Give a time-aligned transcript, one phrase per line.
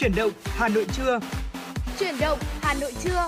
[0.00, 1.20] Chuyển động Hà Nội trưa.
[1.98, 3.26] Chuyển động Hà Nội trưa.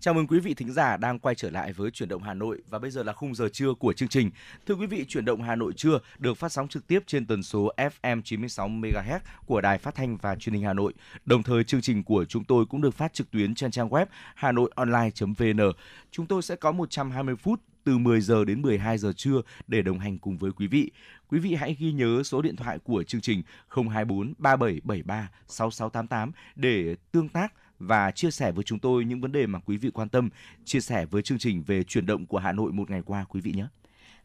[0.00, 2.62] Chào mừng quý vị thính giả đang quay trở lại với Chuyển động Hà Nội
[2.70, 4.30] và bây giờ là khung giờ trưa của chương trình.
[4.66, 7.42] Thưa quý vị, Chuyển động Hà Nội trưa được phát sóng trực tiếp trên tần
[7.42, 10.92] số FM 96 MHz của Đài Phát thanh và Truyền hình Hà Nội.
[11.24, 14.06] Đồng thời chương trình của chúng tôi cũng được phát trực tuyến trên trang web
[14.34, 15.72] hanoionline.vn.
[16.10, 19.98] Chúng tôi sẽ có 120 phút từ 10 giờ đến 12 giờ trưa để đồng
[19.98, 20.90] hành cùng với quý vị.
[21.28, 26.96] Quý vị hãy ghi nhớ số điện thoại của chương trình 024 3773 6688 để
[27.12, 30.08] tương tác và chia sẻ với chúng tôi những vấn đề mà quý vị quan
[30.08, 30.28] tâm,
[30.64, 33.40] chia sẻ với chương trình về chuyển động của Hà Nội một ngày qua quý
[33.40, 33.66] vị nhé.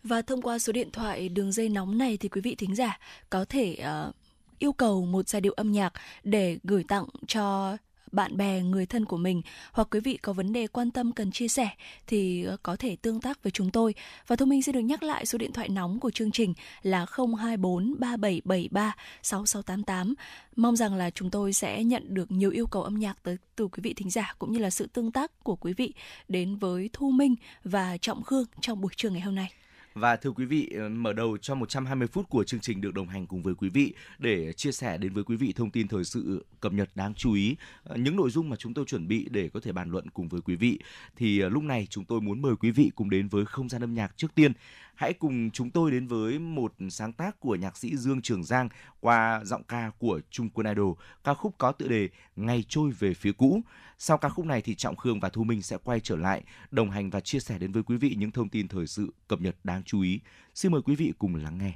[0.04, 3.00] Và thông qua số điện thoại đường dây nóng này thì quý vị thính giả
[3.30, 4.16] có thể uh,
[4.60, 5.94] yêu cầu một giai điệu âm nhạc
[6.24, 7.78] để gửi tặng cho
[8.14, 9.42] bạn bè, người thân của mình
[9.72, 11.70] hoặc quý vị có vấn đề quan tâm cần chia sẻ
[12.08, 13.96] thì ờ, có thể tương tác với chúng tôi.
[14.28, 17.06] Và Thu Minh sẽ được nhắc lại số điện thoại nóng của chương trình là
[17.18, 20.14] 024 3773 6688.
[20.56, 23.68] Mong rằng là chúng tôi sẽ nhận được nhiều yêu cầu âm nhạc tới từ
[23.68, 25.94] quý vị thính giả cũng như là sự tương tác của quý vị
[26.28, 29.63] đến với Thu Minh và Trọng Khương trong buổi trưa ngày hôm nay.
[29.94, 33.08] Và thưa quý vị, ờ, mở đầu cho 120 phút của chương trình được đồng
[33.08, 36.04] hành cùng với quý vị để chia sẻ đến với quý vị thông tin thời
[36.04, 39.28] sự cập nhật đáng chú ý, ờ, những nội dung mà chúng tôi chuẩn bị
[39.32, 40.80] để có thể bàn luận cùng với quý vị.
[41.16, 43.84] Thì ờ, lúc này chúng tôi muốn mời quý vị cùng đến với không gian
[43.84, 44.54] âm nhạc trước tiên.
[44.96, 48.70] Hãy cùng chúng tôi đến với một sáng tác của nhạc sĩ Dương Trường Giang
[49.00, 53.14] qua giọng ca của Trung Quân Idol, ca khúc có tựa đề Ngày trôi về
[53.14, 53.62] phía cũ.
[53.98, 56.92] Sau ca khúc này thì Trọng Khương và Thu Minh sẽ quay trở lại đồng
[56.92, 59.56] hành và chia sẻ đến với quý vị những thông tin thời sự cập nhật
[59.64, 60.20] đáng chú ý.
[60.56, 61.74] Xin mời quý vị cùng lắng nghe.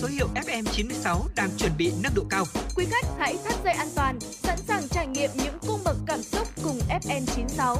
[0.00, 2.44] Số hiệu FM 96 đang chuẩn bị nâng độ cao.
[2.76, 6.22] Quý khách hãy thắt dây an toàn, sẵn sàng trải nghiệm những cung bậc cảm
[6.22, 7.76] xúc cùng FM 96.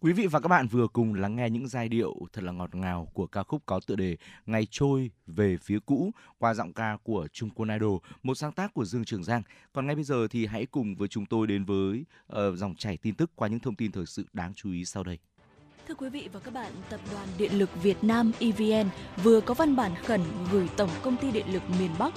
[0.00, 2.74] Quý vị và các bạn vừa cùng lắng nghe những giai điệu thật là ngọt
[2.74, 4.16] ngào của ca khúc có tựa đề
[4.46, 8.74] Ngày trôi về phía cũ qua giọng ca của Trung Quân Idol, một sáng tác
[8.74, 9.42] của Dương Trường Giang.
[9.72, 12.96] Còn ngay bây giờ thì hãy cùng với chúng tôi đến với uh, dòng chảy
[12.96, 15.18] tin tức qua những thông tin thời sự đáng chú ý sau đây.
[15.88, 18.88] Thưa quý vị và các bạn, Tập đoàn Điện lực Việt Nam EVN
[19.22, 20.20] vừa có văn bản khẩn
[20.52, 22.12] gửi Tổng công ty Điện lực miền Bắc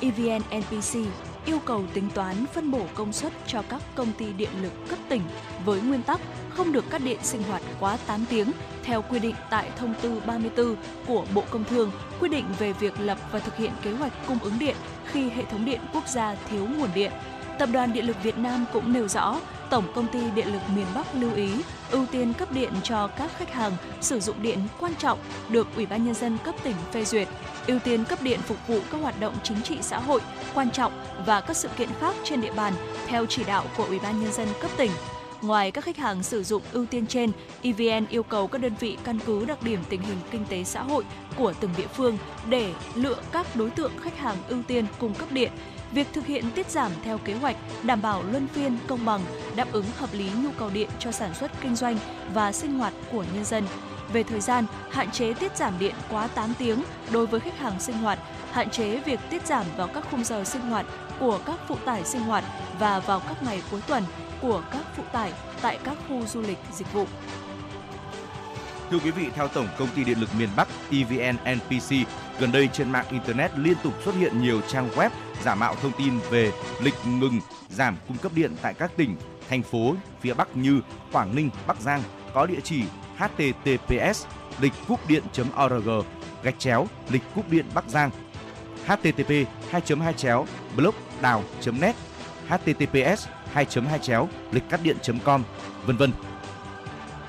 [0.00, 0.98] EVN NPC
[1.46, 4.98] yêu cầu tính toán phân bổ công suất cho các công ty điện lực cấp
[5.08, 5.22] tỉnh
[5.64, 6.20] với nguyên tắc
[6.50, 8.52] không được cắt điện sinh hoạt quá 8 tiếng
[8.82, 10.76] theo quy định tại thông tư 34
[11.06, 11.90] của Bộ Công Thương
[12.20, 15.44] quy định về việc lập và thực hiện kế hoạch cung ứng điện khi hệ
[15.44, 17.12] thống điện quốc gia thiếu nguồn điện.
[17.58, 19.40] Tập đoàn Điện lực Việt Nam cũng nêu rõ,
[19.70, 21.48] Tổng công ty Điện lực miền Bắc lưu ý
[21.90, 25.86] ưu tiên cấp điện cho các khách hàng sử dụng điện quan trọng được Ủy
[25.86, 27.28] ban nhân dân cấp tỉnh phê duyệt,
[27.66, 30.20] ưu tiên cấp điện phục vụ các hoạt động chính trị xã hội
[30.54, 30.92] quan trọng
[31.26, 32.72] và các sự kiện khác trên địa bàn
[33.06, 34.90] theo chỉ đạo của Ủy ban nhân dân cấp tỉnh.
[35.42, 38.96] Ngoài các khách hàng sử dụng ưu tiên trên, EVN yêu cầu các đơn vị
[39.04, 41.04] căn cứ đặc điểm tình hình kinh tế xã hội
[41.36, 45.32] của từng địa phương để lựa các đối tượng khách hàng ưu tiên cung cấp
[45.32, 45.52] điện.
[45.94, 49.20] Việc thực hiện tiết giảm theo kế hoạch đảm bảo luân phiên công bằng,
[49.56, 51.96] đáp ứng hợp lý nhu cầu điện cho sản xuất kinh doanh
[52.32, 53.66] và sinh hoạt của nhân dân.
[54.12, 57.80] Về thời gian, hạn chế tiết giảm điện quá 8 tiếng đối với khách hàng
[57.80, 58.18] sinh hoạt,
[58.52, 60.86] hạn chế việc tiết giảm vào các khung giờ sinh hoạt
[61.20, 62.44] của các phụ tải sinh hoạt
[62.78, 64.02] và vào các ngày cuối tuần
[64.40, 65.32] của các phụ tải
[65.62, 67.06] tại các khu du lịch dịch vụ.
[68.90, 71.94] Thưa quý vị, theo Tổng Công ty Điện lực miền Bắc EVN NPC,
[72.38, 75.10] gần đây trên mạng Internet liên tục xuất hiện nhiều trang web
[75.42, 79.16] giả mạo thông tin về lịch ngừng giảm cung cấp điện tại các tỉnh,
[79.48, 80.80] thành phố phía Bắc như
[81.12, 82.02] Quảng Ninh, Bắc Giang
[82.34, 82.82] có địa chỉ
[83.16, 84.24] https
[84.60, 85.88] lịch cúp điện.org
[86.42, 88.10] gạch chéo lịch cúp điện Bắc Giang
[88.86, 91.42] http 2 2 chéo blog đào
[91.80, 91.96] net
[92.48, 95.42] https 2 2 chéo lịch cắt điện com
[95.86, 96.12] vân vân.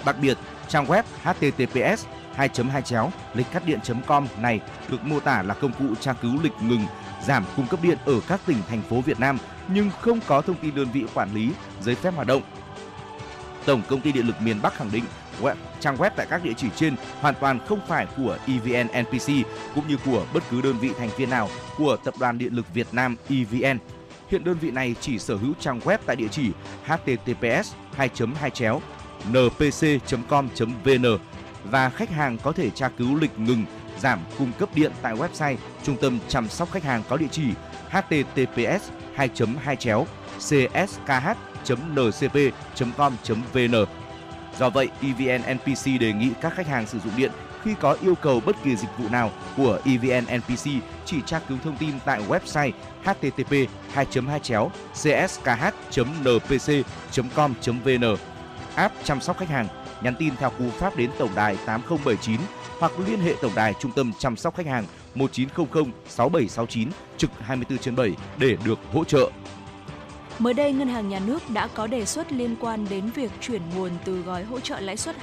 [0.06, 4.60] Đặc biệt trang web https 2 2 chéo lịch cắt điện com này
[4.90, 6.86] được mô tả là công cụ tra cứu lịch ngừng
[7.26, 10.56] giảm cung cấp điện ở các tỉnh thành phố Việt Nam nhưng không có thông
[10.56, 11.50] tin đơn vị quản lý
[11.82, 12.42] giấy phép hoạt động
[13.66, 15.04] Tổng công ty Điện lực miền Bắc khẳng định
[15.42, 19.28] web, trang web tại các địa chỉ trên hoàn toàn không phải của EVN NPC
[19.76, 22.74] cũng như của bất cứ đơn vị thành viên nào của Tập đoàn Điện lực
[22.74, 23.78] Việt Nam EVN.
[24.30, 26.52] Hiện đơn vị này chỉ sở hữu trang web tại địa chỉ
[26.86, 28.82] https 2 2 chéo
[29.30, 31.06] npc.com.vn
[31.64, 33.66] và khách hàng có thể tra cứu lịch ngừng
[34.00, 37.48] giảm cung cấp điện tại website Trung tâm chăm sóc khách hàng có địa chỉ
[37.90, 39.30] https 2
[39.62, 40.96] 2 chéo cskh.ncp.com.vn
[44.60, 47.32] Do vậy, EVN NPC đề nghị các khách hàng sử dụng điện
[47.64, 50.70] khi có yêu cầu bất kỳ dịch vụ nào của EVN NPC
[51.06, 52.72] chỉ tra cứu thông tin tại website
[53.04, 53.52] http
[53.94, 55.66] 2 2 chéo cskh.npc.com.vn
[58.76, 59.68] app chăm sóc khách hàng
[60.02, 62.42] nhắn tin theo cú pháp đến tổng đài 8079
[62.86, 67.78] hoặc liên hệ tổng đài trung tâm chăm sóc khách hàng 1900 6769 trực 24
[67.78, 69.30] trên 7 để được hỗ trợ.
[70.40, 73.62] Mới đây, Ngân hàng Nhà nước đã có đề xuất liên quan đến việc chuyển
[73.76, 75.16] nguồn từ gói hỗ trợ lãi suất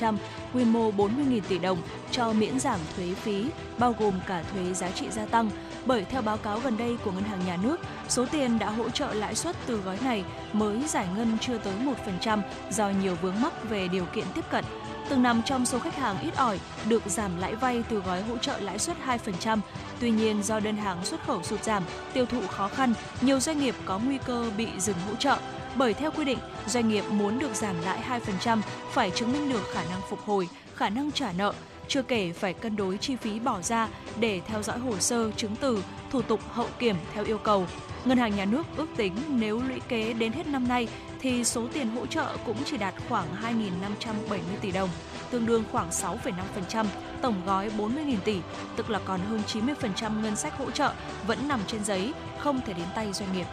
[0.00, 0.16] 2%
[0.54, 1.78] quy mô 40.000 tỷ đồng
[2.10, 3.46] cho miễn giảm thuế phí,
[3.78, 5.50] bao gồm cả thuế giá trị gia tăng.
[5.86, 8.90] Bởi theo báo cáo gần đây của Ngân hàng Nhà nước, số tiền đã hỗ
[8.90, 11.74] trợ lãi suất từ gói này mới giải ngân chưa tới
[12.16, 14.64] 1% do nhiều vướng mắc về điều kiện tiếp cận
[15.08, 18.38] từng nằm trong số khách hàng ít ỏi được giảm lãi vay từ gói hỗ
[18.38, 19.60] trợ lãi suất 2%.
[20.00, 23.58] Tuy nhiên, do đơn hàng xuất khẩu sụt giảm, tiêu thụ khó khăn, nhiều doanh
[23.58, 25.38] nghiệp có nguy cơ bị dừng hỗ trợ.
[25.74, 28.60] Bởi theo quy định, doanh nghiệp muốn được giảm lãi 2%
[28.92, 31.52] phải chứng minh được khả năng phục hồi, khả năng trả nợ,
[31.88, 33.88] chưa kể phải cân đối chi phí bỏ ra
[34.20, 37.66] để theo dõi hồ sơ, chứng từ, thủ tục hậu kiểm theo yêu cầu.
[38.04, 40.88] Ngân hàng Nhà nước ước tính nếu lũy kế đến hết năm nay
[41.20, 44.88] thì số tiền hỗ trợ cũng chỉ đạt khoảng 2.570 tỷ đồng,
[45.30, 46.86] tương đương khoảng 6,5%
[47.22, 48.40] tổng gói 40.000 tỷ,
[48.76, 50.92] tức là còn hơn 90% ngân sách hỗ trợ
[51.26, 53.46] vẫn nằm trên giấy, không thể đến tay doanh nghiệp.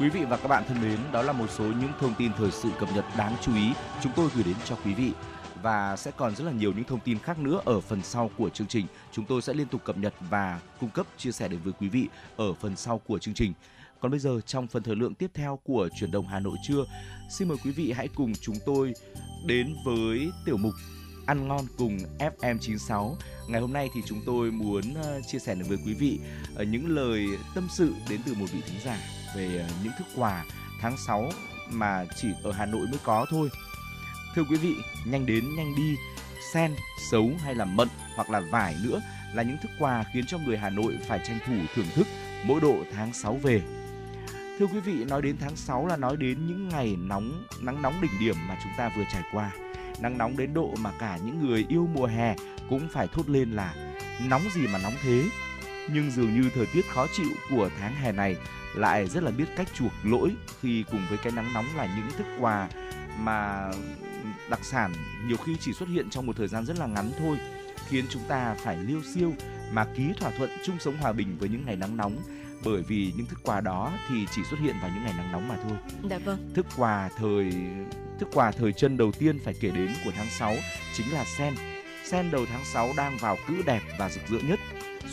[0.00, 2.50] Quý vị và các bạn thân mến, đó là một số những thông tin thời
[2.50, 5.12] sự cập nhật đáng chú ý chúng tôi gửi đến cho quý vị
[5.62, 8.48] và sẽ còn rất là nhiều những thông tin khác nữa ở phần sau của
[8.48, 8.86] chương trình.
[9.12, 11.88] Chúng tôi sẽ liên tục cập nhật và cung cấp chia sẻ đến với quý
[11.88, 13.52] vị ở phần sau của chương trình.
[14.00, 16.84] Còn bây giờ trong phần thời lượng tiếp theo của chuyển động Hà Nội trưa,
[17.30, 18.92] xin mời quý vị hãy cùng chúng tôi
[19.46, 20.74] đến với tiểu mục
[21.26, 23.14] ăn ngon cùng FM96.
[23.48, 26.18] Ngày hôm nay thì chúng tôi muốn ờ, chia sẻ đến với quý vị
[26.54, 28.98] ờ, những lời tâm sự đến từ một vị thính giả
[29.36, 30.44] về ờ, những thức quà
[30.80, 31.30] tháng 6
[31.70, 33.48] mà chỉ ở Hà Nội mới có thôi.
[34.34, 35.96] Thưa quý vị, nhanh đến nhanh đi,
[36.52, 36.74] sen,
[37.10, 39.00] sấu hay là mận hoặc là vải nữa
[39.34, 42.06] là những thức quà khiến cho người Hà Nội phải tranh thủ thưởng thức
[42.44, 43.60] mỗi độ tháng 6 về.
[44.58, 47.94] Thưa quý vị, nói đến tháng 6 là nói đến những ngày nóng, nắng nóng
[48.02, 49.50] đỉnh điểm mà chúng ta vừa trải qua.
[50.00, 52.34] Nắng nóng đến độ mà cả những người yêu mùa hè
[52.68, 53.74] cũng phải thốt lên là
[54.28, 55.24] nóng gì mà nóng thế.
[55.92, 58.36] Nhưng dường như thời tiết khó chịu của tháng hè này
[58.74, 62.18] lại rất là biết cách chuộc lỗi khi cùng với cái nắng nóng là những
[62.18, 62.68] thức quà
[63.24, 63.70] mà
[64.50, 64.92] đặc sản
[65.26, 67.36] nhiều khi chỉ xuất hiện trong một thời gian rất là ngắn thôi
[67.88, 69.32] khiến chúng ta phải liêu siêu
[69.72, 72.16] mà ký thỏa thuận chung sống hòa bình với những ngày nắng nóng
[72.64, 75.48] bởi vì những thức quà đó thì chỉ xuất hiện vào những ngày nắng nóng
[75.48, 75.78] mà thôi.
[76.10, 76.50] Dạ vâng.
[76.54, 77.52] Thức quà thời
[78.18, 80.54] thức quà thời chân đầu tiên phải kể đến của tháng 6
[80.94, 81.54] chính là sen.
[82.04, 84.60] Sen đầu tháng 6 đang vào cữ đẹp và rực rỡ nhất.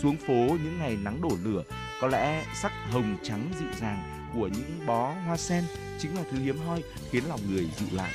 [0.02, 1.64] Xuống phố những ngày nắng đổ lửa,
[2.02, 5.64] có lẽ sắc hồng trắng dịu dàng của những bó hoa sen
[6.00, 8.12] chính là thứ hiếm hoi khiến lòng người dịu lại.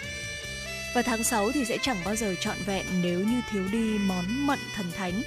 [0.95, 4.47] Và tháng 6 thì sẽ chẳng bao giờ trọn vẹn nếu như thiếu đi món
[4.47, 5.23] mận thần thánh.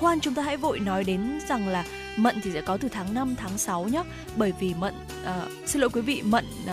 [0.00, 1.84] Khoan chúng ta hãy vội nói đến rằng là
[2.16, 4.02] mận thì sẽ có từ tháng 5 tháng 6 nhé.
[4.36, 6.72] Bởi vì mận uh, xin lỗi quý vị, mận uh,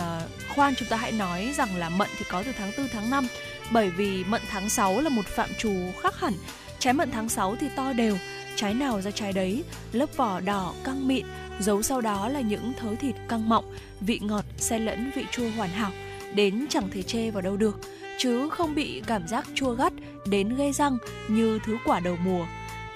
[0.54, 3.26] khoan chúng ta hãy nói rằng là mận thì có từ tháng 4 tháng 5
[3.72, 6.32] bởi vì mận tháng 6 là một phạm trù khác hẳn.
[6.78, 8.16] Trái mận tháng 6 thì to đều,
[8.56, 11.26] trái nào ra trái đấy, lớp vỏ đỏ căng mịn,
[11.60, 13.64] giấu sau đó là những thớ thịt căng mọng,
[14.00, 15.90] vị ngọt xen lẫn vị chua hoàn hảo,
[16.34, 17.80] đến chẳng thể chê vào đâu được
[18.18, 19.92] chứ không bị cảm giác chua gắt
[20.26, 22.46] đến gây răng như thứ quả đầu mùa.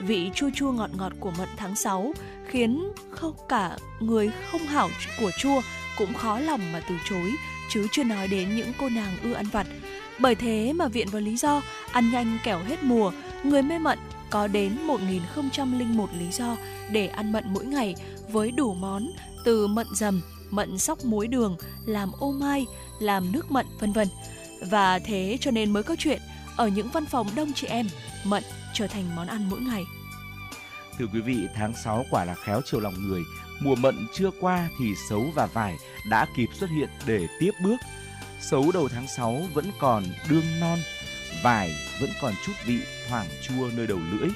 [0.01, 2.13] Vị chua chua ngọt ngọt của mận tháng 6
[2.47, 5.61] khiến không cả người không hảo của chua
[5.99, 7.33] cũng khó lòng mà từ chối,
[7.71, 9.67] chứ chưa nói đến những cô nàng ưa ăn vặt.
[10.19, 11.63] Bởi thế mà viện vào lý do
[11.93, 13.13] ăn nhanh kẻo hết mùa,
[13.43, 13.99] người mê mận
[14.31, 16.57] có đến 1001 lý do
[16.91, 17.95] để ăn mận mỗi ngày
[18.33, 19.11] với đủ món
[19.45, 21.57] từ mận dầm, mận sóc muối đường,
[21.87, 22.67] làm ô mai,
[23.01, 24.09] làm nước mận vân vân.
[24.71, 26.21] Và thế cho nên mới có chuyện
[26.57, 27.89] ở những văn phòng đông chị em,
[28.25, 28.43] mận
[28.75, 29.85] trở thành món ăn mỗi ngày.
[30.99, 33.23] Thưa quý vị, tháng 6 quả là khéo chiều lòng người.
[33.61, 35.77] Mùa mận chưa qua thì sấu và vải
[36.11, 37.77] đã kịp xuất hiện để tiếp bước.
[38.41, 40.79] Sấu đầu tháng 6 vẫn còn đương non,
[41.43, 44.29] vải vẫn còn chút vị thoảng chua nơi đầu lưỡi.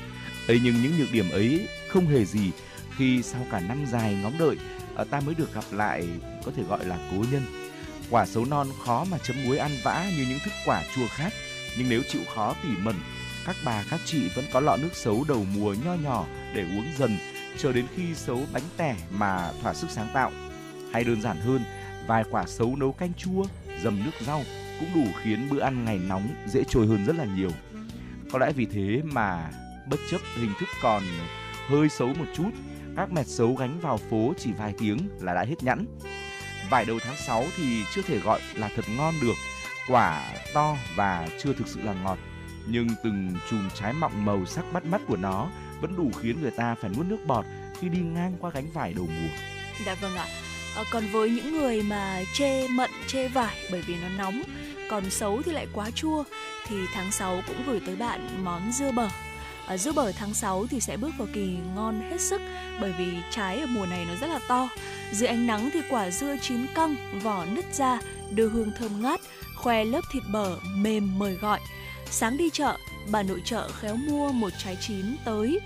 [0.49, 2.51] ấy nhưng những nhược điểm ấy không hề gì
[2.97, 4.57] khi sau cả năm dài ngóng đợi
[4.95, 6.09] ờ, ta mới được gặp lại
[6.45, 7.43] có thể gọi là cố nhân
[8.13, 11.33] Quả sấu non khó mà chấm muối ăn vã như những thức quả chua khác,
[11.79, 12.95] nhưng nếu chịu khó tỉ mẩn,
[13.47, 16.87] các bà các chị vẫn có lọ nước sấu đầu mùa nho nhỏ để uống
[16.99, 17.19] dần,
[17.59, 20.31] chờ đến khi sấu bánh tẻ mà thỏa sức sáng tạo.
[20.93, 21.65] Hay đơn giản hơn,
[22.07, 23.45] vài quả sấu nấu canh chua,
[23.83, 24.43] dầm nước rau
[24.81, 27.51] cũng đủ khiến bữa ăn ngày nóng dễ trôi hơn rất là nhiều.
[28.33, 29.51] Có lẽ vì thế mà
[29.91, 31.03] bất chấp hình thức còn
[31.69, 32.51] hơi xấu một chút,
[32.97, 35.87] các mẹt xấu gánh vào phố chỉ vài tiếng là đã hết nhẵn
[36.73, 39.35] vải đầu tháng 6 thì chưa thể gọi là thật ngon được.
[39.89, 42.19] Quả to và chưa thực sự là ngọt,
[42.67, 45.49] nhưng từng chùm trái mọng màu sắc bắt mắt của nó
[45.81, 47.45] vẫn đủ khiến người ta phải nuốt nước bọt
[47.81, 49.29] khi đi ngang qua gánh vải đầu mùa.
[49.87, 50.27] Dạ vâng ạ.
[50.77, 54.43] À, còn với những người mà chê mận, chê vải bởi vì nó nóng,
[54.91, 56.25] còn xấu thì lại quá chua
[56.67, 59.09] thì tháng 6 cũng gửi tới bạn món dưa bở
[59.73, 62.41] à, dưa bở tháng 6 thì sẽ bước vào kỳ ngon hết sức
[62.81, 64.69] bởi vì trái ở mùa này nó rất là to.
[65.13, 68.01] Dưới ánh nắng thì quả dưa chín căng vỏ nứt ra
[68.31, 69.21] đưa hương thơm ngát
[69.57, 71.61] khoe lớp thịt bở mềm mời gọi.
[72.11, 72.77] Sáng đi chợ
[73.11, 75.61] bà nội chợ khéo mua một trái chín tới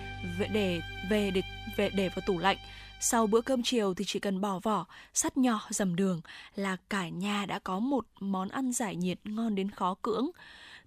[0.52, 1.42] để về để
[1.76, 2.56] về để vào tủ lạnh.
[3.00, 6.20] Sau bữa cơm chiều thì chỉ cần bỏ vỏ, sắt nhỏ dầm đường
[6.54, 10.30] là cả nhà đã có một món ăn giải nhiệt ngon đến khó cưỡng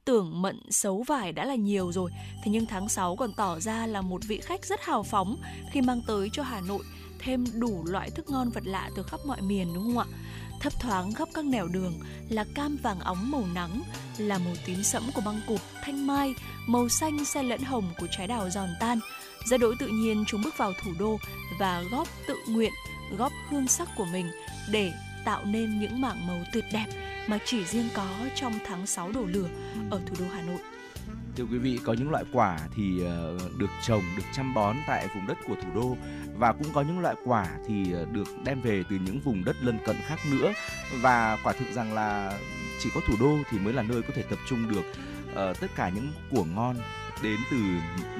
[0.09, 2.11] tưởng mận xấu vải đã là nhiều rồi,
[2.43, 5.37] thế nhưng tháng 6 còn tỏ ra là một vị khách rất hào phóng
[5.71, 6.83] khi mang tới cho Hà Nội
[7.19, 10.05] thêm đủ loại thức ngon vật lạ từ khắp mọi miền đúng không ạ?
[10.59, 11.93] Thấp thoáng khắp các nẻo đường
[12.29, 13.81] là cam vàng óng màu nắng,
[14.17, 16.33] là màu tím sẫm của băng cụp, thanh mai,
[16.67, 18.99] màu xanh xen lẫn hồng của trái đào giòn tan.
[19.49, 21.17] Ra đỗi tự nhiên chúng bước vào thủ đô
[21.59, 22.73] và góp tự nguyện,
[23.17, 24.31] góp hương sắc của mình
[24.71, 24.91] để
[25.29, 26.85] tạo nên những mảng màu tuyệt đẹp
[27.27, 29.47] mà chỉ riêng có trong tháng 6 đổ lửa
[29.89, 30.59] ở thủ đô Hà Nội.
[31.35, 35.07] Thưa quý vị, có những loại quả thì ờ, được trồng, được chăm bón tại
[35.15, 35.97] vùng đất của thủ đô
[36.37, 39.55] và cũng có những loại quả thì ờ, được đem về từ những vùng đất
[39.61, 40.53] lân cận khác nữa
[41.01, 42.37] và quả thực rằng là
[42.79, 44.85] chỉ có thủ đô thì mới là nơi có thể tập trung được
[45.35, 46.75] ờ, tất cả những của ngon
[47.23, 47.57] đến từ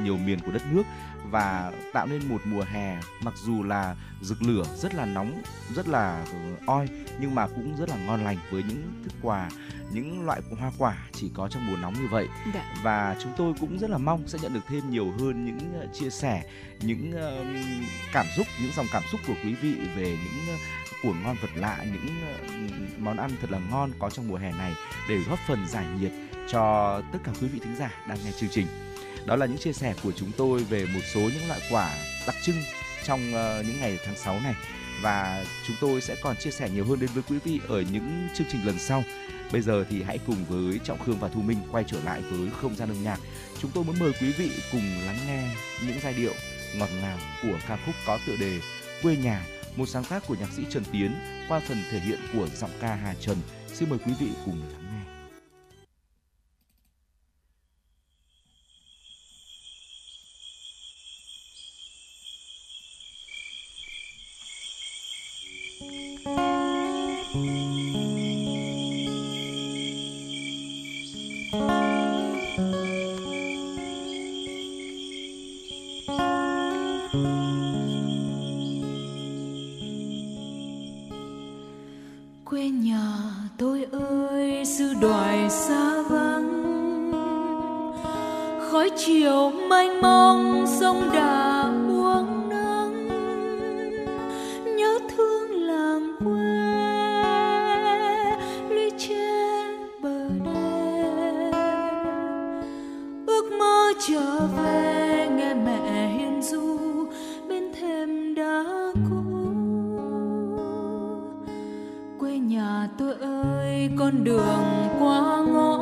[0.04, 0.84] nhiều miền của đất nước
[1.32, 5.42] và tạo nên một mùa hè mặc dù là rực lửa rất là nóng
[5.76, 6.26] rất là
[6.66, 6.90] oi
[7.20, 9.50] nhưng mà cũng rất là ngon lành với những thức quà
[9.92, 12.74] những loại hoa quả chỉ có trong mùa nóng như vậy dạ.
[12.84, 15.88] và chúng tôi cũng rất là mong sẽ nhận được thêm nhiều hơn những ờ,
[15.94, 16.44] chia sẻ
[16.82, 17.46] những uh,
[18.14, 20.58] cảm xúc những dòng cảm xúc của quý vị về những
[21.04, 22.06] của ngon vật lạ những
[22.98, 24.74] món ăn thật là ngon có trong mùa hè này
[25.10, 26.12] để góp phần giải nhiệt
[26.52, 28.68] cho tất cả quý vị thính giả đang nghe chương trình.
[29.26, 31.94] Đó là những chia sẻ của chúng tôi về một số những loại quả
[32.28, 32.56] đặc trưng
[33.04, 34.56] trong uh, những ngày tháng 6 này
[35.02, 38.28] và chúng tôi sẽ còn chia sẻ nhiều hơn đến với quý vị ở những
[38.36, 39.04] chương trình lần sau.
[39.52, 42.50] Bây giờ thì hãy cùng với Trọng Khương và Thu Minh quay trở lại với
[42.62, 43.20] không gian âm nhạc.
[43.62, 45.56] Chúng tôi muốn mời quý vị cùng lắng nghe
[45.88, 46.34] những giai điệu
[46.76, 48.60] ngọt ngào của ca khúc có tựa đề
[49.04, 51.16] Quê nhà, một sáng tác của nhạc sĩ Trần Tiến
[51.48, 53.38] qua phần thể hiện của giọng ca Hà Trần.
[53.74, 54.79] Xin mời quý vị cùng lắng
[82.50, 83.08] quê nhà
[83.58, 83.86] tôi
[84.20, 86.50] ơi sư đoài xa vắng.
[88.72, 93.08] Khói chiều mênh mông, sông đà uống nắng.
[94.78, 96.70] Nhớ thương làng quê,
[98.76, 101.52] lũy trên bờ đê.
[103.28, 106.78] Ước mơ trở về, nghe mẹ hiền du
[107.50, 108.64] bên thềm đá
[109.10, 109.29] cũ.
[114.10, 115.78] con đường qua ngõ.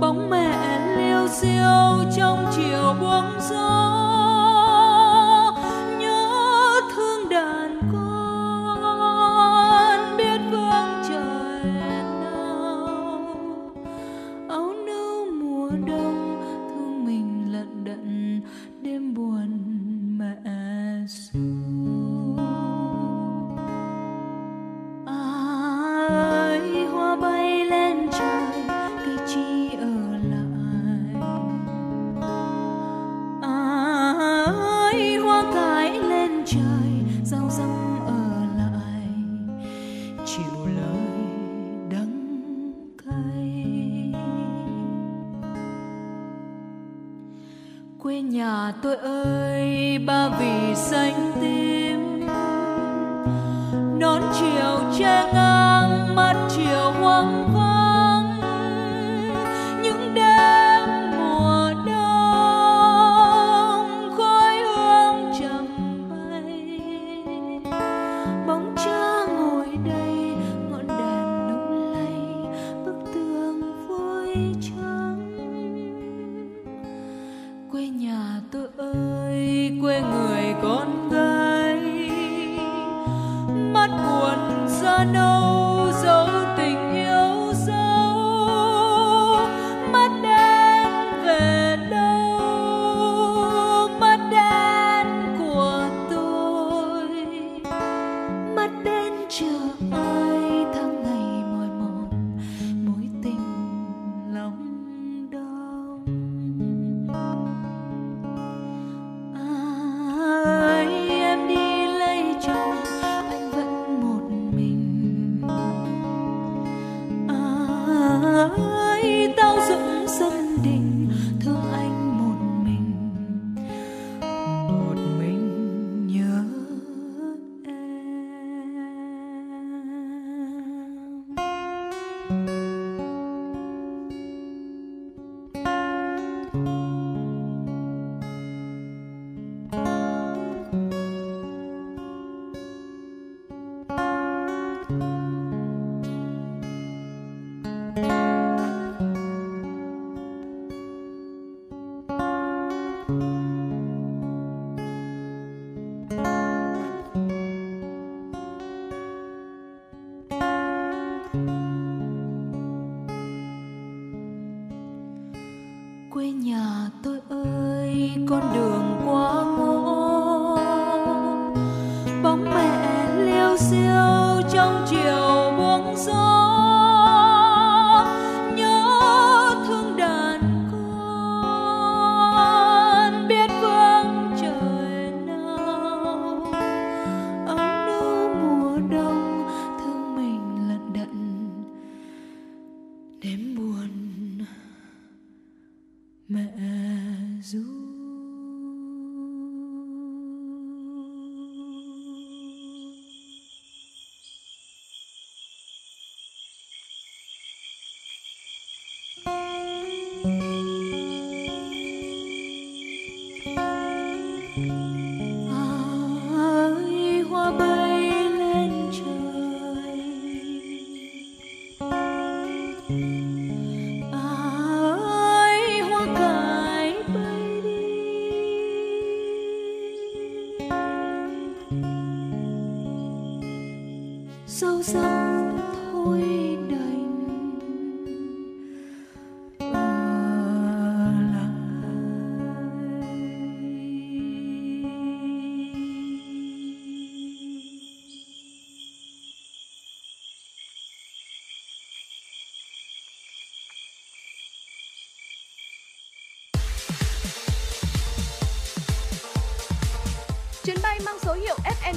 [0.00, 1.97] Bóng mẹ liêu xiêu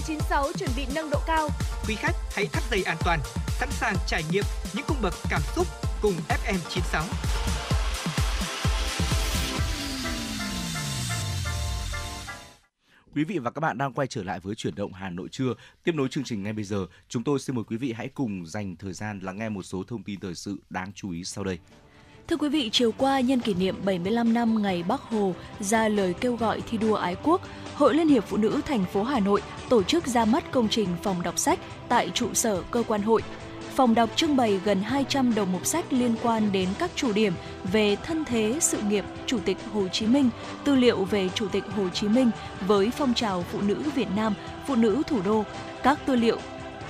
[0.07, 0.15] nghe.
[0.17, 1.49] FM96 chuẩn bị nâng độ cao.
[1.87, 5.41] Quý khách hãy thắt dây an toàn, sẵn sàng trải nghiệm những cung bậc cảm
[5.55, 5.67] xúc
[6.01, 7.03] cùng FM96.
[13.15, 15.53] Quý vị và các bạn đang quay trở lại với chuyển động Hà Nội trưa.
[15.83, 18.45] Tiếp nối chương trình ngay bây giờ, chúng tôi xin mời quý vị hãy cùng
[18.45, 21.43] dành thời gian lắng nghe một số thông tin thời sự đáng chú ý sau
[21.43, 21.59] đây.
[22.27, 26.13] Thưa quý vị, chiều qua nhân kỷ niệm 75 năm ngày Bắc Hồ ra lời
[26.21, 27.41] kêu gọi thi đua ái quốc,
[27.75, 30.87] Hội Liên hiệp Phụ nữ thành phố Hà Nội tổ chức ra mắt công trình
[31.03, 33.21] phòng đọc sách tại trụ sở cơ quan hội.
[33.75, 37.33] Phòng đọc trưng bày gần 200 đầu mục sách liên quan đến các chủ điểm
[37.71, 40.29] về thân thế sự nghiệp Chủ tịch Hồ Chí Minh,
[40.63, 42.31] tư liệu về Chủ tịch Hồ Chí Minh
[42.67, 44.33] với phong trào phụ nữ Việt Nam,
[44.67, 45.43] phụ nữ thủ đô,
[45.83, 46.37] các tư liệu,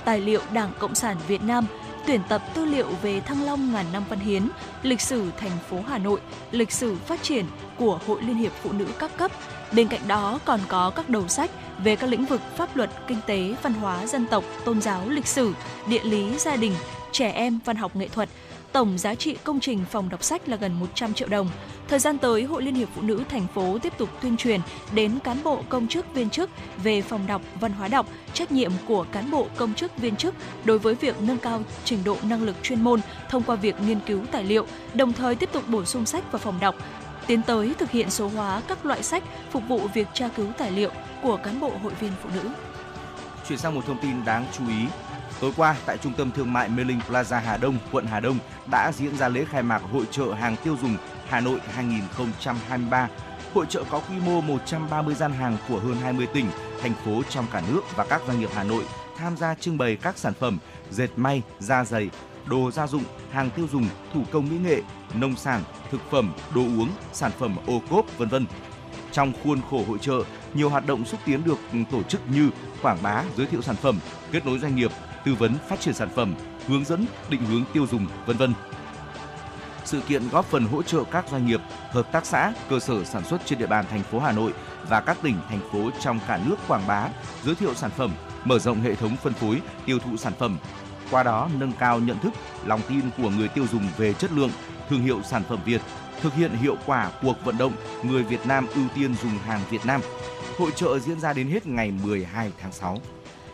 [0.04, 1.66] tài liệu Đảng Cộng sản Việt Nam,
[2.06, 4.48] tuyển tập tư liệu về Thăng Long ngàn năm văn hiến,
[4.82, 7.44] lịch sử thành phố Hà Nội, lịch sử phát triển
[7.78, 9.30] của Hội Liên hiệp Phụ nữ các cấp,
[9.72, 11.50] Bên cạnh đó còn có các đầu sách
[11.84, 15.26] về các lĩnh vực pháp luật, kinh tế, văn hóa, dân tộc, tôn giáo, lịch
[15.26, 15.52] sử,
[15.86, 16.72] địa lý, gia đình,
[17.12, 18.28] trẻ em, văn học nghệ thuật.
[18.72, 21.48] Tổng giá trị công trình phòng đọc sách là gần 100 triệu đồng.
[21.88, 24.60] Thời gian tới, Hội Liên hiệp Phụ nữ thành phố tiếp tục tuyên truyền
[24.94, 26.50] đến cán bộ công chức viên chức
[26.82, 30.34] về phòng đọc, văn hóa đọc, trách nhiệm của cán bộ công chức viên chức
[30.64, 34.00] đối với việc nâng cao trình độ năng lực chuyên môn thông qua việc nghiên
[34.00, 36.74] cứu tài liệu, đồng thời tiếp tục bổ sung sách vào phòng đọc,
[37.26, 40.70] tiến tới thực hiện số hóa các loại sách phục vụ việc tra cứu tài
[40.70, 40.90] liệu
[41.22, 42.50] của cán bộ hội viên phụ nữ.
[43.48, 44.86] Chuyển sang một thông tin đáng chú ý.
[45.42, 48.38] Tối qua, tại Trung tâm Thương mại Mê Linh Plaza Hà Đông, quận Hà Đông
[48.70, 50.96] đã diễn ra lễ khai mạc Hội trợ hàng tiêu dùng
[51.28, 53.08] Hà Nội 2023.
[53.54, 56.46] Hội trợ có quy mô 130 gian hàng của hơn 20 tỉnh,
[56.82, 58.84] thành phố trong cả nước và các doanh nghiệp Hà Nội
[59.16, 60.58] tham gia trưng bày các sản phẩm
[60.90, 62.10] dệt may, da giày,
[62.46, 64.82] đồ gia dụng, hàng tiêu dùng, thủ công mỹ nghệ,
[65.14, 68.46] nông sản, thực phẩm, đồ uống, sản phẩm ô cốp, vân vân.
[69.12, 70.22] Trong khuôn khổ hội trợ,
[70.54, 71.58] nhiều hoạt động xúc tiến được
[71.90, 72.50] tổ chức như
[72.82, 73.98] quảng bá, giới thiệu sản phẩm,
[74.32, 74.90] kết nối doanh nghiệp,
[75.24, 76.34] tư vấn phát triển sản phẩm,
[76.66, 78.54] hướng dẫn định hướng tiêu dùng, vân vân.
[79.84, 83.24] Sự kiện góp phần hỗ trợ các doanh nghiệp, hợp tác xã, cơ sở sản
[83.24, 84.52] xuất trên địa bàn thành phố Hà Nội
[84.88, 87.08] và các tỉnh thành phố trong cả nước quảng bá,
[87.44, 88.12] giới thiệu sản phẩm,
[88.44, 90.58] mở rộng hệ thống phân phối, tiêu thụ sản phẩm,
[91.10, 92.32] qua đó nâng cao nhận thức,
[92.66, 94.50] lòng tin của người tiêu dùng về chất lượng,
[94.88, 95.80] thương hiệu sản phẩm Việt,
[96.20, 99.86] thực hiện hiệu quả cuộc vận động người Việt Nam ưu tiên dùng hàng Việt
[99.86, 100.00] Nam.
[100.58, 102.98] Hội trợ diễn ra đến hết ngày 12 tháng 6.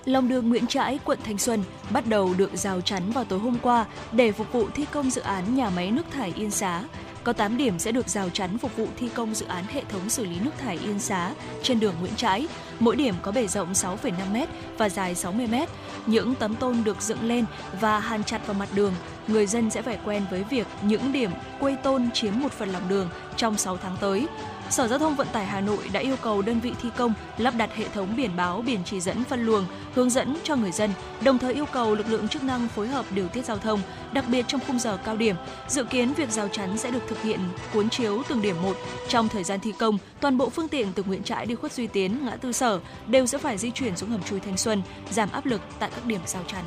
[0.08, 3.58] Lòng đường Nguyễn Trãi, quận Thanh Xuân bắt đầu được rào chắn vào tối hôm
[3.62, 6.82] qua để phục vụ thi công dự án nhà máy nước thải Yên Xá.
[7.24, 10.08] Có 8 điểm sẽ được rào chắn phục vụ thi công dự án hệ thống
[10.08, 12.48] xử lý nước thải Yên Xá trên đường Nguyễn Trãi.
[12.80, 14.46] Mỗi điểm có bề rộng 6,5m
[14.78, 15.66] và dài 60m.
[16.06, 17.44] Những tấm tôn được dựng lên
[17.80, 18.94] và hàn chặt vào mặt đường.
[19.26, 22.88] Người dân sẽ phải quen với việc những điểm quây tôn chiếm một phần lòng
[22.88, 24.26] đường trong 6 tháng tới.
[24.70, 27.54] Sở Giao thông Vận tải Hà Nội đã yêu cầu đơn vị thi công lắp
[27.56, 30.90] đặt hệ thống biển báo, biển chỉ dẫn phân luồng, hướng dẫn cho người dân,
[31.20, 33.80] đồng thời yêu cầu lực lượng chức năng phối hợp điều tiết giao thông,
[34.12, 35.36] đặc biệt trong khung giờ cao điểm.
[35.68, 37.40] Dự kiến việc rào chắn sẽ được thực hiện
[37.72, 38.76] cuốn chiếu từng điểm một.
[39.08, 41.86] Trong thời gian thi công, toàn bộ phương tiện từ Nguyễn Trãi đi khuất Duy
[41.86, 45.32] Tiến, ngã tư Sở đều sẽ phải di chuyển xuống hầm chui Thanh Xuân, giảm
[45.32, 46.64] áp lực tại các điểm rào chắn.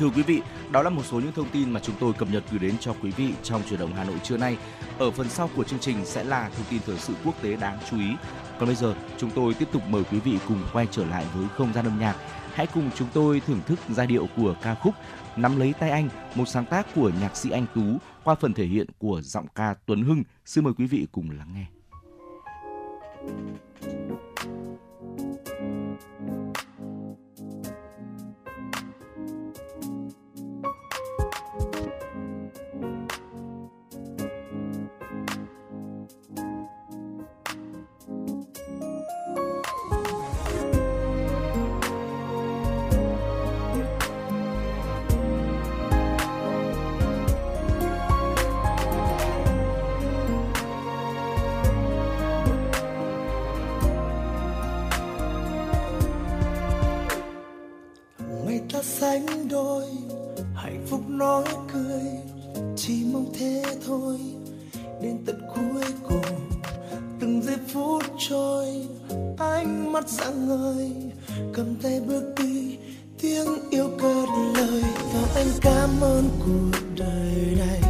[0.00, 2.44] Thưa quý vị, đó là một số những thông tin mà chúng tôi cập nhật
[2.50, 4.56] gửi đến cho quý vị trong chuyển động Hà Nội trưa nay.
[4.98, 7.78] Ở phần sau của chương trình sẽ là thông tin thời sự quốc tế đáng
[7.90, 8.10] chú ý.
[8.58, 11.46] Còn bây giờ, chúng tôi tiếp tục mời quý vị cùng quay trở lại với
[11.56, 12.16] không gian âm nhạc.
[12.52, 14.94] Hãy cùng chúng tôi thưởng thức giai điệu của ca khúc
[15.36, 17.82] Nắm lấy tay anh, một sáng tác của nhạc sĩ Anh Tú
[18.24, 20.22] qua phần thể hiện của giọng ca Tuấn Hưng.
[20.44, 21.66] Xin mời quý vị cùng lắng nghe.
[59.00, 59.84] Sánh đôi,
[60.54, 62.02] hạnh phúc nói cười,
[62.76, 64.18] chỉ mong thế thôi.
[65.02, 66.40] Đến tận cuối cùng,
[67.20, 68.66] từng giây phút trôi,
[69.38, 70.92] ánh mắt dạng ngời,
[71.54, 72.76] cầm tay bước đi,
[73.20, 74.82] tiếng yêu cất lời.
[75.14, 77.82] Và anh cảm ơn cuộc đời này,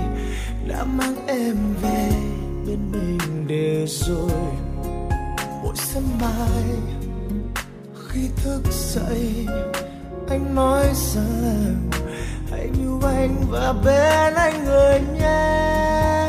[0.69, 2.11] đã mang em về
[2.67, 4.31] bên mình để rồi
[5.63, 6.65] mỗi sớm mai
[8.09, 9.47] khi thức dậy
[10.31, 11.91] anh nói rằng
[12.51, 16.27] hãy yêu anh và bên anh người nhé.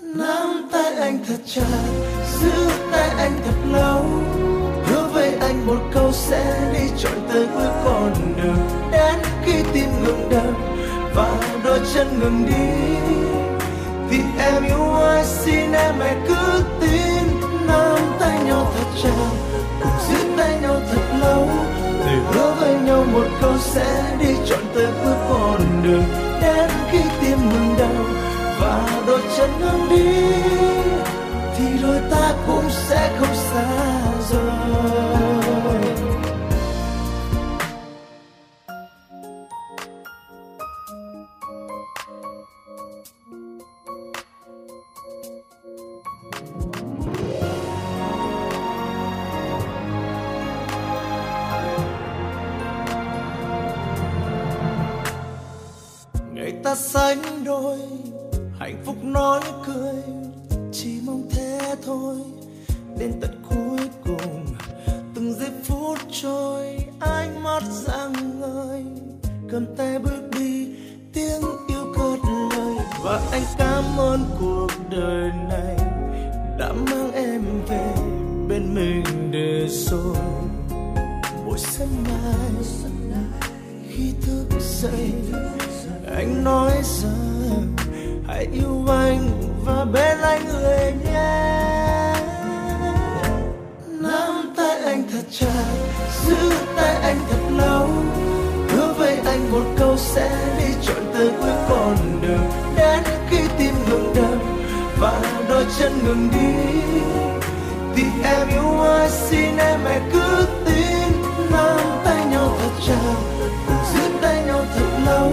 [0.00, 1.62] Nắm tay anh thật chặt,
[2.40, 4.04] giữ tay anh thật lâu.
[4.86, 8.90] Hứa với anh một câu sẽ đi trọn tới cuối con đường.
[8.92, 10.54] Đến khi tim ngừng đập
[11.14, 12.96] và đôi chân ngừng đi
[14.08, 17.40] vì em yêu ai xin em hãy cứ tin.
[17.66, 19.30] Nắm tay nhau thật chặt,
[19.82, 21.48] cùng giữ tay nhau thật lâu
[22.32, 26.04] hứa với nhau một câu sẽ đi trọn tới cuối con đường
[26.42, 28.04] đến khi tim ngừng đau
[28.60, 30.32] và đôi chân ngừng đi,
[31.56, 34.13] thì đôi ta cũng sẽ không xa.
[63.04, 64.46] Đến tận cuối cùng.
[65.14, 68.84] Từng giây phút trôi, ánh mắt rạng ngời.
[69.50, 70.68] Cầm tay bước đi,
[71.12, 72.18] tiếng yêu cất
[72.56, 72.76] lời.
[73.02, 75.76] Và anh cảm ơn cuộc đời này
[76.58, 77.94] đã mang em về
[78.48, 80.16] bên mình để rồi.
[81.46, 82.64] Buổi sáng mai,
[83.88, 85.12] khi thức dậy,
[86.16, 87.76] anh nói rằng,
[88.26, 89.30] hãy yêu anh
[89.64, 91.63] và bên anh người nhé.
[94.94, 95.64] Anh thật chặt
[96.26, 96.36] giữ
[96.76, 97.88] tay anh thật lâu.
[98.68, 102.50] Hứa với anh một câu sẽ đi trọn tới cuối con đường.
[102.76, 104.38] Đến khi tim ngừng đập
[104.98, 106.80] và đôi chân ngừng đi,
[107.96, 111.12] thì em yêu ai xin em hãy cứ tin.
[111.50, 113.14] Nắm tay nhau thật chặt
[113.66, 115.32] cùng giữ tay nhau thật lâu.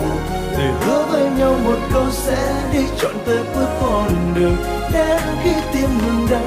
[0.57, 4.57] Để hứa với nhau một câu sẽ đi trọn tới cuối con đường.
[4.93, 6.45] Đến khi tim ngừng đập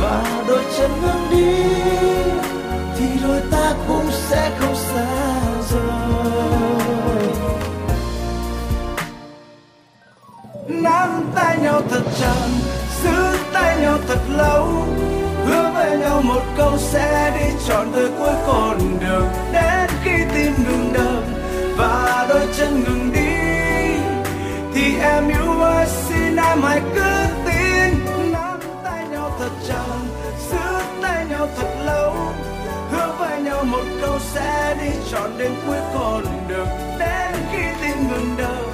[0.00, 1.69] và đôi chân ngừng đi
[4.60, 5.06] không xa
[5.70, 7.28] rồi.
[10.68, 12.48] Nắm tay nhau thật chặt,
[13.02, 14.66] giữ tay nhau thật lâu.
[15.46, 19.28] Hứa với nhau một câu sẽ đi trọn tới cuối con đường.
[19.52, 21.22] Đến khi tim ngừng đập
[21.76, 23.20] và đôi chân ngừng đi,
[24.74, 27.10] thì em yêu ơi, xin em hãy cứ
[27.44, 27.94] tin.
[28.32, 29.98] Nắm tay nhau thật chặt,
[30.50, 30.58] giữ
[31.02, 32.14] tay nhau thật lâu
[33.60, 36.68] nhau một câu sẽ đi trọn đến cuối con đường.
[36.98, 38.64] Đến khi tim ngừng đập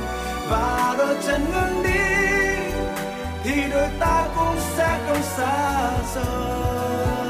[0.51, 1.91] và đôi chân ngừng đi,
[3.45, 7.26] thì đôi ta cũng sẽ không xa rời.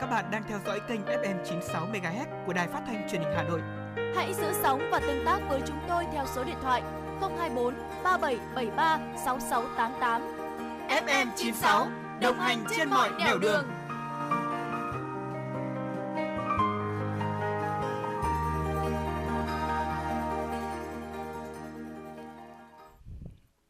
[0.00, 3.32] Các bạn đang theo dõi kênh FM 96 MHz của đài phát thanh truyền hình
[3.36, 3.60] Hà Nội.
[4.16, 6.82] Hãy giữ sóng và tương tác với chúng tôi theo số điện thoại
[7.20, 10.22] 024 3773 6688.
[10.88, 11.88] FM 96
[12.20, 13.64] đồng hành trên mọi nẻo đường.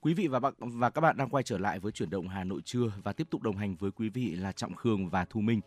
[0.01, 2.45] Quý vị và bạn và các bạn đang quay trở lại với chuyển động Hà
[2.45, 5.41] Nội trưa và tiếp tục đồng hành với quý vị là Trọng Khương và Thu
[5.41, 5.61] Minh.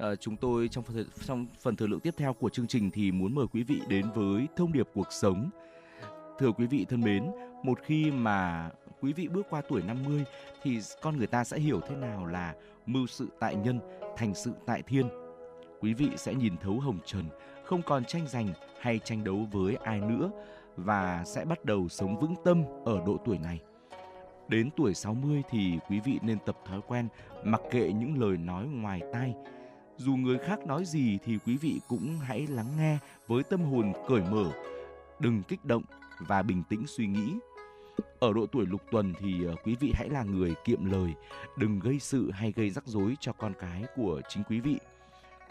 [0.00, 3.12] Ờ, chúng tôi trong phần, trong phần thời lượng tiếp theo của chương trình thì
[3.12, 5.50] muốn mời quý vị đến với thông điệp cuộc sống.
[6.38, 7.26] Thưa quý vị thân mến,
[7.62, 10.24] một khi mà quý vị bước qua tuổi 50
[10.62, 12.54] thì con người ta sẽ hiểu thế nào là
[12.86, 13.80] mưu sự tại nhân,
[14.16, 15.08] thành sự tại thiên.
[15.80, 17.24] Quý vị sẽ nhìn thấu hồng trần,
[17.64, 20.30] không còn tranh giành hay tranh đấu với ai nữa
[20.76, 23.60] và sẽ bắt đầu sống vững tâm ở độ tuổi này.
[24.48, 27.08] Đến tuổi 60 thì quý vị nên tập thói quen
[27.44, 29.34] mặc kệ những lời nói ngoài tai.
[30.04, 33.92] Dù người khác nói gì thì quý vị cũng hãy lắng nghe với tâm hồn
[34.08, 34.52] cởi mở,
[35.18, 35.82] đừng kích động
[36.18, 37.34] và bình tĩnh suy nghĩ.
[38.20, 41.14] Ở độ tuổi lục tuần thì ờ, quý vị hãy là người kiệm lời,
[41.58, 44.78] đừng gây sự hay gây rắc rối cho con cái của chính quý vị.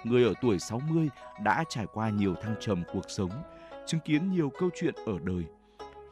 [0.04, 1.10] Người ở tuổi 60
[1.44, 3.32] đã trải qua nhiều thăng trầm cuộc sống,
[3.88, 5.46] chứng kiến nhiều câu chuyện ở đời.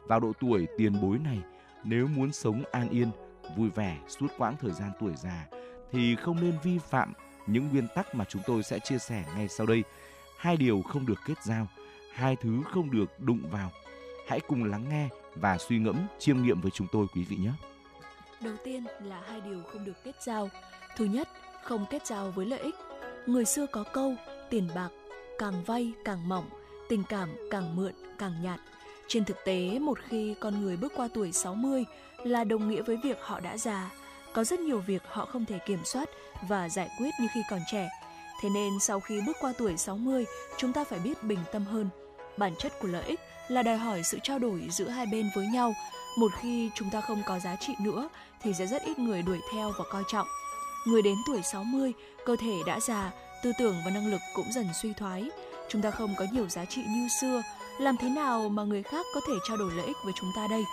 [0.08, 1.38] Vào độ tuổi tiền bối này,
[1.84, 3.10] nếu muốn sống an yên,
[3.56, 5.46] vui vẻ suốt quãng thời gian tuổi già
[5.92, 7.12] thì không nên vi phạm
[7.48, 9.84] những nguyên tắc mà chúng tôi sẽ chia sẻ ngay sau đây.
[10.38, 11.66] Hai điều không được kết giao,
[12.12, 13.70] hai thứ không được đụng vào.
[14.28, 17.52] Hãy cùng lắng nghe và suy ngẫm chiêm nghiệm với chúng tôi quý vị nhé.
[18.40, 20.48] Đầu tiên là hai điều không được kết giao.
[20.96, 21.28] Thứ nhất,
[21.62, 22.74] không kết giao với lợi ích.
[23.26, 24.14] Người xưa có câu,
[24.50, 24.88] tiền bạc
[25.38, 26.48] càng vay càng mỏng,
[26.88, 28.60] tình cảm càng mượn càng nhạt.
[29.08, 31.84] Trên thực tế, một khi con người bước qua tuổi 60
[32.24, 33.90] là đồng nghĩa với việc họ đã già.
[34.38, 36.08] Có rất nhiều việc họ không thể kiểm soát
[36.48, 37.88] và giải quyết như khi còn trẻ.
[38.42, 40.24] Thế nên sau khi bước qua tuổi 60,
[40.56, 41.88] chúng ta phải biết bình tâm hơn.
[42.36, 45.46] Bản chất của lợi ích là đòi hỏi sự trao đổi giữa hai bên với
[45.46, 45.74] nhau.
[46.18, 48.08] Một khi chúng ta không có giá trị nữa
[48.42, 50.26] thì sẽ rất ít người đuổi theo và coi trọng.
[50.86, 51.92] Người đến tuổi 60,
[52.26, 53.10] cơ thể đã già,
[53.42, 55.30] tư tưởng và năng lực cũng dần suy thoái.
[55.68, 57.42] Chúng ta không có nhiều giá trị như xưa,
[57.78, 60.46] làm thế nào mà người khác có thể trao đổi lợi ích với chúng ta
[60.50, 60.64] đây?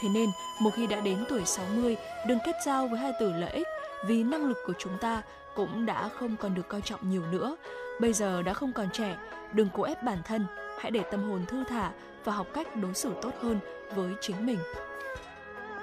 [0.00, 0.30] Thế nên,
[0.60, 1.96] một khi đã đến tuổi 60,
[2.26, 3.66] đừng kết giao với hai từ lợi ích
[4.06, 5.22] vì năng lực của chúng ta
[5.54, 7.56] cũng đã không còn được coi trọng nhiều nữa.
[8.00, 9.16] Bây giờ đã không còn trẻ,
[9.52, 10.46] đừng cố ép bản thân,
[10.80, 11.90] hãy để tâm hồn thư thả
[12.24, 13.58] và học cách đối xử tốt hơn
[13.94, 14.58] với chính mình.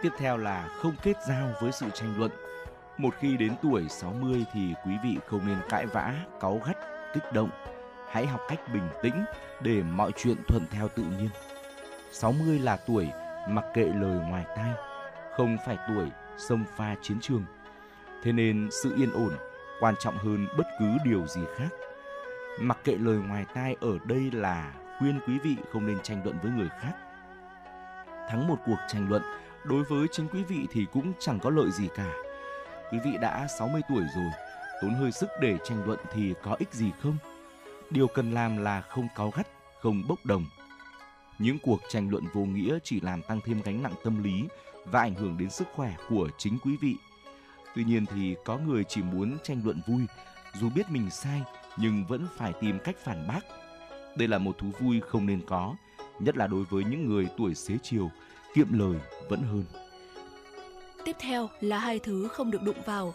[0.01, 2.31] Tiếp theo là không kết giao với sự tranh luận.
[2.97, 6.77] Một khi đến tuổi 60 thì quý vị không nên cãi vã, cáu gắt,
[7.13, 7.49] kích động.
[8.09, 9.25] Hãy học cách bình tĩnh
[9.61, 11.29] để mọi chuyện thuận theo tự nhiên.
[12.11, 13.07] 60 là tuổi
[13.49, 14.71] mặc kệ lời ngoài tai,
[15.37, 17.43] không phải tuổi xông pha chiến trường.
[18.23, 19.33] Thế nên sự yên ổn
[19.79, 21.69] quan trọng hơn bất cứ điều gì khác.
[22.59, 26.37] Mặc kệ lời ngoài tai ở đây là khuyên quý vị không nên tranh luận
[26.43, 26.93] với người khác.
[28.29, 29.21] Thắng một cuộc tranh luận
[29.63, 32.13] đối với chính quý vị thì cũng chẳng có lợi gì cả.
[32.91, 34.31] Quý vị đã 60 tuổi rồi,
[34.81, 37.17] tốn hơi sức để tranh luận thì có ích gì không?
[37.89, 39.47] Điều cần làm là không cáu gắt,
[39.81, 40.45] không bốc đồng.
[41.39, 44.43] Những cuộc tranh luận vô nghĩa chỉ làm tăng thêm gánh nặng tâm lý
[44.85, 46.95] và ảnh hưởng đến sức khỏe của chính quý vị.
[47.75, 50.01] Tuy nhiên thì có người chỉ muốn tranh luận vui,
[50.59, 51.41] dù biết mình sai
[51.77, 53.39] nhưng vẫn phải tìm cách phản bác.
[54.17, 55.75] Đây là một thú vui không nên có,
[56.19, 58.11] nhất là đối với những người tuổi xế chiều,
[58.53, 59.65] kiệm lời vẫn hơn.
[61.05, 63.13] Tiếp theo là hai thứ không được đụng vào.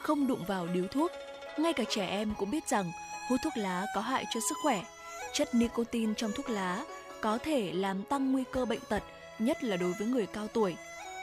[0.00, 1.10] Không đụng vào điếu thuốc.
[1.58, 2.92] Ngay cả trẻ em cũng biết rằng
[3.28, 4.84] hút thuốc lá có hại cho sức khỏe.
[5.32, 6.84] Chất nicotine trong thuốc lá
[7.20, 9.02] có thể làm tăng nguy cơ bệnh tật,
[9.38, 10.76] nhất là đối với người cao tuổi.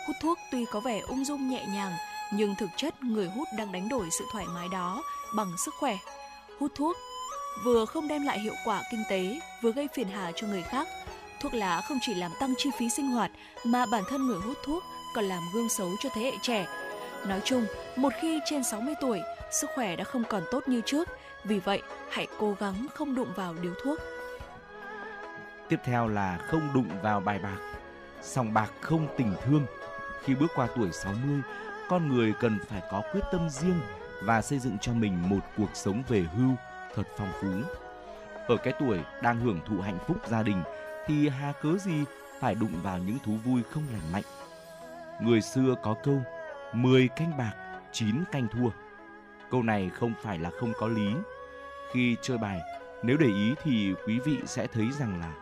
[0.07, 1.93] Hút thuốc tuy có vẻ ung dung nhẹ nhàng,
[2.33, 5.03] nhưng thực chất người hút đang đánh đổi sự thoải mái đó
[5.35, 5.97] bằng sức khỏe.
[6.59, 6.97] Hút thuốc
[7.65, 10.87] vừa không đem lại hiệu quả kinh tế, vừa gây phiền hà cho người khác.
[11.41, 13.31] Thuốc lá không chỉ làm tăng chi phí sinh hoạt
[13.63, 14.83] mà bản thân người hút thuốc
[15.15, 16.67] còn làm gương xấu cho thế hệ trẻ.
[17.27, 17.65] Nói chung,
[17.95, 19.19] một khi trên 60 tuổi,
[19.51, 21.09] sức khỏe đã không còn tốt như trước,
[21.43, 23.99] vì vậy hãy cố gắng không đụng vào điếu thuốc.
[25.69, 27.57] Tiếp theo là không đụng vào bài bạc.
[28.21, 29.65] Sòng bạc không tình thương.
[30.23, 31.41] Khi bước qua tuổi 60,
[31.89, 33.79] con người cần phải có quyết tâm riêng
[34.23, 36.55] và xây dựng cho mình một cuộc sống về hưu
[36.95, 37.47] thật phong phú.
[38.47, 40.63] Ở cái tuổi đang hưởng thụ hạnh phúc gia đình
[41.07, 42.03] thì hà cớ gì
[42.39, 44.23] phải đụng vào những thú vui không lành mạnh.
[45.21, 46.21] Người xưa có câu
[46.73, 47.53] 10 canh bạc,
[47.91, 48.69] 9 canh thua.
[49.51, 51.13] Câu này không phải là không có lý.
[51.91, 52.59] Khi chơi bài,
[53.03, 55.33] nếu để ý thì quý vị sẽ thấy rằng là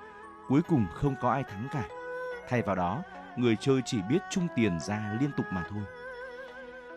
[0.52, 1.88] cuối cùng không có ai thắng cả.
[2.50, 3.04] Thay vào đó,
[3.38, 5.84] người chơi chỉ biết chung tiền ra liên tục mà thôi.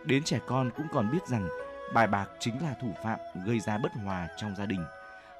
[0.05, 1.48] Đến trẻ con cũng còn biết rằng
[1.94, 4.84] bài bạc chính là thủ phạm gây ra bất hòa trong gia đình.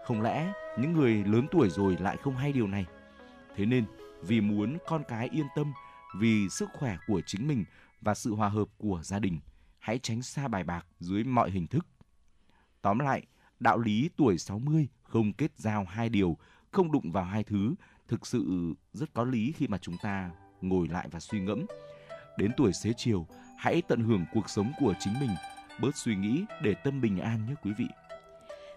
[0.05, 2.87] Không lẽ những người lớn tuổi rồi lại không hay điều này?
[3.57, 3.85] Thế nên,
[4.23, 5.73] vì muốn con cái yên tâm,
[6.21, 7.65] vì sức khỏe của chính mình
[8.01, 9.41] và sự hòa hợp của gia đình,
[9.79, 11.87] hãy tránh xa bài bạc dưới mọi hình thức.
[12.83, 13.27] Tóm lại,
[13.61, 16.37] đạo lý tuổi 60 không kết giao hai điều,
[16.75, 17.75] không đụng vào hai thứ,
[18.09, 20.31] thực sự rất có lý khi mà chúng ta
[20.61, 21.67] ngồi lại và suy ngẫm.
[22.39, 23.27] Đến tuổi xế chiều,
[23.59, 25.31] hãy tận hưởng cuộc sống của chính mình,
[25.81, 27.87] bớt suy nghĩ để tâm bình an nhé quý vị.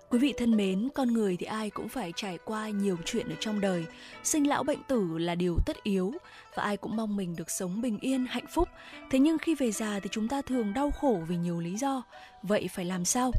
[0.10, 3.36] Quý vị thân mến, con người thì ai cũng phải trải qua nhiều chuyện ở
[3.40, 3.86] trong đời.
[4.24, 6.14] Sinh lão bệnh tử là điều tất yếu
[6.56, 8.70] và ai cũng mong mình được sống bình yên, hạnh phúc.
[9.10, 12.04] Thế nhưng khi về già thì chúng ta thường đau khổ vì nhiều lý do.
[12.44, 13.32] Vậy phải làm sao?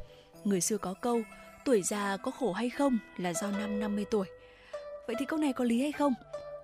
[0.45, 1.23] Người xưa có câu,
[1.65, 4.27] tuổi già có khổ hay không là do năm 50 tuổi.
[5.09, 6.15] Vậy thì câu này có lý hay không?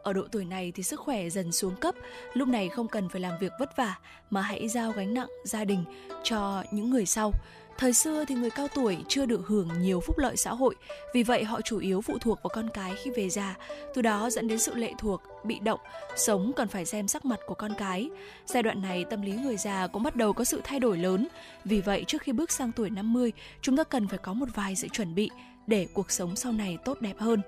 [0.02, 1.94] ở độ tuổi này thì sức khỏe dần xuống cấp,
[2.34, 3.98] lúc này không cần phải làm việc vất vả
[4.30, 5.84] mà hãy giao gánh nặng gia đình
[6.22, 7.32] cho những người sau.
[7.78, 10.74] Thời xưa thì người cao tuổi chưa được hưởng nhiều phúc lợi xã hội,
[11.14, 13.56] vì vậy họ chủ yếu phụ thuộc vào con cái khi về già,
[13.94, 15.80] từ đó dẫn đến sự lệ thuộc, bị động,
[16.16, 18.10] sống cần phải xem sắc mặt của con cái.
[18.46, 21.28] Giai đoạn này tâm lý người già cũng bắt đầu có sự thay đổi lớn,
[21.64, 24.76] vì vậy trước khi bước sang tuổi 50, chúng ta cần phải có một vài
[24.76, 25.30] sự chuẩn bị
[25.66, 27.42] để cuộc sống sau này tốt đẹp hơn.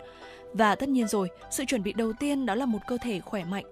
[0.58, 3.44] Và tất nhiên rồi, sự chuẩn bị đầu tiên đó là một cơ thể khỏe
[3.44, 3.64] mạnh.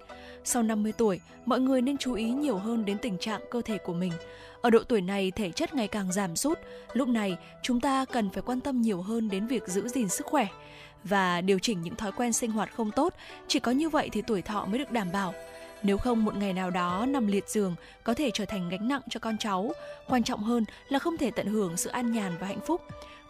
[0.45, 3.79] Sau 50 tuổi, mọi người nên chú ý nhiều hơn đến tình trạng cơ thể
[3.79, 4.13] của mình.
[4.61, 6.59] Ở độ tuổi này, thể chất ngày càng giảm sút.
[6.93, 10.27] Lúc này, chúng ta cần phải quan tâm nhiều hơn đến việc giữ gìn sức
[10.27, 10.47] khỏe
[11.05, 13.15] và điều chỉnh những thói quen sinh hoạt không tốt.
[13.49, 15.35] Chỉ có như vậy thì tuổi thọ mới được đảm bảo.
[15.83, 17.75] Nếu không một ngày nào đó nằm liệt giường
[18.05, 19.73] có thể trở thành gánh nặng cho con cháu.
[20.09, 22.81] Quan trọng hơn là không thể tận hưởng sự an nhàn và hạnh phúc.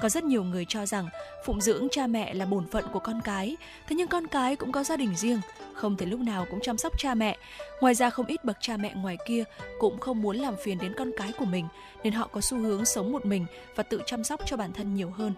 [0.04, 1.08] Có rất nhiều người cho rằng
[1.44, 4.72] phụng dưỡng cha mẹ là bổn phận của con cái, thế nhưng con cái cũng
[4.72, 5.40] có gia đình riêng,
[5.74, 7.38] không thể lúc nào cũng chăm sóc cha mẹ.
[7.80, 9.44] Ngoài ra không ít bậc cha mẹ ngoài kia
[9.78, 11.66] cũng không muốn làm phiền đến con cái của mình,
[12.02, 13.46] nên họ có xu hướng sống một mình
[13.76, 15.32] và tự chăm sóc cho bản thân nhiều hơn.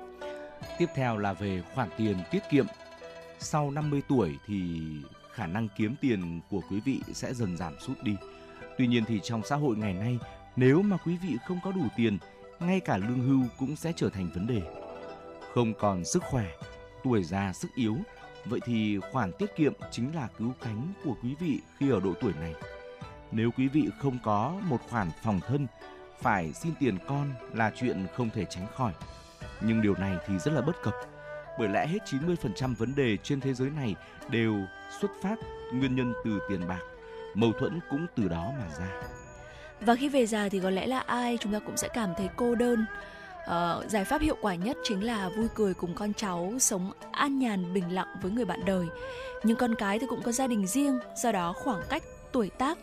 [0.78, 2.66] Tiếp theo là về khoản tiền tiết kiệm.
[3.38, 4.80] Sau 50 tuổi thì
[5.32, 8.16] khả năng kiếm tiền của quý vị sẽ dần giảm sút đi.
[8.78, 10.18] Tuy nhiên thì trong xã hội ngày nay,
[10.56, 12.18] nếu mà quý vị không có đủ tiền
[12.60, 14.62] ngay cả lương hưu cũng sẽ trở thành vấn đề.
[15.54, 16.46] Không còn sức khỏe,
[17.04, 17.96] tuổi già sức yếu,
[18.44, 22.12] vậy thì khoản tiết kiệm chính là cứu cánh của quý vị khi ở độ
[22.20, 22.54] tuổi này.
[23.32, 25.66] Nếu quý vị không có một khoản phòng thân,
[26.22, 28.92] phải xin tiền con là chuyện không thể tránh khỏi.
[29.60, 30.94] Nhưng điều này thì rất là bất cập,
[31.58, 33.94] bởi lẽ hết 90% vấn đề trên thế giới này
[34.30, 34.54] đều
[35.00, 35.36] xuất phát
[35.72, 36.80] nguyên nhân từ tiền bạc,
[37.34, 39.15] mâu thuẫn cũng từ đó mà ra.
[39.86, 42.28] Và khi về già thì có lẽ là ai chúng ta cũng sẽ cảm thấy
[42.36, 42.86] cô đơn.
[43.44, 47.38] Uh, giải pháp hiệu quả nhất chính là vui cười cùng con cháu, sống an
[47.38, 48.86] nhàn bình lặng với người bạn đời.
[49.44, 52.78] Nhưng con cái thì cũng có gia đình riêng, do đó khoảng cách tuổi tác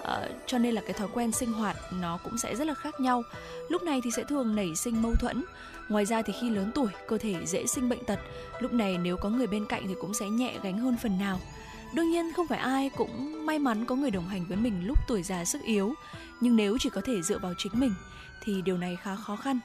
[0.00, 0.06] uh,
[0.46, 3.22] cho nên là cái thói quen sinh hoạt nó cũng sẽ rất là khác nhau.
[3.68, 5.44] Lúc này thì sẽ thường nảy sinh mâu thuẫn.
[5.88, 8.18] Ngoài ra thì khi lớn tuổi, cơ thể dễ sinh bệnh tật.
[8.60, 11.40] Lúc này nếu có người bên cạnh thì cũng sẽ nhẹ gánh hơn phần nào.
[11.94, 14.98] Đương nhiên không phải ai cũng may mắn có người đồng hành với mình lúc
[15.08, 15.94] tuổi già sức yếu,
[16.40, 17.94] nhưng nếu chỉ có thể dựa vào chính mình
[18.42, 19.60] thì điều này khá khó khăn.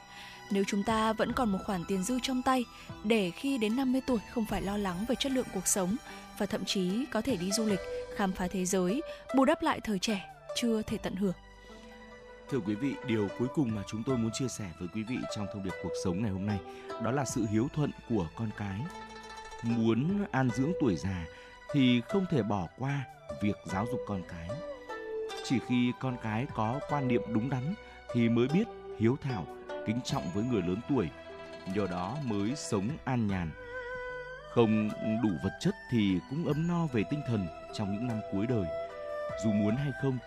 [0.50, 2.64] Nếu chúng ta vẫn còn một khoản tiền dư trong tay
[3.04, 5.96] để khi đến 50 tuổi không phải lo lắng về chất lượng cuộc sống
[6.38, 7.80] và thậm chí có thể đi du lịch,
[8.16, 9.02] khám phá thế giới,
[9.36, 11.34] bù đắp lại thời trẻ chưa thể tận hưởng.
[12.50, 15.16] Thưa quý vị, điều cuối cùng mà chúng tôi muốn chia sẻ với quý vị
[15.36, 16.58] trong thông điệp cuộc sống ngày hôm nay
[17.02, 18.80] đó là sự hiếu thuận của con cái.
[19.62, 21.24] Muốn an dưỡng tuổi già
[21.72, 23.04] thì không thể bỏ qua
[23.42, 24.48] việc giáo dục con cái.
[25.44, 27.74] Chỉ khi con cái có quan niệm đúng đắn
[28.12, 28.64] thì mới biết
[28.98, 29.46] hiếu thảo,
[29.86, 31.08] kính trọng với người lớn tuổi,
[31.74, 33.50] nhờ đó mới sống an nhàn.
[34.50, 34.90] Không
[35.22, 38.66] đủ vật chất thì cũng ấm no về tinh thần trong những năm cuối đời.
[39.44, 40.18] Dù muốn hay không,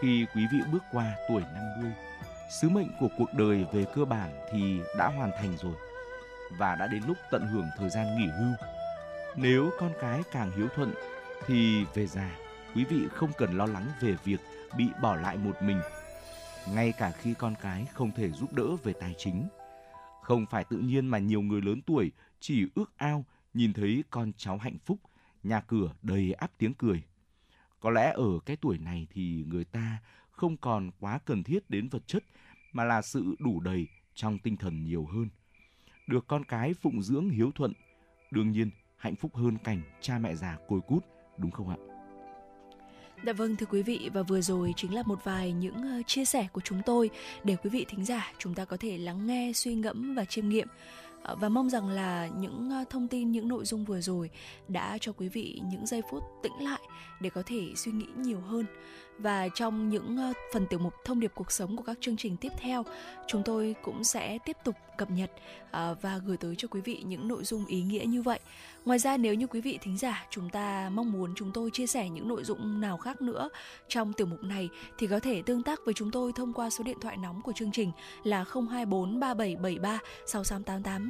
[0.00, 1.92] khi quý vị bước qua tuổi 50,
[2.50, 5.74] sứ mệnh của cuộc đời về cơ bản thì đã hoàn thành rồi
[6.58, 8.54] và đã đến lúc tận hưởng thời gian nghỉ hưu
[9.36, 10.94] nếu con cái càng hiếu thuận
[11.46, 12.30] thì về già
[12.74, 14.40] quý vị không cần lo lắng về việc
[14.76, 15.80] bị bỏ lại một mình.
[16.74, 19.48] Ngay cả khi con cái không thể giúp đỡ về tài chính.
[20.22, 23.24] Không phải tự nhiên mà nhiều người lớn tuổi chỉ ước ao
[23.54, 24.98] nhìn thấy con cháu hạnh phúc,
[25.42, 27.02] nhà cửa đầy áp tiếng cười.
[27.80, 29.98] Có lẽ ở cái tuổi này thì người ta
[30.30, 32.24] không còn quá cần thiết đến vật chất
[32.72, 35.28] mà là sự đủ đầy trong tinh thần nhiều hơn.
[36.06, 37.72] Được con cái phụng dưỡng hiếu thuận,
[38.30, 41.04] đương nhiên hạnh phúc hơn cảnh cha mẹ già côi cút,
[41.38, 41.95] đúng không ạ?
[43.24, 46.24] Dạ vâng thưa quý vị và vừa rồi chính là một vài những ờ, chia
[46.24, 47.10] sẻ của chúng tôi
[47.44, 50.48] để quý vị thính giả chúng ta có thể lắng nghe, suy ngẫm và chiêm
[50.48, 50.68] nghiệm.
[51.22, 54.30] Ờ, và mong rằng là những ờ, thông tin, những nội dung vừa rồi
[54.68, 56.80] đã cho quý vị những giây phút tĩnh lại
[57.20, 58.66] để có thể suy nghĩ nhiều hơn.
[59.18, 62.36] Và trong những ờ, phần tiểu mục thông điệp cuộc sống của các chương trình
[62.36, 62.84] tiếp theo,
[63.26, 65.30] chúng tôi cũng sẽ tiếp tục cập nhật
[66.02, 68.40] và gửi tới cho quý vị những nội dung ý nghĩa như vậy.
[68.84, 71.86] Ngoài ra, nếu như quý vị thính giả chúng ta mong muốn chúng tôi chia
[71.86, 73.48] sẻ những nội dung nào khác nữa
[73.88, 76.84] trong tiểu mục này thì có thể tương tác với chúng tôi thông qua số
[76.84, 77.92] điện thoại nóng của chương trình
[78.24, 79.98] là 024 3773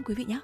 [0.02, 0.40] quý vị nhé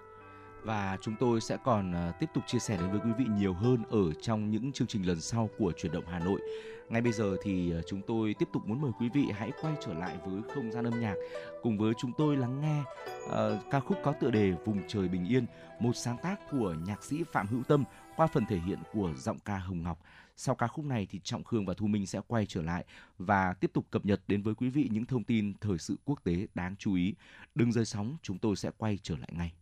[0.65, 3.55] và chúng tôi sẽ còn ờ, tiếp tục chia sẻ đến với quý vị nhiều
[3.55, 6.41] hơn ở trong những chương trình lần sau của chuyển động Hà Nội.
[6.89, 9.75] Ngay bây giờ thì ờ, chúng tôi tiếp tục muốn mời quý vị hãy quay
[9.81, 11.15] trở lại với không gian âm nhạc
[11.63, 12.83] cùng với chúng tôi lắng nghe
[13.27, 15.47] uh, ca khúc có tựa đề Vùng trời bình yên,
[15.81, 17.85] một sáng tác của nhạc sĩ Phạm Hữu Tâm
[18.17, 19.99] qua phần thể hiện của giọng ca Hồng Ngọc.
[20.37, 22.85] Sau ca khúc này thì Trọng Khương và Thu Minh sẽ quay trở lại
[23.19, 26.25] và tiếp tục cập nhật đến với quý vị những thông tin thời sự quốc
[26.25, 27.15] tế đáng chú ý.
[27.55, 29.53] Đừng rời sóng, chúng tôi sẽ quay trở lại ngay.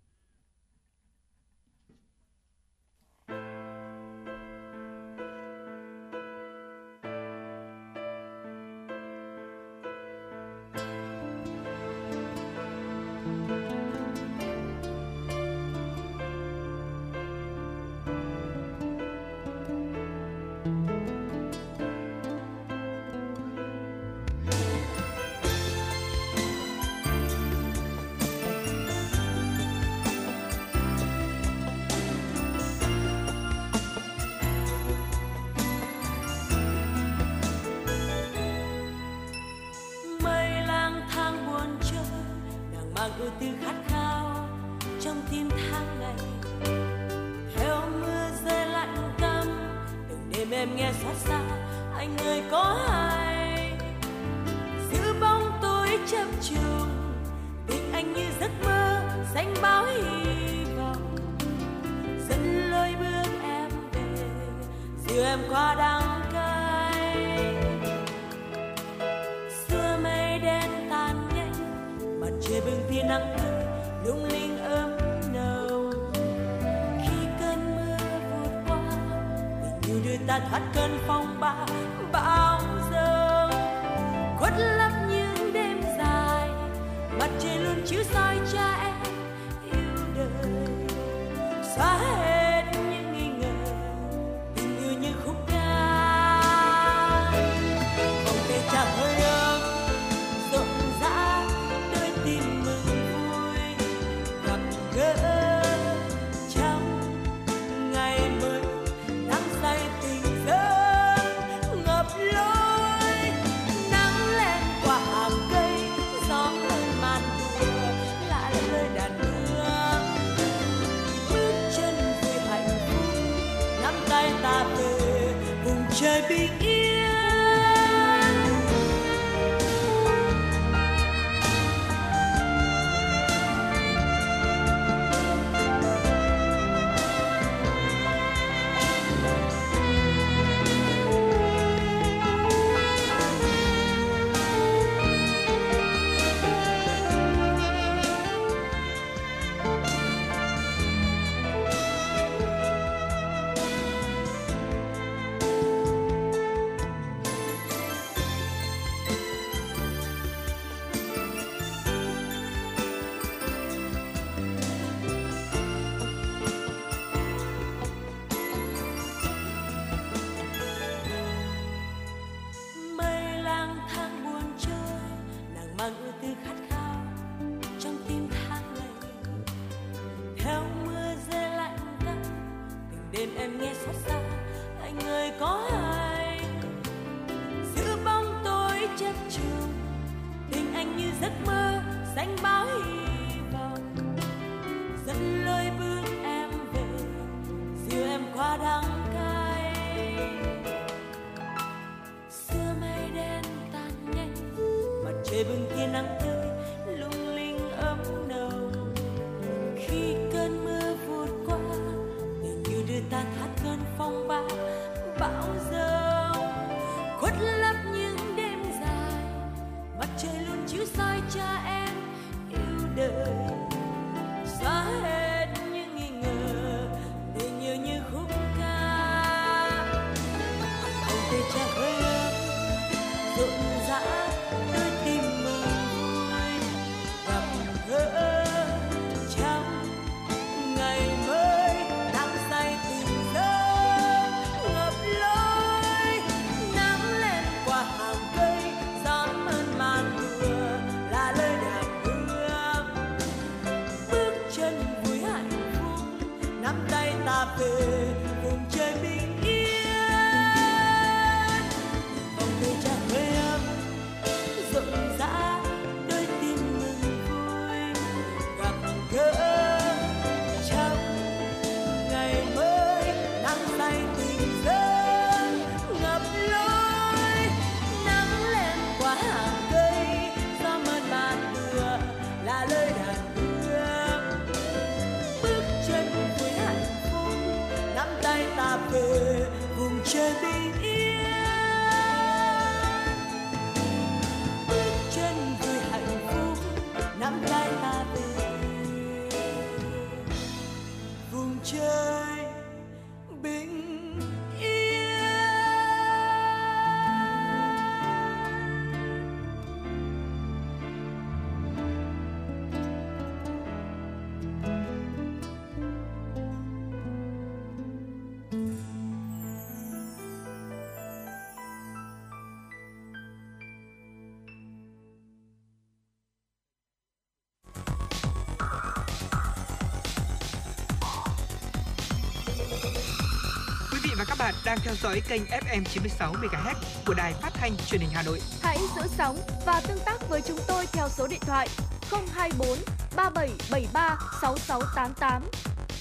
[334.51, 336.75] bạn đang theo dõi kênh FM 96 MHz
[337.07, 338.41] của đài phát thanh truyền hình Hà Nội.
[338.63, 341.69] Hãy giữ sóng và tương tác với chúng tôi theo số điện thoại
[342.11, 342.79] 024
[343.17, 345.43] 3773 6688.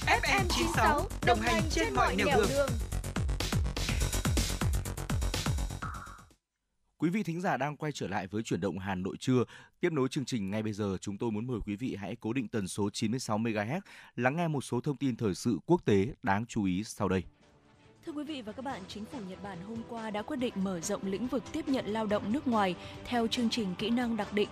[0.06, 2.68] FM 96 đồng hành trên, mọi nẻo đường.
[6.98, 9.44] Quý vị thính giả đang quay trở lại với chuyển động Hà Nội trưa.
[9.80, 12.32] Tiếp nối chương trình ngay bây giờ, chúng tôi muốn mời quý vị hãy cố
[12.32, 13.80] định tần số 96 MHz
[14.16, 17.24] lắng nghe một số thông tin thời sự quốc tế đáng chú ý sau đây.
[18.06, 20.54] Thưa quý vị và các bạn, chính phủ Nhật Bản hôm qua đã quyết định
[20.62, 22.74] mở rộng lĩnh vực tiếp nhận lao động nước ngoài
[23.04, 24.48] theo chương trình kỹ năng đặc định.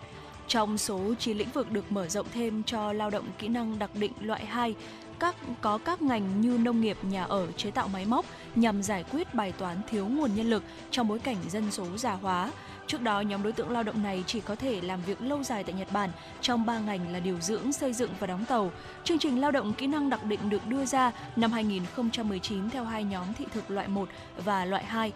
[0.48, 3.90] Trong số 9 lĩnh vực được mở rộng thêm cho lao động kỹ năng đặc
[3.94, 4.74] định loại 2,
[5.18, 9.04] các có các ngành như nông nghiệp, nhà ở, chế tạo máy móc nhằm giải
[9.12, 12.50] quyết bài toán thiếu nguồn nhân lực trong bối cảnh dân số già hóa.
[12.88, 15.64] Trước đó, nhóm đối tượng lao động này chỉ có thể làm việc lâu dài
[15.64, 16.10] tại Nhật Bản
[16.40, 18.72] trong 3 ngành là điều dưỡng, xây dựng và đóng tàu.
[19.04, 23.04] Chương trình lao động kỹ năng đặc định được đưa ra năm 2019 theo hai
[23.04, 24.08] nhóm thị thực loại 1
[24.44, 25.12] và loại 2.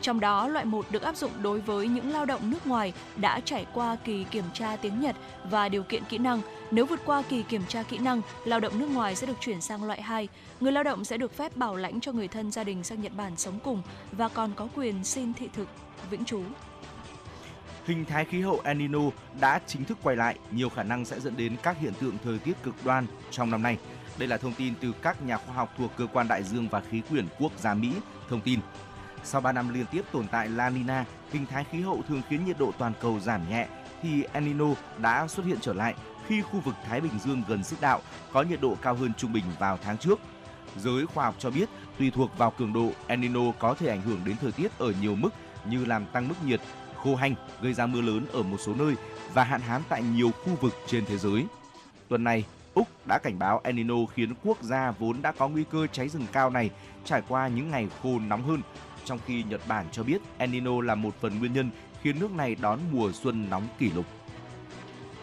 [0.00, 3.40] Trong đó, loại 1 được áp dụng đối với những lao động nước ngoài đã
[3.40, 5.16] trải qua kỳ kiểm tra tiếng Nhật
[5.50, 6.40] và điều kiện kỹ năng.
[6.70, 9.60] Nếu vượt qua kỳ kiểm tra kỹ năng, lao động nước ngoài sẽ được chuyển
[9.60, 10.28] sang loại 2.
[10.60, 13.12] Người lao động sẽ được phép bảo lãnh cho người thân gia đình sang Nhật
[13.16, 15.68] Bản sống cùng và còn có quyền xin thị thực
[16.10, 16.42] vĩnh trú.
[17.88, 19.00] Hình thái khí hậu El Nino
[19.40, 22.38] đã chính thức quay lại, nhiều khả năng sẽ dẫn đến các hiện tượng thời
[22.38, 23.78] tiết cực đoan trong năm nay.
[24.18, 26.80] Đây là thông tin từ các nhà khoa học thuộc cơ quan đại dương và
[26.80, 27.92] khí quyển quốc gia Mỹ
[28.28, 28.60] thông tin.
[29.24, 32.44] Sau 3 năm liên tiếp tồn tại La Nina, hình thái khí hậu thường khiến
[32.44, 33.66] nhiệt độ toàn cầu giảm nhẹ,
[34.02, 34.66] thì El Nino
[34.98, 35.94] đã xuất hiện trở lại
[36.26, 38.00] khi khu vực Thái Bình Dương gần xích đạo
[38.32, 40.18] có nhiệt độ cao hơn trung bình vào tháng trước.
[40.76, 41.68] Giới khoa học cho biết,
[41.98, 44.92] tùy thuộc vào cường độ, El Nino có thể ảnh hưởng đến thời tiết ở
[45.00, 45.30] nhiều mức
[45.64, 46.60] như làm tăng mức nhiệt,
[47.02, 48.94] khô hanh, gây ra mưa lớn ở một số nơi
[49.34, 51.46] và hạn hán tại nhiều khu vực trên thế giới.
[52.08, 52.44] Tuần này,
[52.74, 56.08] Úc đã cảnh báo El Nino khiến quốc gia vốn đã có nguy cơ cháy
[56.08, 56.70] rừng cao này
[57.04, 58.62] trải qua những ngày khô nóng hơn,
[59.04, 61.70] trong khi Nhật Bản cho biết El Nino là một phần nguyên nhân
[62.02, 64.06] khiến nước này đón mùa xuân nóng kỷ lục.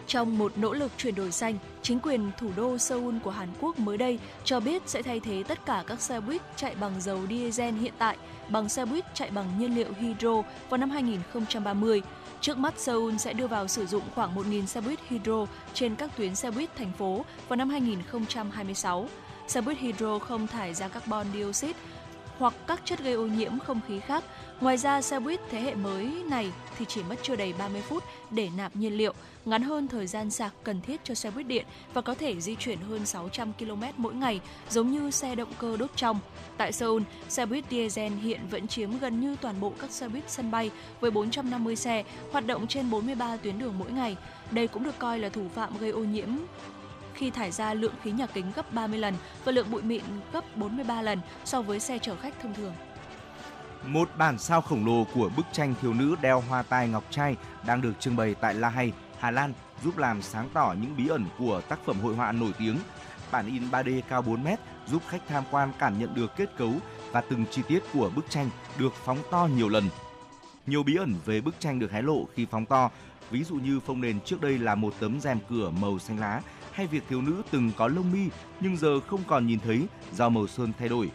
[0.06, 3.78] Trong một nỗ lực chuyển đổi xanh, chính quyền thủ đô Seoul của Hàn Quốc
[3.78, 7.20] mới đây cho biết sẽ thay thế tất cả các xe buýt chạy bằng dầu
[7.28, 8.16] diesel hiện tại
[8.48, 12.02] bằng xe buýt chạy bằng nhiên liệu hydro vào năm 2030.
[12.40, 16.16] Trước mắt Seoul sẽ đưa vào sử dụng khoảng 1.000 xe buýt hydro trên các
[16.16, 19.08] tuyến xe buýt thành phố vào năm 2026.
[19.46, 21.78] Xe buýt hydro không thải ra carbon dioxide
[22.38, 24.24] hoặc các chất gây ô nhiễm không khí khác.
[24.60, 28.04] Ngoài ra, xe buýt thế hệ mới này thì chỉ mất chưa đầy 30 phút
[28.30, 31.66] để nạp nhiên liệu, ngắn hơn thời gian sạc cần thiết cho xe buýt điện
[31.94, 34.40] và có thể di chuyển hơn 600 km mỗi ngày,
[34.70, 36.20] giống như xe động cơ đốt trong.
[36.56, 40.30] Tại Seoul, xe buýt diesel hiện vẫn chiếm gần như toàn bộ các xe buýt
[40.30, 44.16] sân bay với 450 xe, hoạt động trên 43 tuyến đường mỗi ngày.
[44.50, 46.28] Đây cũng được coi là thủ phạm gây ô nhiễm
[47.14, 50.02] khi thải ra lượng khí nhà kính gấp 30 lần và lượng bụi mịn
[50.32, 52.72] gấp 43 lần so với xe chở khách thông thường.
[53.84, 57.36] Một bản sao khổng lồ của bức tranh thiếu nữ đeo hoa tai ngọc trai
[57.66, 59.52] đang được trưng bày tại La Hay, Hà Lan
[59.84, 62.78] giúp làm sáng tỏ những bí ẩn của tác phẩm hội họa nổi tiếng.
[63.30, 66.72] Bản in 3D cao 4 mét giúp khách tham quan cảm nhận được kết cấu
[67.12, 69.84] và từng chi tiết của bức tranh được phóng to nhiều lần.
[70.66, 72.90] Nhiều bí ẩn về bức tranh được hé lộ khi phóng to,
[73.30, 76.42] ví dụ như phông nền trước đây là một tấm rèm cửa màu xanh lá
[76.72, 78.28] hay việc thiếu nữ từng có lông mi
[78.60, 81.10] nhưng giờ không còn nhìn thấy do màu sơn thay đổi.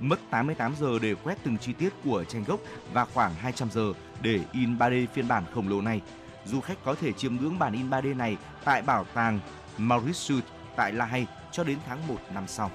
[0.00, 2.60] Mất 88 giờ để quét từng chi tiết của tranh gốc
[2.92, 3.92] và khoảng 200 giờ
[4.22, 6.00] để in 3D phiên bản khổng lồ này.
[6.44, 9.40] Du khách có thể chiêm ngưỡng bản in 3D này tại bảo tàng
[9.78, 10.44] Mauritius
[10.76, 12.70] tại La Hay cho đến tháng 1 năm sau.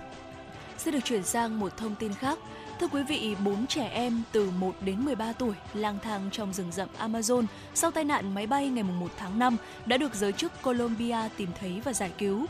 [0.78, 2.40] Sẽ được chuyển sang một thông tin khác.
[2.80, 6.72] Thưa quý vị, bốn trẻ em từ 1 đến 13 tuổi lang thang trong rừng
[6.72, 10.62] rậm Amazon sau tai nạn máy bay ngày 1 tháng 5 đã được giới chức
[10.62, 12.46] Colombia tìm thấy và giải cứu.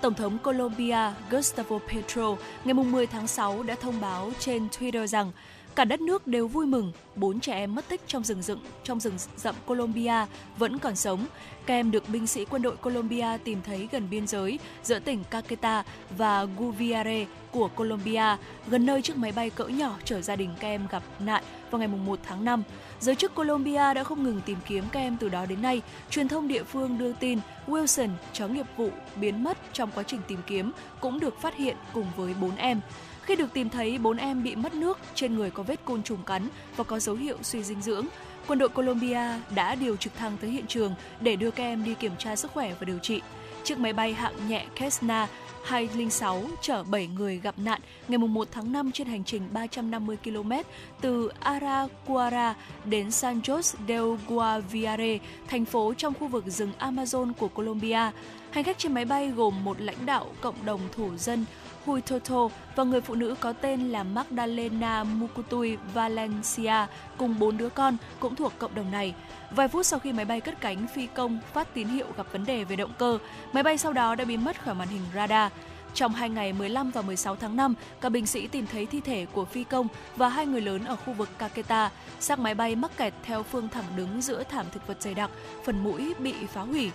[0.00, 5.32] Tổng thống Colombia Gustavo Petro ngày 10 tháng 6 đã thông báo trên Twitter rằng
[5.74, 9.00] cả đất nước đều vui mừng bốn trẻ em mất tích trong rừng rậm trong
[9.00, 10.26] rừng rậm Colombia
[10.58, 11.26] vẫn còn sống.
[11.66, 15.24] Các em được binh sĩ quân đội Colombia tìm thấy gần biên giới giữa tỉnh
[15.30, 15.84] Caqueta
[16.16, 18.36] và Guaviare của Colombia,
[18.66, 21.78] gần nơi chiếc máy bay cỡ nhỏ chở gia đình các em gặp nạn vào
[21.78, 22.62] ngày 1 tháng 5.
[23.06, 25.82] Giới chức Colombia đã không ngừng tìm kiếm các em từ đó đến nay.
[26.10, 30.20] Truyền thông địa phương đưa tin Wilson, chó nghiệp vụ biến mất trong quá trình
[30.28, 32.80] tìm kiếm, cũng được phát hiện cùng với bốn em.
[33.22, 36.22] Khi được tìm thấy, bốn em bị mất nước, trên người có vết côn trùng
[36.22, 38.06] cắn và có dấu hiệu suy dinh dưỡng.
[38.46, 41.94] Quân đội Colombia đã điều trực thăng tới hiện trường để đưa các em đi
[41.94, 43.22] kiểm tra sức khỏe và điều trị.
[43.64, 45.28] Chiếc máy bay hạng nhẹ Cessna
[45.66, 50.52] 206 chở 7 người gặp nạn ngày 1 tháng 5 trên hành trình 350 km
[51.00, 52.54] từ Araquara
[52.84, 58.10] đến San Jose del Guaviare, thành phố trong khu vực rừng Amazon của Colombia.
[58.50, 61.44] Hành khách trên máy bay gồm một lãnh đạo cộng đồng thổ dân
[61.86, 67.96] Huitoto và người phụ nữ có tên là Magdalena Mukutui Valencia cùng bốn đứa con
[68.20, 69.14] cũng thuộc cộng đồng này.
[69.50, 72.46] Vài phút sau khi máy bay cất cánh, phi công phát tín hiệu gặp vấn
[72.46, 73.18] đề về động cơ.
[73.52, 75.52] Máy bay sau đó đã biến mất khỏi màn hình radar.
[75.94, 79.26] Trong hai ngày 15 và 16 tháng 5, các binh sĩ tìm thấy thi thể
[79.32, 81.90] của phi công và hai người lớn ở khu vực Kaketa.
[82.20, 85.30] Xác máy bay mắc kẹt theo phương thẳng đứng giữa thảm thực vật dày đặc,
[85.64, 86.90] phần mũi bị phá hủy.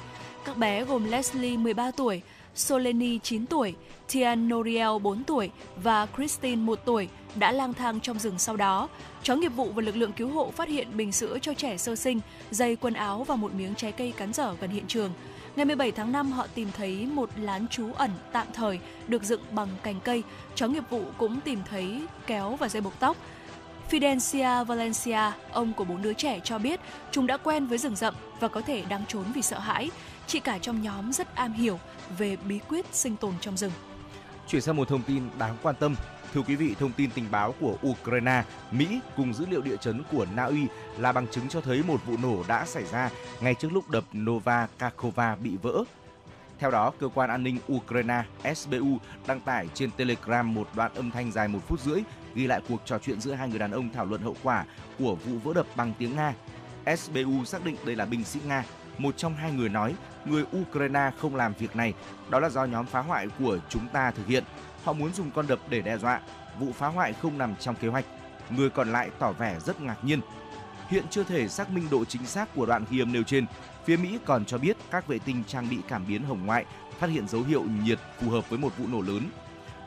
[0.45, 2.21] Các bé gồm Leslie 13 tuổi,
[2.56, 3.76] Soleni 9 tuổi,
[4.14, 5.49] Tian Noriel 4 tuổi
[5.84, 8.89] và Christine 1 tuổi đã lang thang trong rừng sau đó.
[9.24, 11.95] Chó nghiệp vụ và lực lượng cứu hộ phát hiện bình sữa cho trẻ sơ
[11.95, 12.20] sinh,
[12.52, 15.12] giày quần áo và một miếng trái cây cắn dở gần hiện trường.
[15.56, 19.41] Ngày 17 tháng 5, họ tìm thấy một lán trú ẩn tạm thời được dựng
[19.52, 20.24] bằng cành cây.
[20.56, 23.18] Chó nghiệp vụ cũng tìm thấy kéo và dây buộc tóc.
[23.91, 26.80] Fidencia Valencia, ông của bốn đứa trẻ cho biết
[27.12, 29.89] chúng đã quen với rừng rậm và có thể đang trốn vì sợ hãi.
[30.28, 31.80] Chị cả trong nhóm rất am hiểu
[32.18, 33.72] về bí quyết sinh tồn trong rừng.
[34.47, 35.95] Chuyển sang một thông tin đáng quan tâm.
[36.34, 40.03] Thưa quý vị, thông tin tình báo của Ukraine, Mỹ cùng dữ liệu địa chấn
[40.12, 43.09] của Na Uy là bằng chứng cho thấy một vụ nổ đã xảy ra
[43.41, 45.84] ngay trước lúc đập Nova Kakova bị vỡ.
[46.59, 48.24] Theo đó, cơ quan an ninh Ukraine
[48.55, 48.97] SBU
[49.28, 52.01] đăng tải trên Telegram một đoạn âm thanh dài một phút rưỡi
[52.36, 54.66] ghi lại cuộc trò chuyện giữa hai người đàn ông thảo luận hậu quả
[54.99, 56.34] của vụ vỡ đập bằng tiếng Nga.
[56.97, 58.64] SBU xác định đây là binh sĩ Nga.
[59.02, 59.95] Một trong hai người nói,
[60.26, 61.93] người Ukraine không làm việc này,
[62.30, 64.43] đó là do nhóm phá hoại của chúng ta thực hiện.
[64.84, 66.22] Họ muốn dùng con đập để đe dọa.
[66.60, 68.06] Vụ phá hoại không nằm trong kế hoạch.
[68.49, 70.22] Người còn lại tỏ vẻ rất ngạc nhiên.
[70.89, 73.45] Hiện chưa thể xác minh độ chính xác của đoạn ghi âm nêu trên.
[73.86, 76.66] Phía Mỹ còn cho biết các vệ tinh trang bị cảm biến hồng ngoại
[76.99, 79.30] phát hiện dấu hiệu nhiệt phù hợp với một vụ nổ lớn.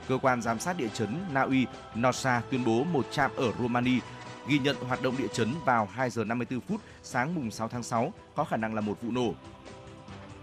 [0.08, 3.98] Cơ quan giám sát địa chấn Na Uy NOSA tuyên bố một trạm ở Romania
[4.46, 7.82] ghi nhận hoạt động địa chấn vào 2 giờ 54 phút sáng mùng 6 tháng
[7.82, 9.34] 6 có khả năng là một vụ nổ.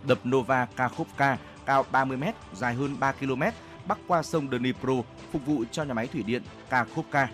[0.07, 2.23] Đập Nova Kakhovka cao 30 m,
[2.53, 3.43] dài hơn 3 km,
[3.87, 4.93] bắc qua sông Dnipro
[5.31, 7.29] phục vụ cho nhà máy thủy điện Kakhovka.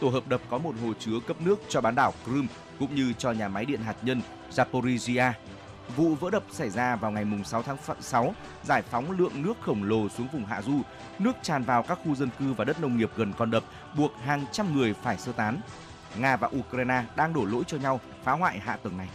[0.00, 2.48] Tổ hợp đập có một hồ chứa cấp nước cho bán đảo Crimea
[2.78, 5.32] cũng như cho nhà máy điện hạt nhân Zaporizhia.
[5.96, 9.82] Vụ vỡ đập xảy ra vào ngày 6 tháng 6, giải phóng lượng nước khổng
[9.82, 10.80] lồ xuống vùng hạ du.
[11.18, 13.64] Nước tràn vào các khu dân cư và đất nông nghiệp gần con đập,
[13.96, 15.60] buộc hàng trăm người phải sơ tán.
[16.18, 19.08] Nga và Ukraine đang đổ lỗi cho nhau, phá hoại hạ tầng này.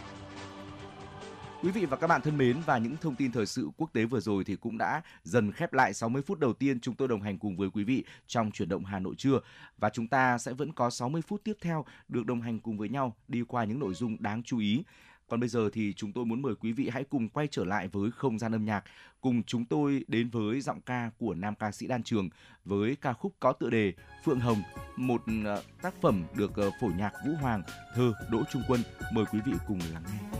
[1.62, 4.04] Quý vị và các bạn thân mến, và những thông tin thời sự quốc tế
[4.04, 7.22] vừa rồi thì cũng đã dần khép lại 60 phút đầu tiên chúng tôi đồng
[7.22, 9.40] hành cùng với quý vị trong chuyển động Hà Nội trưa
[9.78, 12.88] và chúng ta sẽ vẫn có 60 phút tiếp theo được đồng hành cùng với
[12.88, 14.82] nhau đi qua những nội dung đáng chú ý.
[15.28, 17.88] Còn bây giờ thì chúng tôi muốn mời quý vị hãy cùng quay trở lại
[17.88, 18.84] với không gian âm nhạc,
[19.20, 22.28] cùng chúng tôi đến với giọng ca của nam ca sĩ Đan Trường
[22.64, 23.92] với ca khúc có tựa đề
[24.24, 24.62] Phượng Hồng,
[24.96, 27.62] một ờ, tác phẩm được ờ, phổ nhạc Vũ Hoàng,
[27.94, 28.80] thơ Đỗ Trung Quân.
[29.12, 30.38] Mời quý vị cùng lắng nghe.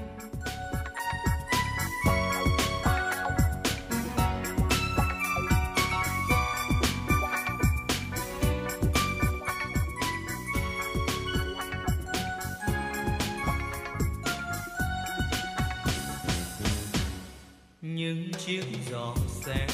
[18.46, 19.66] Chiếc giỏ xe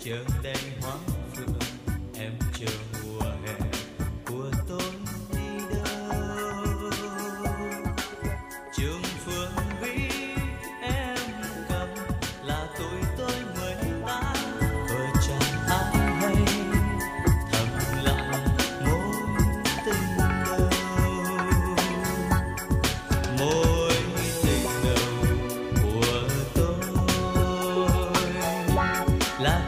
[0.00, 0.75] chờ đèn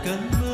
[0.05, 0.48] cơn mưa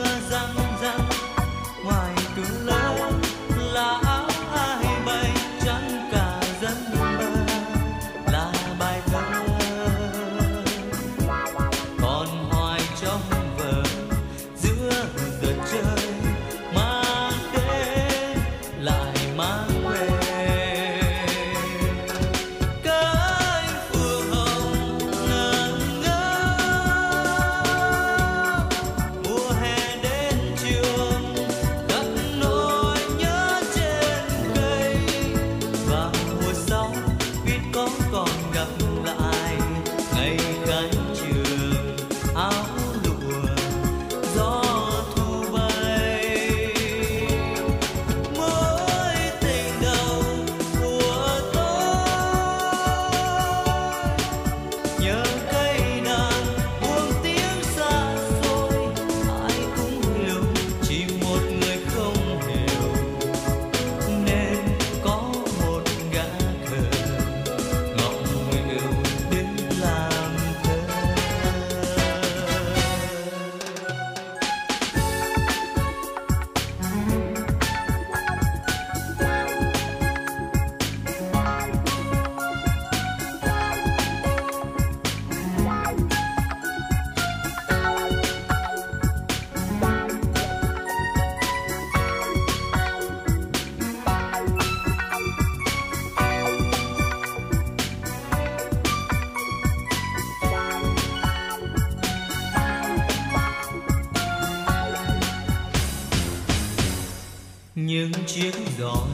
[108.85, 109.14] chiếc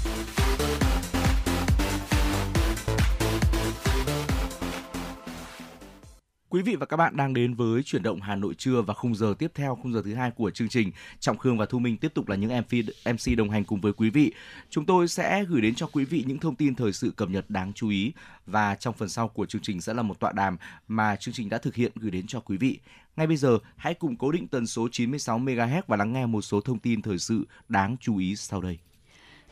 [6.51, 9.15] Quý vị và các bạn đang đến với chuyển động Hà Nội trưa và khung
[9.15, 10.91] giờ tiếp theo, khung giờ thứ hai của chương trình.
[11.19, 12.73] Trọng Khương và Thu Minh tiếp tục là những MC,
[13.05, 14.33] MC đồng hành cùng với quý vị.
[14.69, 17.49] Chúng tôi sẽ gửi đến cho quý vị những thông tin thời sự cập nhật
[17.49, 18.13] đáng chú ý
[18.45, 21.49] và trong phần sau của chương trình sẽ là một tọa đàm mà chương trình
[21.49, 22.79] đã thực hiện gửi đến cho quý vị.
[23.15, 26.41] Ngay bây giờ, hãy cùng cố định tần số 96 MHz và lắng nghe một
[26.41, 28.77] số thông tin thời sự đáng chú ý sau đây.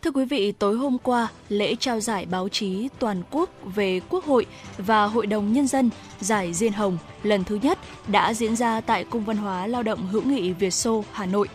[0.01, 4.25] Thưa quý vị, tối hôm qua, lễ trao giải báo chí toàn quốc về Quốc
[4.25, 4.45] hội
[4.77, 5.89] và Hội đồng Nhân dân
[6.19, 10.07] giải Diên Hồng lần thứ nhất đã diễn ra tại Cung văn hóa Lao động
[10.07, 11.47] hữu nghị Việt Xô, Hà Nội.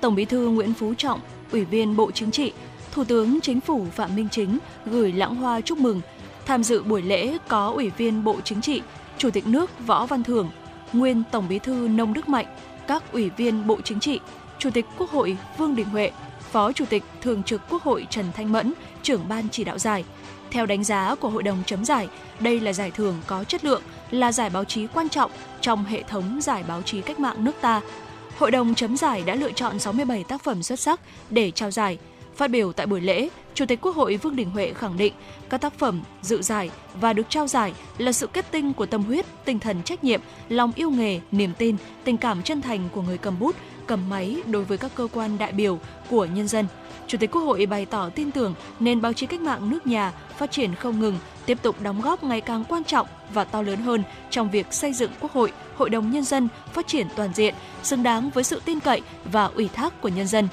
[0.00, 1.20] Tổng bí thư Nguyễn Phú Trọng,
[1.52, 2.52] Ủy viên Bộ Chính trị,
[2.92, 6.00] Thủ tướng Chính phủ Phạm Minh Chính gửi lãng hoa chúc mừng.
[6.46, 8.82] Tham dự buổi lễ có Ủy viên Bộ Chính trị,
[9.18, 10.50] Chủ tịch nước Võ Văn Thưởng,
[10.92, 12.46] nguyên Tổng bí thư Nông Đức Mạnh,
[12.86, 14.20] các Ủy viên Bộ Chính trị,
[14.58, 16.10] Chủ tịch Quốc hội Vương Đình Huệ,
[16.52, 18.72] Phó Chủ tịch Thường trực Quốc hội Trần Thanh Mẫn,
[19.02, 20.04] trưởng ban chỉ đạo giải.
[20.50, 22.08] Theo đánh giá của Hội đồng chấm giải,
[22.40, 25.30] đây là giải thưởng có chất lượng, là giải báo chí quan trọng
[25.60, 27.80] trong hệ thống giải báo chí cách mạng nước ta.
[28.38, 31.00] Hội đồng chấm giải đã lựa chọn 67 tác phẩm xuất sắc
[31.30, 31.98] để trao giải.
[32.36, 35.12] Phát biểu tại buổi lễ, Chủ tịch Quốc hội Vương Đình Huệ khẳng định
[35.48, 39.02] các tác phẩm dự giải và được trao giải là sự kết tinh của tâm
[39.02, 43.02] huyết, tinh thần trách nhiệm, lòng yêu nghề, niềm tin, tình cảm chân thành của
[43.02, 43.56] người cầm bút,
[43.92, 45.78] cầm máy đối với các cơ quan đại biểu
[46.10, 46.66] của nhân dân.
[47.06, 50.12] Chủ tịch Quốc hội bày tỏ tin tưởng nền báo chí cách mạng nước nhà
[50.36, 53.80] phát triển không ngừng, tiếp tục đóng góp ngày càng quan trọng và to lớn
[53.80, 57.54] hơn trong việc xây dựng Quốc hội, Hội đồng Nhân dân phát triển toàn diện,
[57.82, 60.48] xứng đáng với sự tin cậy và ủy thác của nhân dân.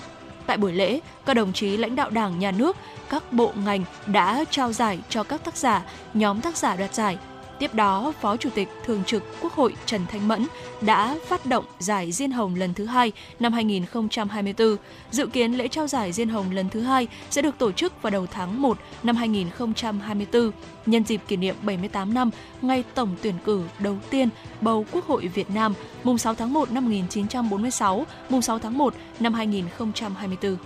[0.45, 2.77] Tại buổi lễ, các đồng chí lãnh đạo Đảng, Nhà nước,
[3.09, 5.81] các bộ ngành đã trao giải cho các tác giả,
[6.13, 7.17] nhóm tác giả đoạt giải.
[7.59, 10.45] Tiếp đó, Phó Chủ tịch Thường trực Quốc hội Trần Thanh Mẫn
[10.81, 14.75] đã phát động giải Diên Hồng lần thứ hai năm 2024.
[15.11, 18.11] Dự kiến lễ trao giải Diên Hồng lần thứ hai sẽ được tổ chức vào
[18.11, 20.51] đầu tháng 1 năm 2024,
[20.85, 22.29] nhân dịp kỷ niệm 78 năm
[22.61, 24.29] ngày tổng tuyển cử đầu tiên
[24.61, 28.93] bầu Quốc hội Việt Nam, mùng 6 tháng 1 năm 1946, mùng 6 tháng 1
[29.19, 30.57] năm 2024.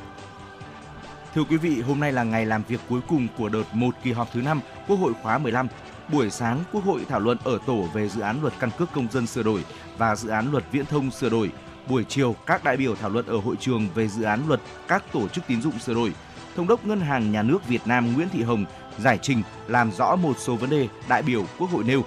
[1.36, 4.12] Thưa quý vị, hôm nay là ngày làm việc cuối cùng của đợt 1 kỳ
[4.12, 5.68] họp thứ 5 Quốc hội khóa 15.
[6.12, 9.12] Buổi sáng, Quốc hội thảo luận ở tổ về dự án luật căn cước công
[9.12, 9.64] dân sửa đổi
[9.97, 11.51] và dự án luật viễn thông sửa đổi.
[11.89, 15.04] Buổi chiều, các đại biểu thảo luận ở hội trường về dự án luật các
[15.14, 16.14] tổ chức tín dụng sửa đổi.
[16.56, 18.66] Thống đốc Ngân hàng Nhà nước Việt Nam Nguyễn Thị Hồng
[18.99, 22.04] giải trình làm rõ một số vấn đề đại biểu Quốc hội nêu.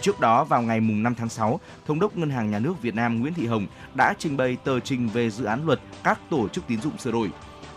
[0.00, 3.20] Trước đó vào ngày 5 tháng 6, Thống đốc Ngân hàng Nhà nước Việt Nam
[3.20, 6.66] Nguyễn Thị Hồng đã trình bày tờ trình về dự án luật các tổ chức
[6.66, 7.30] tín dụng sửa đổi.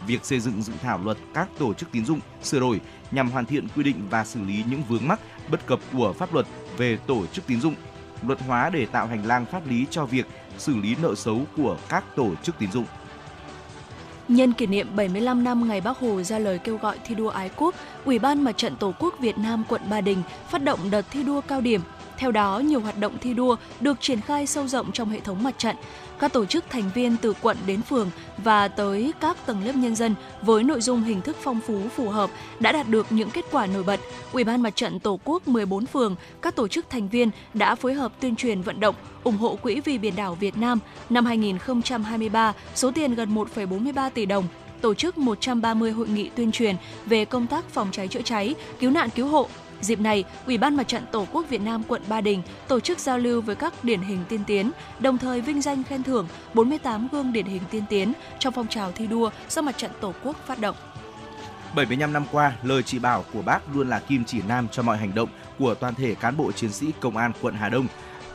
[0.07, 2.79] Việc xây dựng dự thảo luật các tổ chức tín dụng sửa đổi
[3.11, 5.19] nhằm hoàn thiện quy định và xử lý những vướng mắc
[5.51, 6.45] bất cập của pháp luật
[6.77, 7.75] về tổ chức tín dụng,
[8.27, 10.25] luật hóa để tạo hành lang pháp lý cho việc
[10.57, 12.85] xử lý nợ xấu của các tổ chức tín dụng.
[14.27, 17.49] Nhân kỷ niệm 75 năm ngày Bác Hồ ra lời kêu gọi thi đua ái
[17.55, 17.75] quốc,
[18.05, 21.23] Ủy ban Mặt trận Tổ quốc Việt Nam quận Ba Đình phát động đợt thi
[21.23, 21.81] đua cao điểm.
[22.17, 25.43] Theo đó, nhiều hoạt động thi đua được triển khai sâu rộng trong hệ thống
[25.43, 25.75] mặt trận.
[26.19, 29.95] Các tổ chức thành viên từ quận đến phường và tới các tầng lớp nhân
[29.95, 33.45] dân với nội dung hình thức phong phú phù hợp đã đạt được những kết
[33.51, 33.99] quả nổi bật.
[34.31, 37.93] Ủy ban Mặt trận Tổ quốc 14 phường, các tổ chức thành viên đã phối
[37.93, 42.53] hợp tuyên truyền vận động ủng hộ Quỹ vì biển đảo Việt Nam năm 2023
[42.75, 44.47] số tiền gần 1,43 tỷ đồng
[44.81, 48.91] tổ chức 130 hội nghị tuyên truyền về công tác phòng cháy chữa cháy, cứu
[48.91, 49.47] nạn cứu hộ.
[49.81, 52.99] Dịp này, Ủy ban Mặt trận Tổ quốc Việt Nam quận Ba Đình tổ chức
[52.99, 57.07] giao lưu với các điển hình tiên tiến, đồng thời vinh danh khen thưởng 48
[57.11, 60.37] gương điển hình tiên tiến trong phong trào thi đua do Mặt trận Tổ quốc
[60.47, 60.75] phát động.
[61.75, 64.97] 75 năm qua, lời chỉ bảo của bác luôn là kim chỉ nam cho mọi
[64.97, 67.87] hành động của toàn thể cán bộ chiến sĩ công an quận Hà Đông.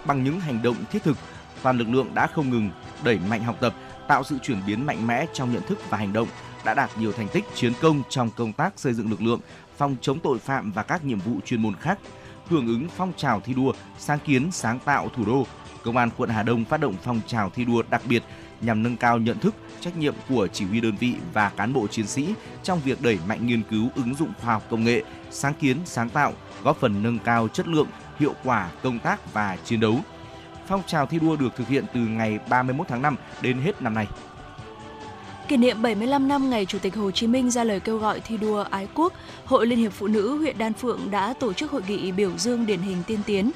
[0.05, 1.16] Bằng những hành động thiết thực,
[1.62, 2.70] toàn lực lượng đã không ngừng
[3.05, 3.74] đẩy mạnh học tập,
[4.09, 6.28] tạo sự chuyển biến mạnh mẽ trong nhận thức và hành động,
[6.64, 9.41] đã đạt nhiều thành tích chiến công trong công tác xây dựng lực lượng,
[9.81, 11.99] phòng chống tội phạm và các nhiệm vụ chuyên môn khác.
[12.47, 15.47] Hưởng ứng phong trào thi đua sáng kiến sáng tạo thủ đô,
[15.85, 18.22] Công an quận Hà Đông phát động phong trào thi đua đặc biệt
[18.61, 21.87] nhằm nâng cao nhận thức, trách nhiệm của chỉ huy đơn vị và cán bộ
[21.87, 25.55] chiến sĩ trong việc đẩy mạnh nghiên cứu ứng dụng khoa học công nghệ, sáng
[25.55, 29.81] kiến, sáng tạo, góp phần nâng cao chất lượng, hiệu quả công tác và chiến
[29.81, 30.01] đấu.
[30.68, 33.95] Phong trào thi đua được thực hiện từ ngày 31 tháng 5 đến hết năm
[33.95, 34.07] nay.
[35.51, 38.36] Kỷ niệm 75 năm ngày Chủ tịch Hồ Chí Minh ra lời kêu gọi thi
[38.36, 39.12] đua ái quốc,
[39.44, 42.66] Hội Liên hiệp Phụ nữ huyện Đan Phượng đã tổ chức hội nghị biểu dương
[42.66, 43.51] điển hình tiên tiến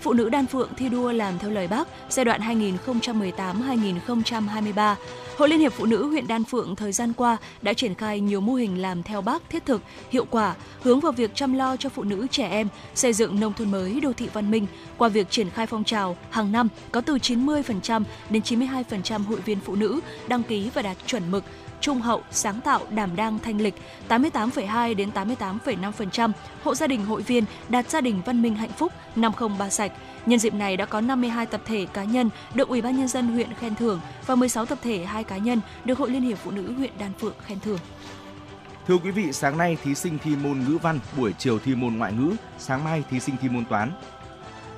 [0.00, 4.94] Phụ nữ Đan Phượng thi đua làm theo lời Bác giai đoạn 2018-2023.
[5.36, 8.40] Hội Liên hiệp Phụ nữ huyện Đan Phượng thời gian qua đã triển khai nhiều
[8.40, 11.88] mô hình làm theo Bác thiết thực, hiệu quả, hướng vào việc chăm lo cho
[11.88, 14.66] phụ nữ trẻ em, xây dựng nông thôn mới, đô thị văn minh
[14.98, 19.60] qua việc triển khai phong trào hàng năm có từ 90% đến 92% hội viên
[19.60, 21.44] phụ nữ đăng ký và đạt chuẩn mực
[21.80, 23.74] trung hậu, sáng tạo, đảm đang, thanh lịch,
[24.08, 28.92] 88,2 đến 88,5%, hộ gia đình hội viên đạt gia đình văn minh hạnh phúc,
[29.16, 29.92] 503 sạch.
[30.26, 33.28] Nhân dịp này đã có 52 tập thể cá nhân được Ủy ban nhân dân
[33.28, 36.50] huyện khen thưởng và 16 tập thể hai cá nhân được Hội Liên hiệp Phụ
[36.50, 37.78] nữ huyện Đan Phượng khen thưởng.
[38.86, 41.94] Thưa quý vị, sáng nay thí sinh thi môn ngữ văn, buổi chiều thi môn
[41.94, 43.92] ngoại ngữ, sáng mai thí sinh thi môn toán.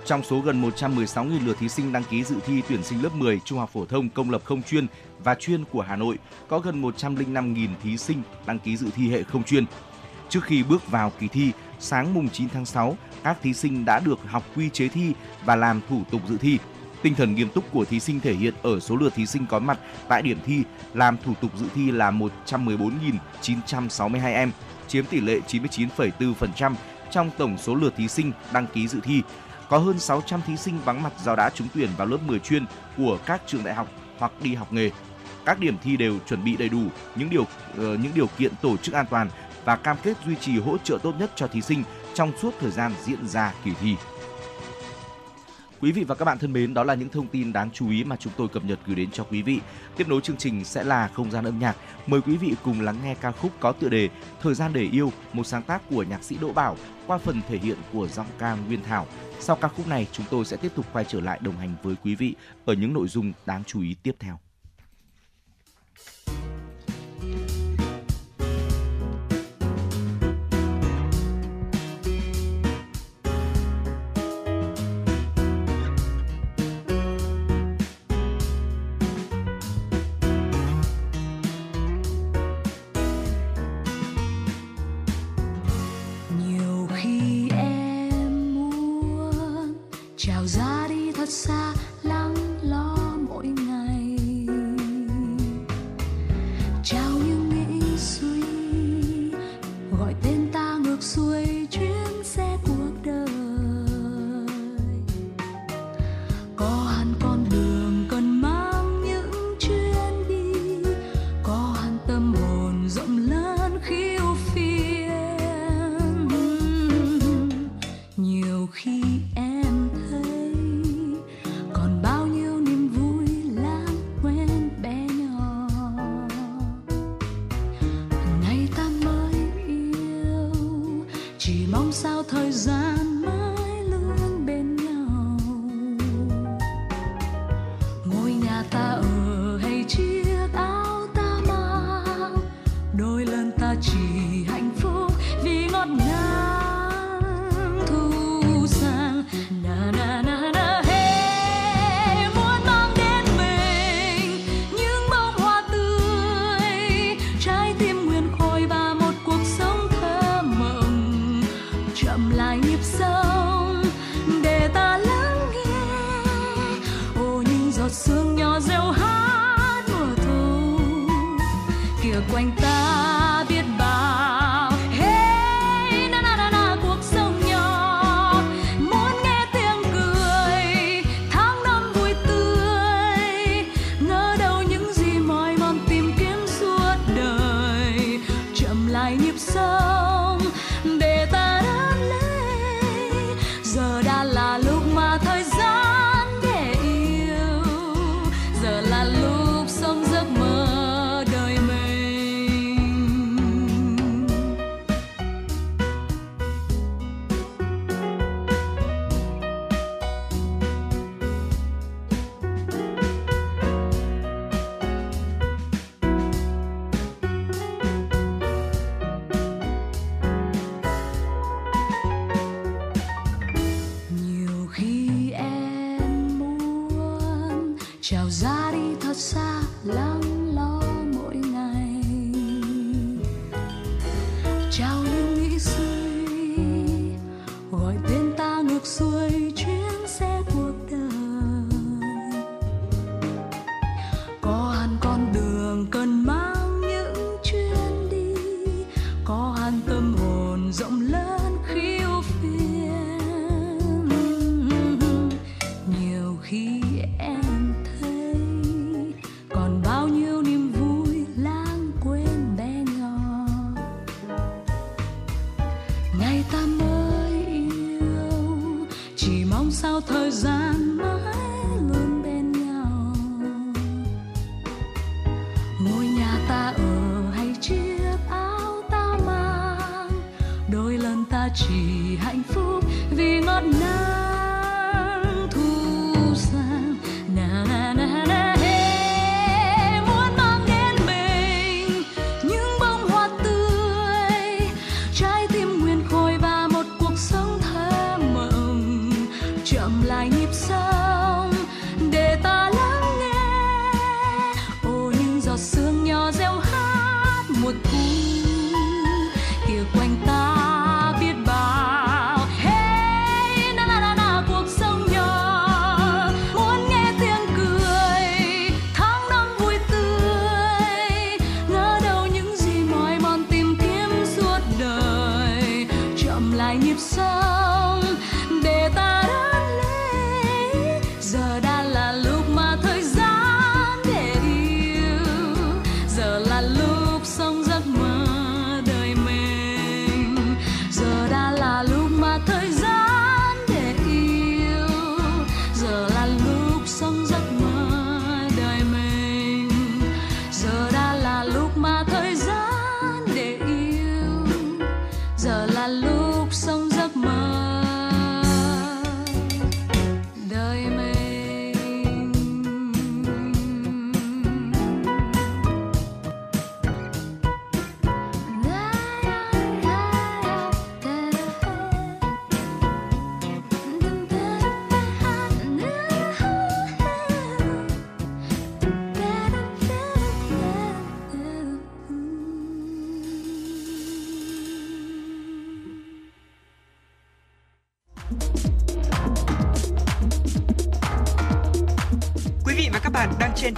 [0.04, 3.40] Trong số gần 116.000 lượt thí sinh đăng ký dự thi tuyển sinh lớp 10
[3.44, 4.86] trung học phổ thông công lập không chuyên
[5.24, 6.18] và chuyên của Hà Nội,
[6.48, 9.64] có gần 105.000 thí sinh đăng ký dự thi hệ không chuyên.
[10.28, 14.00] Trước khi bước vào kỳ thi, sáng mùng 9 tháng 6, các thí sinh đã
[14.00, 15.12] được học quy chế thi
[15.44, 16.58] và làm thủ tục dự thi.
[17.02, 19.58] Tinh thần nghiêm túc của thí sinh thể hiện ở số lượt thí sinh có
[19.58, 20.62] mặt tại điểm thi
[20.94, 24.50] làm thủ tục dự thi là 114.962 em,
[24.88, 26.74] chiếm tỷ lệ 99,4%
[27.10, 29.22] trong tổng số lượt thí sinh đăng ký dự thi.
[29.68, 32.64] Có hơn 600 thí sinh vắng mặt do đã trúng tuyển vào lớp 10 chuyên
[32.96, 34.90] của các trường đại học hoặc đi học nghề.
[35.46, 36.82] Các điểm thi đều chuẩn bị đầy đủ
[37.16, 37.44] những điều
[37.76, 39.28] ờ, những điều kiện tổ chức an toàn
[39.64, 41.84] và cam kết duy trì hỗ trợ tốt nhất cho thí sinh
[42.14, 43.96] trong suốt thời gian diễn ra kỳ thi.
[45.82, 48.04] Quý vị và các bạn thân mến, đó là những thông tin đáng chú ý
[48.04, 49.60] mà chúng tôi cập nhật gửi đến cho quý vị.
[49.96, 51.76] Tiếp nối chương trình sẽ là không gian âm nhạc.
[52.06, 54.08] Mời quý vị cùng lắng nghe ca khúc có tựa đề
[54.42, 56.76] Thời gian để yêu, một sáng tác của nhạc sĩ Đỗ Bảo
[57.06, 59.06] qua phần thể hiện của giọng ca Nguyên Thảo.
[59.40, 61.94] Sau ca khúc này, chúng tôi sẽ tiếp tục quay trở lại đồng hành với
[62.04, 62.34] quý vị
[62.64, 64.38] ở những nội dung đáng chú ý tiếp theo.
[87.02, 89.74] Khi em muốn
[90.16, 91.74] trào ra đi thật xa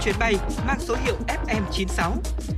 [0.05, 0.35] chuyến bay
[0.66, 2.12] mang số hiệu FM96.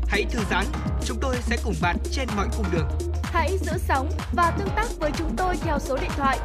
[0.08, 0.64] Hãy thư giãn,
[1.04, 2.88] chúng tôi sẽ cùng bạn trên mọi cung đường.
[3.22, 6.38] Hãy giữ sóng và tương tác với chúng tôi theo số điện thoại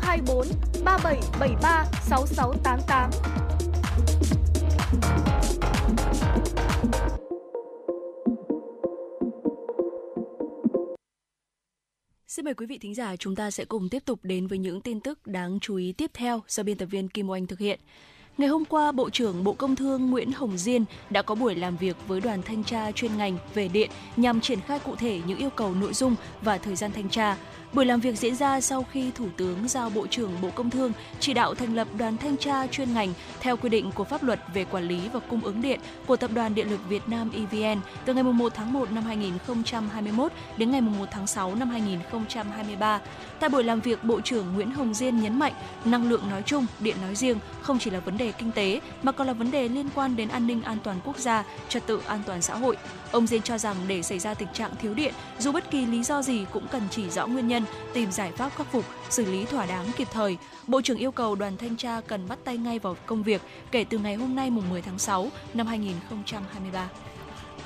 [0.00, 0.46] 024
[0.84, 3.10] 3773 6688.
[12.26, 14.80] Xin mời quý vị thính giả, chúng ta sẽ cùng tiếp tục đến với những
[14.80, 17.80] tin tức đáng chú ý tiếp theo do biên tập viên Kim Oanh thực hiện.
[18.38, 21.76] Ngày hôm qua, Bộ trưởng Bộ Công Thương Nguyễn Hồng Diên đã có buổi làm
[21.76, 25.38] việc với đoàn thanh tra chuyên ngành về điện nhằm triển khai cụ thể những
[25.38, 27.36] yêu cầu nội dung và thời gian thanh tra.
[27.74, 30.92] Buổi làm việc diễn ra sau khi Thủ tướng giao Bộ trưởng Bộ Công Thương
[31.20, 34.40] chỉ đạo thành lập đoàn thanh tra chuyên ngành theo quy định của pháp luật
[34.54, 37.80] về quản lý và cung ứng điện của Tập đoàn Điện lực Việt Nam EVN
[38.04, 43.00] từ ngày 1 tháng 1 năm 2021 đến ngày 1 tháng 6 năm 2023.
[43.40, 45.52] Tại buổi làm việc, Bộ trưởng Nguyễn Hồng Diên nhấn mạnh
[45.84, 49.12] năng lượng nói chung, điện nói riêng không chỉ là vấn đề kinh tế mà
[49.12, 52.00] còn là vấn đề liên quan đến an ninh an toàn quốc gia, trật tự
[52.06, 52.76] an toàn xã hội.
[53.12, 56.02] Ông Diên cho rằng để xảy ra tình trạng thiếu điện, dù bất kỳ lý
[56.02, 59.44] do gì cũng cần chỉ rõ nguyên nhân, tìm giải pháp khắc phục, xử lý
[59.44, 60.36] thỏa đáng kịp thời.
[60.66, 63.84] Bộ trưởng yêu cầu đoàn thanh tra cần bắt tay ngay vào công việc kể
[63.84, 66.88] từ ngày hôm nay mùng 10 tháng 6 năm 2023.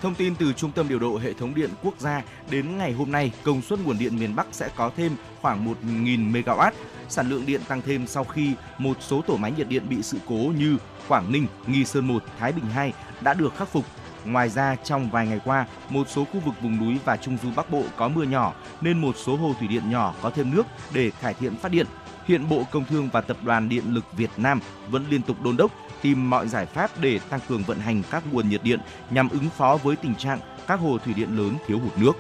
[0.02, 3.12] Thông tin từ Trung tâm điều độ hệ thống điện quốc gia đến ngày hôm
[3.12, 6.70] nay, công suất nguồn điện miền Bắc sẽ có thêm khoảng 1.000 MW.
[7.08, 10.18] Sản lượng điện tăng thêm sau khi một số tổ máy nhiệt điện bị sự
[10.26, 10.76] cố như
[11.08, 13.84] Quảng Ninh, Nghi Sơn 1, Thái Bình 2 đã được khắc phục.
[14.32, 17.48] Ngoài ra, trong vài ngày qua, một số khu vực vùng núi và trung du
[17.56, 20.66] Bắc Bộ có mưa nhỏ nên một số hồ thủy điện nhỏ có thêm nước
[20.92, 21.86] để cải thiện phát điện.
[22.26, 24.60] Hiện Bộ Công Thương và Tập đoàn Điện lực Việt Nam
[24.90, 25.70] vẫn liên tục đôn đốc
[26.02, 28.80] tìm mọi giải pháp để tăng cường vận hành các nguồn nhiệt điện
[29.10, 32.12] nhằm ứng phó với tình trạng các hồ thủy điện lớn thiếu hụt nước.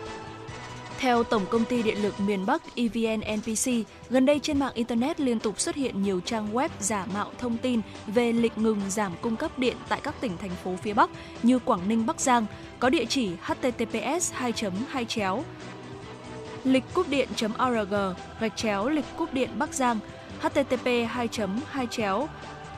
[0.98, 3.70] Theo Tổng công ty Điện lực miền Bắc EVN NPC,
[4.10, 7.56] gần đây trên mạng Internet liên tục xuất hiện nhiều trang web giả mạo thông
[7.56, 11.10] tin về lịch ngừng giảm cung cấp điện tại các tỉnh thành phố phía Bắc
[11.42, 12.46] như Quảng Ninh, Bắc Giang,
[12.78, 14.52] có địa chỉ https 2
[14.88, 15.44] 2 chéo
[16.64, 17.94] lịch cúp điện.org
[18.40, 19.98] gạch chéo lịch cúp điện Bắc Giang
[20.40, 21.28] http 2
[21.70, 22.28] 2 chéo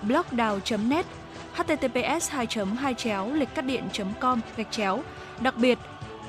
[0.03, 1.07] blogdown.net
[1.55, 2.47] https 2
[2.79, 5.03] 2 chéo lịch cắt điện.com gạch chéo.
[5.41, 5.79] Đặc biệt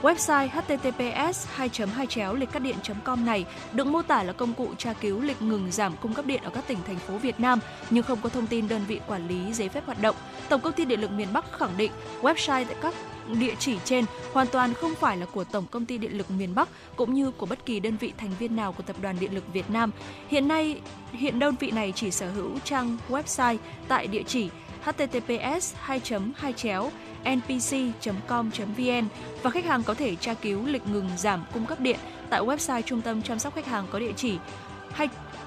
[0.02, 4.73] Website https 2 2 chéo lịch cắt điện.com này được mô tả là công cụ
[4.78, 7.60] tra cứu lịch ngừng giảm cung cấp điện ở các tỉnh thành phố Việt Nam
[7.90, 10.15] nhưng không có thông tin đơn vị quản lý giấy phép hoạt động.
[10.49, 11.91] Tổng công ty Điện lực miền Bắc khẳng định
[12.22, 12.94] website tại các
[13.40, 16.56] địa chỉ trên hoàn toàn không phải là của Tổng công ty Điện lực miền
[16.56, 19.36] Bắc cũng như của bất kỳ đơn vị thành viên nào của Tập đoàn Điện
[19.36, 19.91] lực Việt Nam.
[20.28, 23.57] Hiện nay, hiện đơn vị này chỉ sở hữu trang website
[23.88, 24.49] tại địa chỉ
[24.84, 26.02] https 2
[26.36, 26.91] 2 chéo
[27.23, 29.07] npc.com.vn
[29.41, 31.99] và khách hàng có thể tra cứu lịch ngừng giảm cung cấp điện
[32.30, 34.38] tại website trung tâm chăm sóc khách hàng có địa chỉ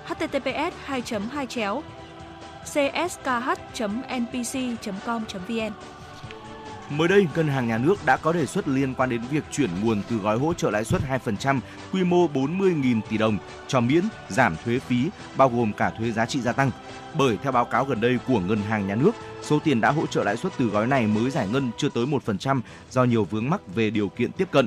[0.06, 1.02] https 2
[1.32, 1.82] 2 chéo
[2.64, 3.24] cskh.npc.com.vn
[6.90, 9.70] Mới đây, Ngân hàng Nhà nước đã có đề xuất liên quan đến việc chuyển
[9.82, 11.60] nguồn từ gói hỗ trợ lãi suất 2%
[11.92, 13.38] quy mô 40.000 tỷ đồng
[13.68, 16.70] cho miễn giảm thuế phí bao gồm cả thuế giá trị gia tăng.
[17.14, 19.10] Bởi theo báo cáo gần đây của Ngân hàng Nhà nước,
[19.42, 22.06] số tiền đã hỗ trợ lãi suất từ gói này mới giải ngân chưa tới
[22.06, 24.66] 1% do nhiều vướng mắc về điều kiện tiếp cận.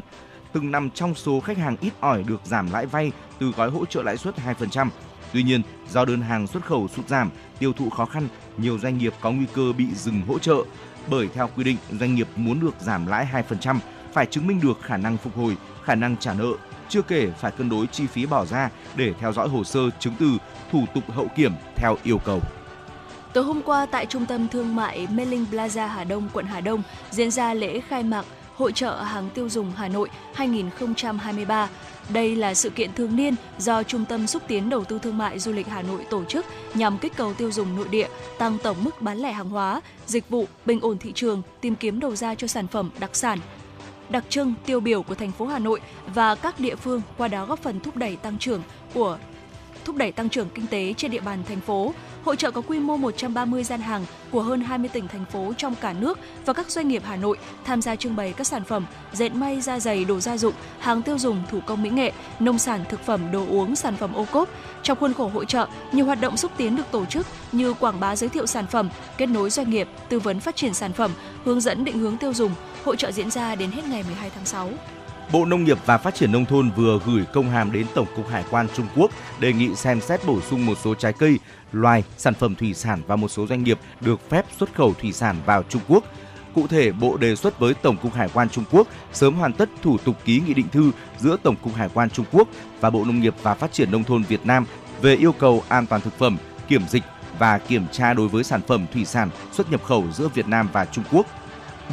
[0.54, 3.86] Từng nằm trong số khách hàng ít ỏi được giảm lãi vay từ gói hỗ
[3.86, 4.90] trợ lãi suất 2%.
[5.34, 7.30] Tuy nhiên, do đơn hàng xuất khẩu sụt giảm,
[7.60, 8.28] tiêu thụ khó khăn,
[8.58, 10.64] nhiều doanh nghiệp có nguy cơ bị dừng hỗ trợ
[11.10, 13.80] bởi theo quy định doanh nghiệp muốn được giảm lãi 2%
[14.14, 16.52] phải chứng minh được khả năng phục hồi, khả năng trả nợ,
[16.90, 20.14] chưa kể phải cân đối chi phí bỏ ra để theo dõi hồ sơ chứng
[20.20, 20.30] từ,
[20.72, 22.42] thủ tục hậu kiểm theo yêu cầu.
[23.34, 26.62] Tối hôm qua tại Trung tâm Thương mại Mê Linh Plaza Hà Đông, quận Hà
[26.62, 26.82] Đông
[27.12, 28.26] diễn ra lễ khai mạc
[28.58, 31.70] Hội trợ hàng tiêu dùng Hà Nội 2023.
[32.10, 35.40] Đây là sự kiện thường niên do Trung tâm xúc tiến đầu tư thương mại
[35.40, 38.08] du lịch Hà Nội tổ chức nhằm kích cầu tiêu dùng nội địa,
[38.38, 42.00] tăng tổng mức bán lẻ hàng hóa, dịch vụ, bình ổn thị trường, tìm kiếm
[42.00, 43.40] đầu ra cho sản phẩm đặc sản,
[44.10, 45.82] đặc trưng tiêu biểu của thành phố Hà Nội
[46.14, 48.62] và các địa phương qua đó góp phần thúc đẩy tăng trưởng
[48.94, 49.18] của
[49.88, 51.94] thúc đẩy tăng trưởng kinh tế trên địa bàn thành phố.
[52.24, 55.76] Hội trợ có quy mô 130 gian hàng của hơn 20 tỉnh thành phố trong
[55.82, 58.86] cả nước và các doanh nghiệp Hà Nội tham gia trưng bày các sản phẩm
[59.14, 62.58] dệt may da giày, đồ gia dụng, hàng tiêu dùng, thủ công mỹ nghệ, nông
[62.58, 64.50] sản, thực phẩm, đồ uống, sản phẩm ô cốp.
[64.84, 68.00] Trong khuôn khổ hội trợ, nhiều hoạt động xúc tiến được tổ chức như quảng
[68.00, 71.12] bá giới thiệu sản phẩm, kết nối doanh nghiệp, tư vấn phát triển sản phẩm,
[71.46, 72.52] hướng dẫn định hướng tiêu dùng.
[72.86, 74.70] Hội trợ diễn ra đến hết ngày 12 tháng 6.
[75.32, 78.30] Bộ Nông nghiệp và Phát triển Nông thôn vừa gửi công hàm đến Tổng cục
[78.30, 81.40] Hải quan Trung Quốc đề nghị xem xét bổ sung một số trái cây,
[81.72, 85.14] loài, sản phẩm thủy sản và một số doanh nghiệp được phép xuất khẩu thủy
[85.14, 86.04] sản vào Trung Quốc.
[86.56, 89.70] Cụ thể, Bộ đề xuất với Tổng cục Hải quan Trung Quốc sớm hoàn tất
[89.82, 92.48] thủ tục ký nghị định thư giữa Tổng cục Hải quan Trung Quốc
[92.80, 94.66] và Bộ Nông nghiệp và Phát triển Nông thôn Việt Nam
[95.02, 96.38] về yêu cầu an toàn thực phẩm,
[96.68, 97.04] kiểm dịch
[97.40, 100.70] và kiểm tra đối với sản phẩm thủy sản xuất nhập khẩu giữa Việt Nam
[100.74, 101.26] và Trung Quốc.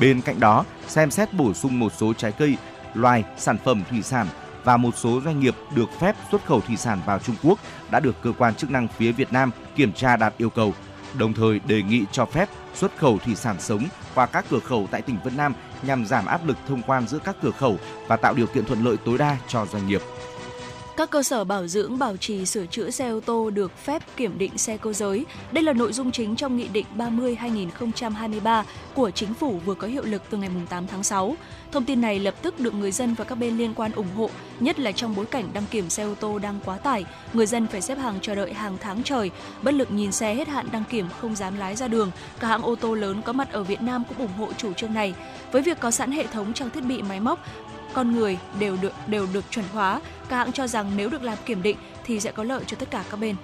[0.01, 2.57] Bên cạnh đó, xem xét bổ sung một số trái cây
[2.95, 4.27] loài, sản phẩm thủy sản
[4.65, 7.59] và một số doanh nghiệp được phép xuất khẩu thủy sản vào Trung Quốc
[7.91, 10.75] đã được cơ quan chức năng phía Việt Nam kiểm tra đạt yêu cầu,
[11.19, 13.83] đồng thời đề nghị cho phép xuất khẩu thủy sản sống
[14.15, 17.19] qua các cửa khẩu tại tỉnh Vân Nam nhằm giảm áp lực thông quan giữa
[17.25, 20.01] các cửa khẩu và tạo điều kiện thuận lợi tối đa cho doanh nghiệp.
[20.97, 24.39] Các cơ sở bảo dưỡng, bảo trì, sửa chữa xe ô tô được phép kiểm
[24.39, 25.27] định xe cơ giới.
[25.53, 28.63] Đây là nội dung chính trong Nghị định 30-2023
[28.95, 31.37] của Chính phủ vừa có hiệu lực từ ngày 8 tháng 6.
[31.73, 34.31] Thông tin này lập tức được người dân và các bên liên quan ủng hộ,
[34.61, 37.67] nhất là trong bối cảnh đăng kiểm xe ô tô đang quá tải, người dân
[37.67, 39.31] phải xếp hàng chờ đợi hàng tháng trời,
[39.63, 42.11] bất lực nhìn xe hết hạn đăng kiểm không dám lái ra đường.
[42.41, 44.95] Các hãng ô tô lớn có mặt ở Việt Nam cũng ủng hộ chủ trương
[44.95, 45.15] này.
[45.53, 47.39] Với việc có sẵn hệ thống trang thiết bị máy móc,
[47.95, 50.01] con người đều được đều được chuẩn hóa.
[50.29, 52.91] Các hãng cho rằng nếu được làm kiểm định thì sẽ có lợi cho tất
[52.91, 53.37] cả các bên.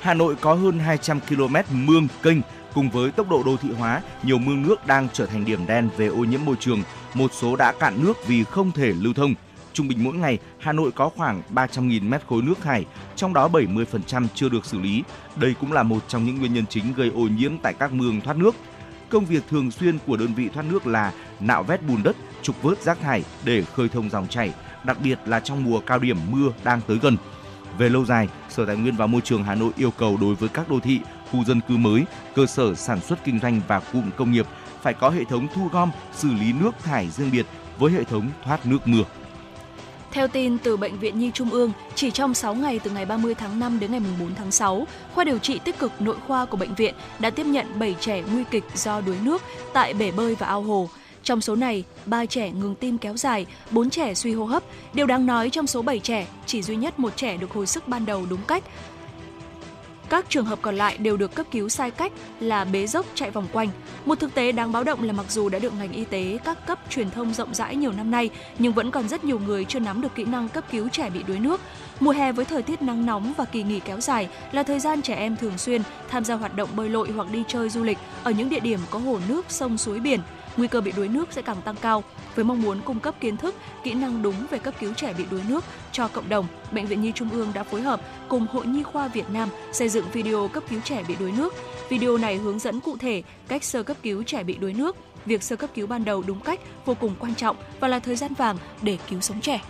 [0.00, 2.38] Hà Nội có hơn 200 km mương kênh
[2.74, 5.88] cùng với tốc độ đô thị hóa, nhiều mương nước đang trở thành điểm đen
[5.96, 6.82] về ô nhiễm môi trường,
[7.14, 9.34] một số đã cạn nước vì không thể lưu thông.
[9.72, 12.84] Trung bình mỗi ngày, Hà Nội có khoảng 300.000 mét khối nước thải,
[13.16, 15.02] trong đó 70% chưa được xử lý.
[15.36, 18.20] Đây cũng là một trong những nguyên nhân chính gây ô nhiễm tại các mương
[18.20, 18.54] thoát nước.
[19.10, 22.62] Công việc thường xuyên của đơn vị thoát nước là nạo vét bùn đất, trục
[22.62, 24.52] vớt rác thải để khơi thông dòng chảy,
[24.84, 27.16] đặc biệt là trong mùa cao điểm mưa đang tới gần.
[27.78, 30.48] Về lâu dài, Sở Tài nguyên và Môi trường Hà Nội yêu cầu đối với
[30.48, 31.00] các đô thị,
[31.30, 32.04] khu dân cư mới,
[32.34, 34.46] cơ sở sản xuất kinh doanh và cụm công nghiệp
[34.82, 37.46] phải có hệ thống thu gom, xử lý nước thải riêng biệt
[37.78, 39.02] với hệ thống thoát nước mưa.
[40.12, 43.34] Theo tin từ Bệnh viện Nhi Trung ương, chỉ trong 6 ngày từ ngày 30
[43.34, 46.56] tháng 5 đến ngày 4 tháng 6, khoa điều trị tích cực nội khoa của
[46.56, 49.42] bệnh viện đã tiếp nhận 7 trẻ nguy kịch do đuối nước
[49.72, 50.88] tại bể bơi và ao hồ.
[51.22, 54.62] Trong số này, 3 trẻ ngừng tim kéo dài, 4 trẻ suy hô hấp.
[54.94, 57.88] Điều đáng nói trong số 7 trẻ, chỉ duy nhất một trẻ được hồi sức
[57.88, 58.64] ban đầu đúng cách.
[60.10, 63.30] Các trường hợp còn lại đều được cấp cứu sai cách là bế dốc chạy
[63.30, 63.68] vòng quanh.
[64.04, 66.66] Một thực tế đáng báo động là mặc dù đã được ngành y tế các
[66.66, 69.78] cấp truyền thông rộng rãi nhiều năm nay, nhưng vẫn còn rất nhiều người chưa
[69.78, 71.60] nắm được kỹ năng cấp cứu trẻ bị đuối nước.
[72.00, 75.02] Mùa hè với thời tiết nắng nóng và kỳ nghỉ kéo dài là thời gian
[75.02, 77.98] trẻ em thường xuyên tham gia hoạt động bơi lội hoặc đi chơi du lịch
[78.22, 80.20] ở những địa điểm có hồ nước, sông suối biển
[80.60, 82.04] nguy cơ bị đuối nước sẽ càng tăng cao.
[82.34, 85.24] Với mong muốn cung cấp kiến thức, kỹ năng đúng về cấp cứu trẻ bị
[85.30, 88.66] đuối nước cho cộng đồng, Bệnh viện Nhi Trung ương đã phối hợp cùng Hội
[88.66, 91.54] Nhi khoa Việt Nam xây dựng video cấp cứu trẻ bị đuối nước.
[91.88, 94.96] Video này hướng dẫn cụ thể cách sơ cấp cứu trẻ bị đuối nước,
[95.26, 98.16] việc sơ cấp cứu ban đầu đúng cách vô cùng quan trọng và là thời
[98.16, 99.60] gian vàng để cứu sống trẻ.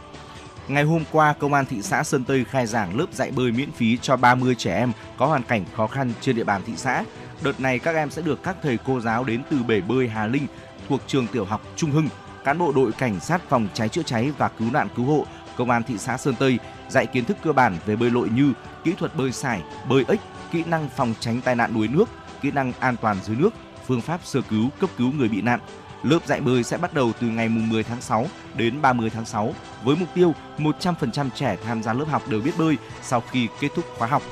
[0.68, 3.72] Ngày hôm qua, Công an thị xã Sơn Tây khai giảng lớp dạy bơi miễn
[3.72, 7.04] phí cho 30 trẻ em có hoàn cảnh khó khăn trên địa bàn thị xã.
[7.42, 10.26] Đợt này các em sẽ được các thầy cô giáo đến từ bể bơi Hà
[10.26, 10.46] Linh
[10.90, 12.08] thuộc trường tiểu học Trung Hưng,
[12.44, 15.26] cán bộ đội cảnh sát phòng cháy chữa cháy và cứu nạn cứu hộ,
[15.56, 16.58] công an thị xã Sơn Tây
[16.88, 18.52] dạy kiến thức cơ bản về bơi lội như
[18.84, 20.20] kỹ thuật bơi sải, bơi ếch,
[20.52, 22.08] kỹ năng phòng tránh tai nạn đuối nước,
[22.40, 23.50] kỹ năng an toàn dưới nước,
[23.86, 25.60] phương pháp sơ cứu, cấp cứu người bị nạn.
[26.02, 29.54] Lớp dạy bơi sẽ bắt đầu từ ngày 10 tháng 6 đến 30 tháng 6
[29.84, 33.68] với mục tiêu 100% trẻ tham gia lớp học đều biết bơi sau khi kết
[33.74, 34.22] thúc khóa học.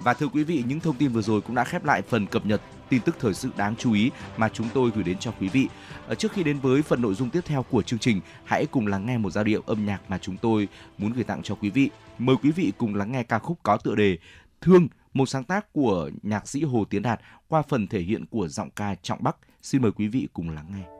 [0.00, 2.46] Và thưa quý vị, những thông tin vừa rồi cũng đã khép lại phần cập
[2.46, 5.48] nhật tin tức thời sự đáng chú ý mà chúng tôi gửi đến cho quý
[5.48, 5.68] vị.
[6.08, 8.86] Ờ, trước khi đến với phần nội dung tiếp theo của chương trình, hãy cùng
[8.86, 10.68] lắng nghe một giai điệu âm nhạc mà chúng tôi
[10.98, 11.90] muốn gửi tặng cho quý vị.
[12.18, 14.18] Mời quý vị cùng lắng nghe ca khúc có tựa đề
[14.60, 18.48] Thương, một sáng tác của nhạc sĩ Hồ Tiến Đạt qua phần thể hiện của
[18.48, 19.36] giọng ca Trọng Bắc.
[19.62, 20.95] Xin mời quý vị cùng lắng nghe.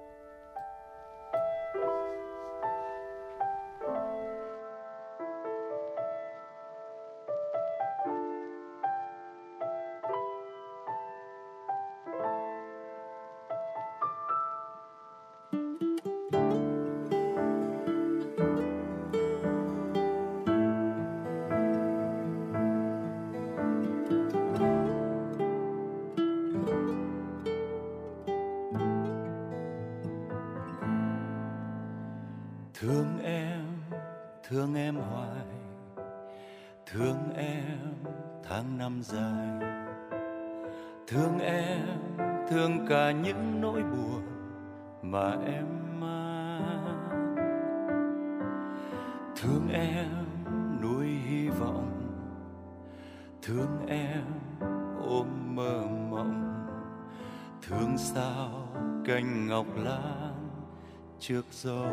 [61.29, 61.87] Trước gió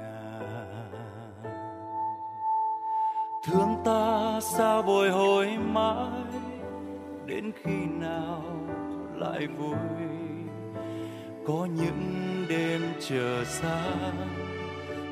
[0.00, 0.92] ngàn.
[3.44, 6.40] Thương ta sao bồi hồi mãi,
[7.26, 8.42] đến khi nào
[9.14, 9.76] lại vui?
[11.46, 13.82] Có những đêm chờ xa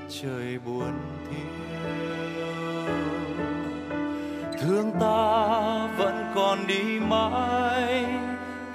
[0.09, 0.93] trời buồn
[1.31, 2.95] thiêu.
[4.61, 5.47] Thương ta
[5.99, 8.05] vẫn còn đi mãi,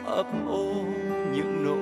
[0.06, 0.94] ấp ôm
[1.34, 1.81] những nỗi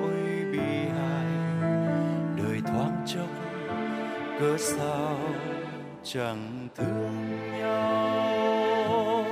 [4.39, 5.17] cớ sao
[6.03, 7.29] chẳng thương
[7.59, 9.25] nhau?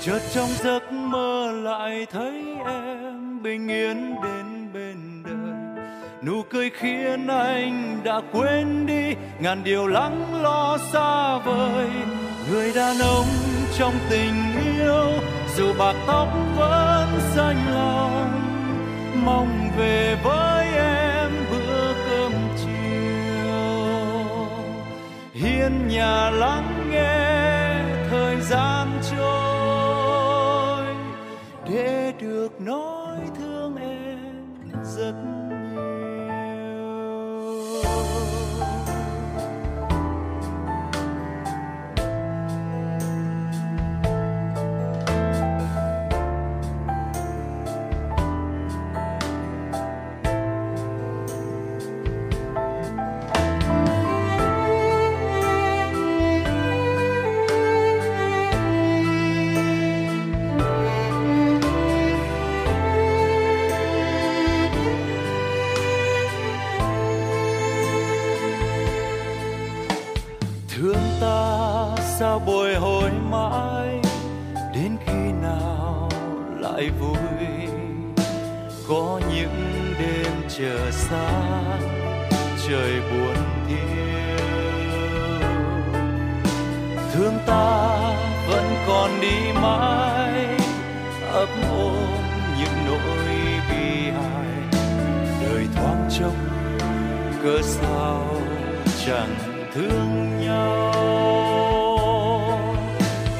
[0.00, 5.84] Chợt trong giấc mơ lại thấy em bình yên đến bên đời.
[6.22, 11.88] Nụ cười khiến anh đã quên đi, ngàn điều lắng lo xa vời.
[12.50, 13.26] Người đàn ông
[13.78, 14.34] trong tình
[14.78, 15.10] yêu,
[15.56, 18.42] dù bạc tóc vẫn xanh lòng
[19.24, 20.65] mong về với
[25.66, 27.36] hiên nhà lắng nghe
[28.10, 28.95] thời gian
[99.76, 100.92] thương nhau.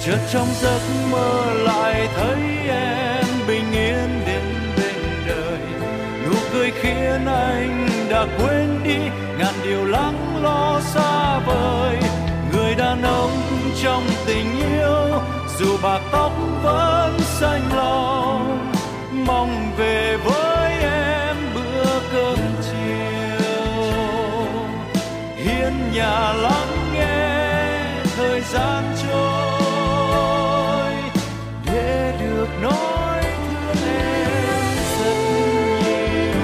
[0.05, 0.81] Chợt trong giấc
[1.11, 4.45] mơ lại thấy em bình yên đến
[4.77, 4.95] bên
[5.27, 5.59] đời.
[6.27, 8.99] Nụ cười khiến anh đã quên đi,
[9.39, 11.97] ngàn điều lắng lo xa vời.
[12.53, 13.31] Người đàn ông
[13.83, 15.21] trong tình yêu,
[15.59, 16.33] dù bạc tóc
[16.63, 18.73] vẫn xanh lòng
[19.27, 20.56] mong về với
[25.97, 27.57] nhà lắng nghe
[28.17, 30.93] thời gian trôi.
[31.67, 34.61] Để được nói thương em
[34.99, 35.17] rất
[35.85, 36.41] nhiều.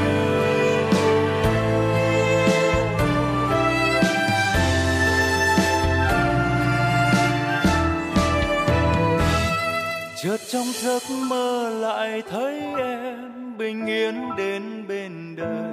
[10.22, 15.72] Chợt trong giấc mơ lại thấy em bình yên đến bên đời.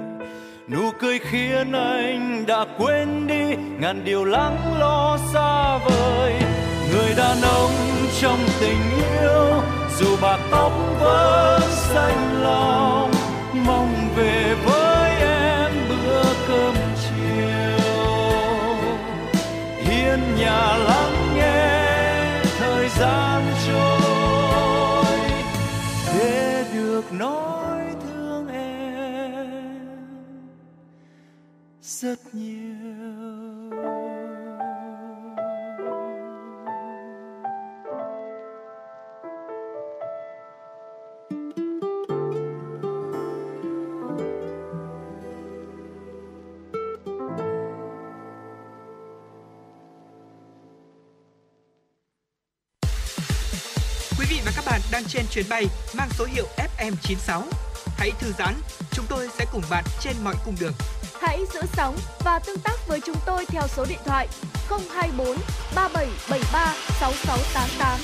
[0.68, 6.34] Nụ cười khiến anh đã quên đi ngàn điều lắng lo xa vời.
[6.92, 7.70] Người đàn ông
[8.20, 8.80] trong tình
[9.20, 9.62] yêu,
[9.98, 13.12] dù bạc tóc vẫn xanh lòng,
[13.66, 17.86] mong về với em bữa cơm chiều.
[19.76, 21.19] Hiên nhà lắng
[32.00, 32.74] rất nhiều
[54.18, 57.42] Quý vị và các bạn đang trên chuyến bay mang số hiệu FM96.
[57.96, 58.54] Hãy thư giãn,
[58.92, 60.72] chúng tôi sẽ cùng bạn trên mọi cung đường.
[61.20, 64.28] Hãy giữ sóng và tương tác với chúng tôi theo số điện thoại
[64.68, 65.36] 024
[65.74, 68.00] 3773 6688.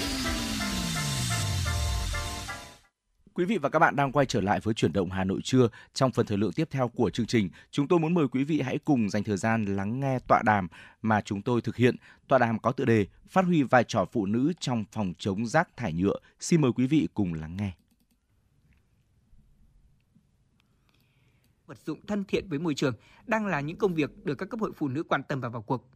[3.35, 5.69] Quý vị và các bạn đang quay trở lại với chuyển động Hà Nội trưa.
[5.95, 8.61] Trong phần thời lượng tiếp theo của chương trình, chúng tôi muốn mời quý vị
[8.61, 10.69] hãy cùng dành thời gian lắng nghe tọa đàm
[11.03, 11.97] mà chúng tôi thực hiện.
[12.29, 15.77] Tọa đàm có tựa đề Phát huy vai trò phụ nữ trong phòng chống rác
[15.77, 16.17] thải nhựa.
[16.41, 17.73] Xin mời quý vị cùng lắng nghe.
[21.67, 22.95] Vật dụng thân thiện với môi trường
[23.27, 25.63] đang là những công việc được các cấp hội phụ nữ quan tâm và vào
[25.63, 25.91] cuộc.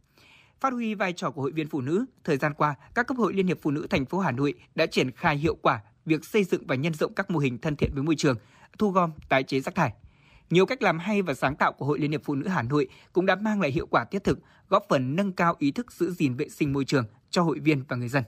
[0.59, 3.33] Phát huy vai trò của hội viên phụ nữ, thời gian qua, các cấp hội
[3.33, 6.43] Liên hiệp Phụ nữ thành phố Hà Nội đã triển khai hiệu quả việc xây
[6.43, 8.37] dựng và nhân rộng các mô hình thân thiện với môi trường,
[8.77, 9.93] thu gom, tái chế rác thải.
[10.49, 12.87] Nhiều cách làm hay và sáng tạo của Hội Liên hiệp Phụ nữ Hà Nội
[13.13, 14.39] cũng đã mang lại hiệu quả thiết thực,
[14.69, 17.83] góp phần nâng cao ý thức giữ gìn vệ sinh môi trường cho hội viên
[17.87, 18.23] và người dân.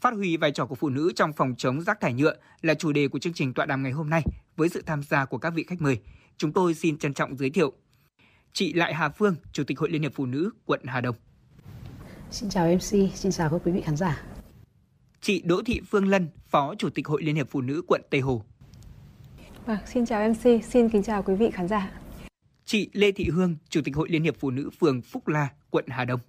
[0.00, 2.92] Phát huy vai trò của phụ nữ trong phòng chống rác thải nhựa là chủ
[2.92, 4.22] đề của chương trình tọa đàm ngày hôm nay
[4.56, 6.00] với sự tham gia của các vị khách mời.
[6.38, 7.72] Chúng tôi xin trân trọng giới thiệu
[8.52, 11.16] chị Lại Hà Phương, Chủ tịch Hội Liên hiệp Phụ nữ quận Hà Đông.
[12.30, 14.22] Xin chào MC, xin chào các quý vị khán giả.
[15.20, 18.20] Chị Đỗ Thị Phương Lân, Phó Chủ tịch Hội Liên hiệp Phụ nữ quận Tây
[18.20, 18.42] Hồ.
[19.66, 21.92] Vâng, xin chào MC, xin kính chào quý vị khán giả.
[22.64, 25.84] Chị Lê Thị Hương, Chủ tịch Hội Liên hiệp Phụ nữ phường Phúc La, quận
[25.88, 26.20] Hà Đông.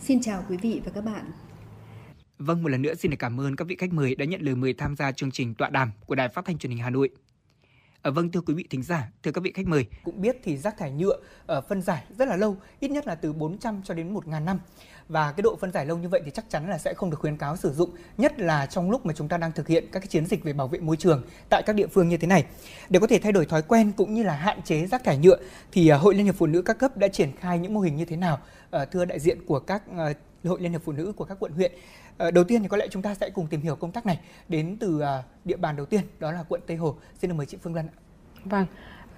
[0.00, 1.30] Xin chào quý vị và các bạn.
[2.38, 4.54] Vâng, một lần nữa xin được cảm ơn các vị khách mời đã nhận lời
[4.54, 7.10] mời tham gia chương trình tọa đàm của Đài Phát thanh Truyền hình Hà Nội.
[8.02, 10.56] À, vâng thưa quý vị thính giả, thưa các vị khách mời, cũng biết thì
[10.56, 11.16] rác thải nhựa
[11.58, 14.58] uh, phân giải rất là lâu, ít nhất là từ 400 cho đến 1.000 năm.
[15.08, 17.18] Và cái độ phân giải lâu như vậy thì chắc chắn là sẽ không được
[17.20, 20.00] khuyến cáo sử dụng nhất là trong lúc mà chúng ta đang thực hiện các
[20.00, 22.44] cái chiến dịch về bảo vệ môi trường tại các địa phương như thế này.
[22.88, 25.36] Để có thể thay đổi thói quen cũng như là hạn chế rác thải nhựa
[25.72, 27.96] thì ờ, hội liên hiệp phụ nữ các cấp đã triển khai những mô hình
[27.96, 28.38] như thế nào?
[28.90, 29.82] Thưa đại diện của các
[30.48, 31.72] hội liên hiệp phụ nữ của các quận huyện
[32.18, 34.20] ờ, đầu tiên thì có lẽ chúng ta sẽ cùng tìm hiểu công tác này
[34.48, 37.46] đến từ à, địa bàn đầu tiên đó là quận Tây Hồ xin được mời
[37.46, 37.88] chị Phương Lân
[38.44, 38.66] vâng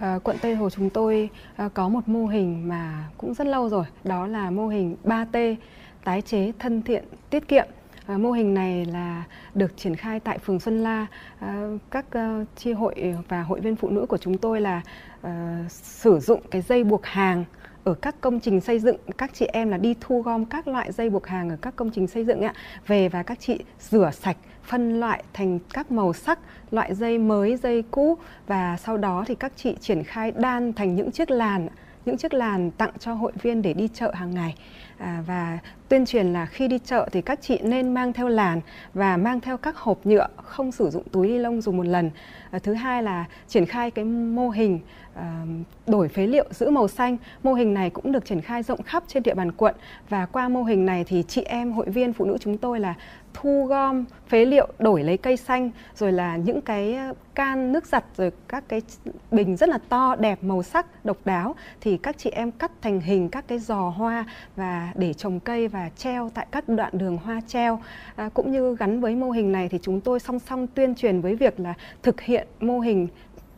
[0.02, 3.68] À, quận Tây Hồ chúng tôi à, có một mô hình mà cũng rất lâu
[3.68, 5.56] rồi, đó là mô hình 3T
[6.04, 7.66] tái chế thân thiện tiết kiệm.
[8.06, 9.24] À, mô hình này là
[9.54, 11.06] được triển khai tại phường Xuân La.
[11.38, 14.82] À, các ờ, uh, chi hội và hội viên phụ nữ của chúng tôi là
[15.26, 15.30] uh,
[15.70, 17.44] sử dụng cái dây buộc hàng
[17.84, 20.92] ở các công trình xây dựng các chị em là đi thu gom các loại
[20.92, 22.54] dây buộc hàng ở các công trình xây dựng ạ.
[22.86, 26.38] Về và các chị rửa sạch phân loại thành các màu sắc
[26.70, 28.18] loại dây mới dây cũ.
[28.46, 31.68] Và sau đó thì các chị triển khai đan thành những chiếc làn
[32.04, 34.54] những chiếc làn tặng cho hội viên để đi chợ hàng ngày.
[34.98, 35.58] À, và
[35.92, 38.60] tuyên truyền là khi đi chợ thì các chị nên mang theo làn
[38.94, 42.10] và mang theo các hộp nhựa không sử dụng túi ni lông dùng một lần.
[42.50, 44.80] À, thứ hai là triển khai cái mô hình
[45.14, 45.44] à,
[45.86, 47.16] đổi phế liệu giữ màu xanh.
[47.42, 49.74] Mô hình này cũng được triển khai rộng khắp trên địa bàn quận
[50.08, 52.94] và qua mô hình này thì chị em hội viên phụ nữ chúng tôi là
[53.34, 56.98] thu gom phế liệu đổi lấy cây xanh rồi là những cái
[57.34, 58.82] can nước giặt rồi các cái
[59.30, 61.54] bình rất là to đẹp màu sắc độc đáo.
[61.80, 64.24] Thì các chị em cắt thành hình các cái giò hoa
[64.56, 67.80] và để trồng cây và treo tại các đoạn đường hoa treo.
[68.16, 71.20] À, cũng như gắn với mô hình này thì chúng tôi song song tuyên truyền
[71.20, 73.08] với việc là thực hiện mô hình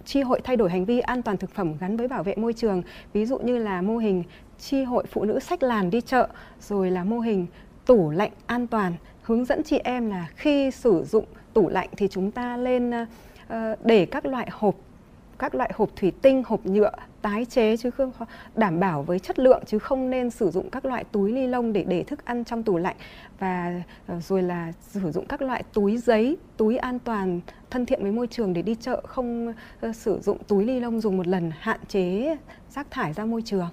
[0.05, 2.52] chi hội thay đổi hành vi an toàn thực phẩm gắn với bảo vệ môi
[2.52, 2.82] trường.
[3.12, 4.24] Ví dụ như là mô hình
[4.59, 6.28] chi hội phụ nữ sách làn đi chợ
[6.60, 7.46] rồi là mô hình
[7.86, 8.92] tủ lạnh an toàn
[9.22, 13.06] hướng dẫn chị em là khi sử dụng tủ lạnh thì chúng ta lên ờ,
[13.48, 14.74] ờ, để các loại hộp
[15.38, 16.92] các loại hộp thủy tinh, hộp nhựa
[17.24, 18.12] tái chế chứ không
[18.55, 21.72] đảm bảo với chất lượng chứ không nên sử dụng các loại túi ni lông
[21.72, 22.96] để để thức ăn trong tủ lạnh
[23.38, 27.40] và ờ, rồi là sử dụng các loại túi giấy, túi an toàn
[27.70, 29.52] thân thiện với môi trường để đi chợ không
[29.94, 32.36] sử dụng túi ni lông dùng một lần hạn chế
[32.70, 33.68] rác thải ra môi trường.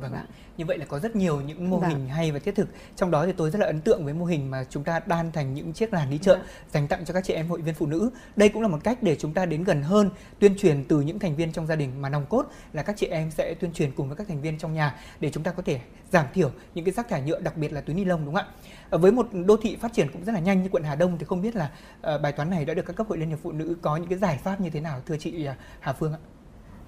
[0.00, 0.26] Vâng ạ.
[0.56, 1.90] Như vậy là có rất nhiều những mô vâng.
[1.90, 2.68] hình hay và thiết thực.
[2.96, 5.32] Trong đó thì tôi rất là ấn tượng với mô hình mà chúng ta đan
[5.32, 6.46] thành những chiếc làn đi chợ vâng.
[6.72, 8.10] dành tặng cho các chị em hội viên phụ nữ.
[8.36, 11.18] Đây cũng là một cách để chúng ta đến gần hơn, tuyên truyền từ những
[11.18, 13.92] thành viên trong gia đình mà nòng cốt là các chị em sẽ tuyên truyền
[13.92, 16.84] cùng với các thành viên trong nhà để chúng ta có thể giảm thiểu những
[16.84, 18.44] cái rác thải nhựa đặc biệt là túi ni lông đúng không
[18.90, 18.98] ạ?
[18.98, 21.24] Với một đô thị phát triển cũng rất là nhanh như quận Hà Đông thì
[21.24, 21.70] không biết là
[22.14, 24.08] uh, bài toán này đã được các cấp hội liên hiệp phụ nữ có những
[24.08, 26.18] cái giải pháp như thế nào thưa chị uh, Hà Phương ạ?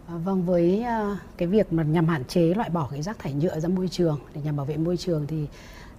[0.09, 3.33] Ờ, vâng với à, cái việc mà nhằm hạn chế loại bỏ cái rác thải
[3.33, 5.47] nhựa ra môi trường, để nhằm bảo vệ môi trường thì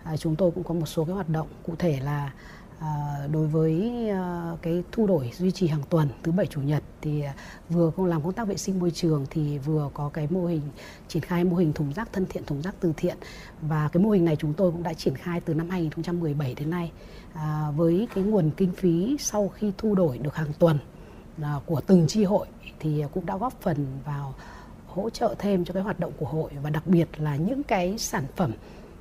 [0.03, 2.31] à, chúng tôi cũng có một số cái hoạt động cụ thể là
[2.79, 2.87] à,
[3.31, 3.91] đối với
[4.61, 7.23] cái thu đổi duy trì hàng tuần thứ bảy, chủ nhật thì
[7.69, 10.61] vừa không làm công tác vệ sinh môi trường thì vừa có cái mô hình,
[11.07, 13.17] triển khai mô hình thùng rác thân thiện, thùng rác từ thiện.
[13.61, 16.69] Và cái mô hình này chúng tôi cũng đã triển khai từ năm 2017 đến
[16.69, 16.91] nay
[17.75, 20.77] với cái nguồn kinh phí sau khi thu đổi được hàng tuần
[21.65, 22.47] của từng chi hội
[22.85, 24.33] thì cũng đã góp phần vào
[24.87, 27.97] hỗ trợ thêm cho cái hoạt động của hội và đặc biệt là những cái
[27.97, 28.51] sản phẩm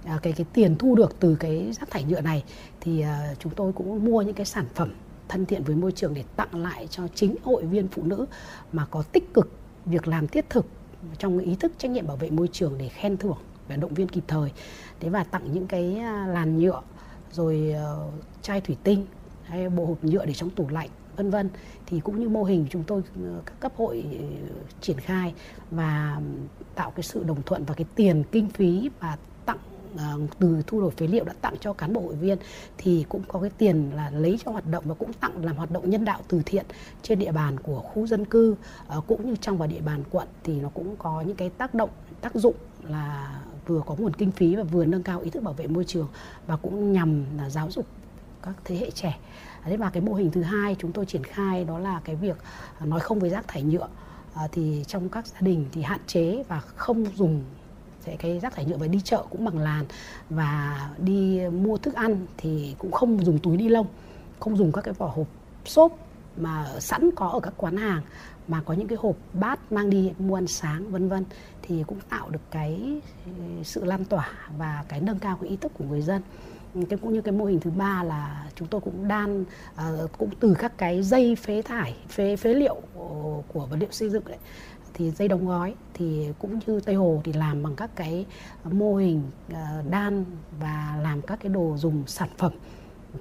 [0.05, 2.45] à, cái cái tiền thu được từ cái rác thải nhựa này.
[2.81, 4.95] Thì à, chúng tôi cũng mua những cái sản phẩm
[5.29, 8.27] thân thiện với môi trường để tặng lại cho chính hội viên phụ nữ
[8.73, 9.51] mà có tích cực
[9.85, 10.67] việc làm thiết thực
[11.19, 13.39] trong ý thức trách nhiệm bảo vệ môi trường để khen thưởng
[13.69, 14.51] và động viên kịp thời.
[15.01, 16.83] Thế và tặng những cái à, làn nhựa,
[17.33, 18.09] rồi ờ,
[18.43, 19.07] chai thủy tinh,
[19.43, 21.51] hay bộ hộp nhựa để trong tủ lạnh, vân vân
[21.95, 25.35] thì cũng như mô hình chúng tôi ờ, các cấp hội ờ, triển khai
[25.71, 26.21] và
[26.75, 29.17] tạo cái sự đồng thuận và cái tiền kinh phí và
[29.47, 29.59] tặng
[29.97, 32.39] ờ, từ thu đổi phế liệu đã tặng cho cán bộ hội viên
[32.79, 35.71] thì cũng có cái tiền là lấy cho hoạt động và cũng tặng làm hoạt
[35.71, 36.67] động nhân đạo từ thiện
[37.03, 38.57] trên địa bàn của khu dân cư
[39.07, 41.91] cũng như trong và địa bàn quận thì nó cũng có những cái tác động,
[42.21, 45.55] tác dụng là vừa có nguồn kinh phí và vừa nâng cao ý thức bảo
[45.55, 46.09] vệ môi trường
[46.47, 47.87] và cũng nhằm là giáo dục
[48.43, 49.19] các thế hệ trẻ.
[49.65, 52.37] Thế và cái mô hình thứ hai chúng tôi triển khai đó là cái việc
[52.79, 53.89] à, nói không với rác thải nhựa.
[54.35, 57.45] À, thì trong các gia đình thì hạn chế và không dùng
[58.19, 59.85] cái rác thải nhựa và đi chợ cũng bằng làn.
[60.31, 63.87] Và đi mua thức ăn thì cũng không dùng túi ni lông
[64.41, 65.27] không dùng các cái vỏ hộp
[65.65, 65.99] xốp
[66.37, 68.03] mà sẵn có ở các quán hàng
[68.49, 71.25] mà có những cái hộp bát mang đi mua ăn sáng vân vân.
[71.63, 73.33] Thì cũng tạo được cái ừ,
[73.65, 76.23] sự lan tỏa và cái nâng cao cái ý thức của người dân
[76.75, 80.31] cái cũng như cái mô hình thứ ba là chúng tôi cũng đan uh, cũng
[80.41, 84.25] từ các cái dây phế thải phế phế liệu ờ, của vật liệu xây dựng
[84.25, 84.39] đấy
[84.95, 88.27] thì dây đóng gói thì cũng như Tây Hồ thì làm bằng các cái
[88.65, 89.23] mô hình
[89.53, 89.57] uh,
[89.91, 90.25] đan
[90.61, 92.53] và làm các cái đồ dùng sản phẩm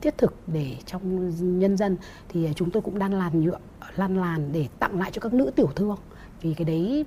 [0.01, 1.97] thiết thực để trong nhân dân.
[2.29, 3.57] Thì chúng tôi cũng đan làn nhựa
[3.95, 5.97] lăn làn để tặng lại cho các nữ tiểu thương
[6.43, 7.05] vì cái đấy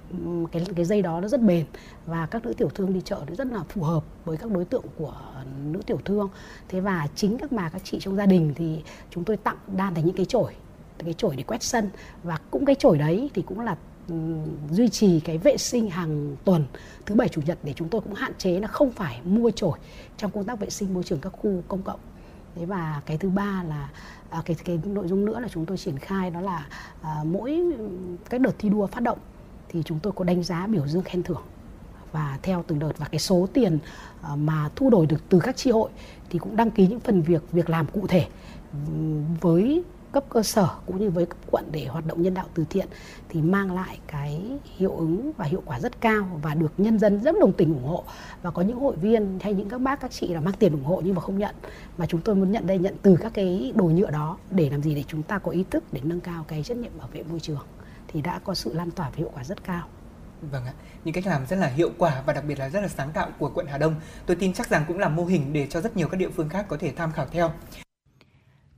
[0.52, 1.64] cái cái dây đó nó rất bền
[2.06, 4.64] và các nữ tiểu thương đi chợ nó rất là phù hợp với các đối
[4.64, 5.14] tượng của
[5.64, 6.28] nữ tiểu thương.
[6.68, 9.94] Thế và chính các bà, các chị trong gia đình thì chúng tôi tặng đan
[9.94, 10.52] thành những cái chổi
[10.98, 11.90] cái chổi để quét sân.
[12.22, 13.76] Và cũng cái chổi đấy thì cũng là
[14.70, 16.64] duy trì cái vệ sinh hàng tuần,
[17.06, 19.78] thứ bảy, chủ nhật để chúng tôi cũng hạn chế là không phải mua chổi
[20.16, 22.00] trong công tác vệ sinh môi trường các khu công cộng.
[22.54, 23.90] Thế và cái thứ ba là
[24.30, 26.66] à, cái cái nội dung nữa là chúng tôi triển khai đó là
[27.02, 27.62] à, mỗi
[28.30, 29.18] cái đợt thi đua phát động
[29.68, 31.42] thì chúng tôi có đánh giá biểu dương khen thưởng.
[32.12, 33.78] Và theo từng đợt và cái số tiền
[34.22, 35.90] à, mà thu đổi được từ các tri hội
[36.30, 38.26] thì cũng đăng ký những phần việc việc làm cụ thể
[38.72, 38.78] ừ,
[39.40, 42.64] với cấp cơ sở cũng như với cấp quận để hoạt động nhân đạo từ
[42.70, 42.88] thiện
[43.28, 44.42] thì mang lại cái
[44.76, 47.84] hiệu ứng và hiệu quả rất cao và được nhân dân rất đồng tình ủng
[47.84, 48.04] hộ.
[48.42, 50.84] Và có những hội viên hay những các bác các chị là mang tiền ủng
[50.84, 51.54] hộ nhưng mà không nhận.
[51.98, 54.82] Mà chúng tôi muốn nhận đây nhận từ các cái đồ nhựa đó để làm
[54.82, 54.94] gì?
[54.94, 57.40] Để chúng ta có ý thức để nâng cao cái trách nhiệm bảo vệ môi
[57.40, 57.66] trường
[58.08, 59.86] thì đã có sự lan tỏa và hiệu quả rất cao.
[60.42, 60.72] Vâng ạ,
[61.04, 63.28] những cách làm rất là hiệu quả và đặc biệt là rất là sáng tạo
[63.38, 63.94] của quận Hà Đông.
[64.26, 66.48] Tôi tin chắc rằng cũng là mô hình để cho rất nhiều các địa phương
[66.48, 67.50] khác có thể tham khảo theo.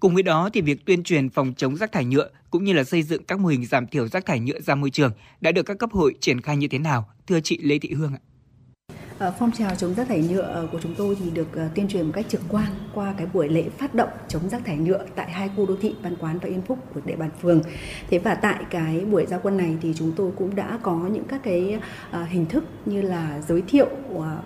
[0.00, 2.84] Cùng với đó thì việc tuyên truyền phòng chống rác thải nhựa cũng như là
[2.84, 5.62] xây dựng các mô hình giảm thiểu rác thải nhựa ra môi trường đã được
[5.62, 7.08] các cấp hội triển khai như thế nào?
[7.26, 8.20] Thưa chị Lê Thị Hương ạ.
[9.18, 11.88] Ờ, phong trào chống rác thải nhựa ờ, của chúng tôi thì được ờ, tuyên
[11.88, 15.04] truyền một cách trực quan qua cái buổi lễ phát động chống rác thải nhựa
[15.14, 17.62] tại hai khu đô thị Văn Quán và Yên Phúc của địa bàn phường.
[18.10, 21.24] Thế và tại cái buổi giao quân này thì chúng tôi cũng đã có những
[21.24, 21.78] các cái
[22.28, 23.88] hình thức như là giới thiệu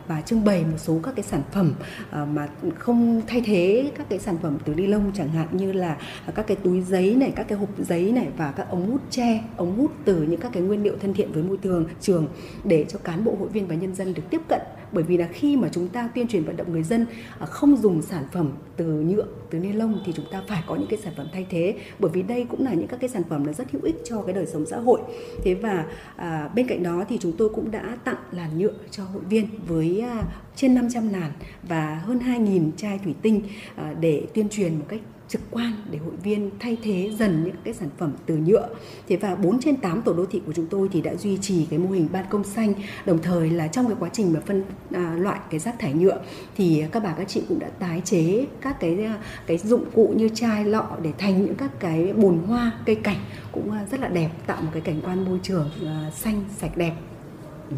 [0.07, 1.75] và trưng bày một số các cái sản phẩm
[2.13, 5.97] mà không thay thế các cái sản phẩm từ ni lông chẳng hạn như là
[6.35, 9.45] các cái túi giấy này, các cái hộp giấy này và các ống hút tre,
[9.57, 12.29] ống hút từ những các cái nguyên liệu thân thiện với môi trường trường
[12.65, 14.62] để cho cán bộ hội viên và nhân dân được tiếp cận
[14.93, 17.07] bởi vì là khi mà chúng ta tuyên truyền vận động người dân
[17.39, 20.77] à, không dùng sản phẩm từ nhựa từ ni lông thì chúng ta phải có
[20.77, 21.77] những cái sản phẩm thay thế.
[21.99, 24.23] Bởi vì đây cũng là những các cái sản phẩm là rất hữu ích cho
[24.23, 25.01] cái đời sống xã hội.
[25.45, 25.87] Thế và
[26.17, 29.49] à, bên cạnh đó thì chúng tôi cũng đã tặng làn nhựa cho hội viên
[29.67, 30.23] với à,
[30.57, 31.33] trên 500 làn
[31.63, 33.43] và hơn 2.000 chai thủy tinh
[33.77, 35.01] à, để tuyên truyền một cách
[35.33, 38.69] trực quan để hội viên thay thế dần những cái sản phẩm từ nhựa.
[39.09, 41.67] Thế và 4 trên 8 tổ đô thị của chúng tôi thì đã duy trì
[41.71, 42.75] cái mô hình ban công xanh,
[43.07, 46.21] đồng thời là trong cái quá trình mà phân à, loại cái rác thải nhựa
[46.57, 50.15] thì các bà các chị cũng đã tái chế các cái à, cái dụng cụ
[50.17, 53.19] như chai lọ để thành những các cái bồn hoa, cây cảnh
[53.53, 56.77] cũng à, rất là đẹp, tạo một cái cảnh quan môi trường à, xanh sạch
[56.77, 56.95] đẹp.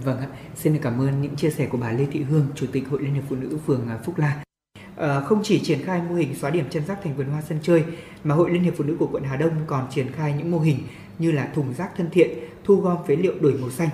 [0.05, 0.27] Vâng ạ,
[0.57, 3.03] xin được cảm ơn những chia sẻ của bà Lê Thị Hương, Chủ tịch Hội
[3.03, 4.45] Liên hiệp Phụ nữ phường à, Phúc La.
[4.97, 7.59] Ờ, không chỉ triển khai mô hình xóa điểm chân rác thành vườn hoa sân
[7.63, 7.85] chơi,
[8.25, 10.59] mà Hội Liên hiệp Phụ nữ của quận Hà Đông còn triển khai những mô
[10.59, 10.79] hình
[11.19, 13.89] như là thùng rác thân thiện, thu gom phế liệu đổi màu xanh.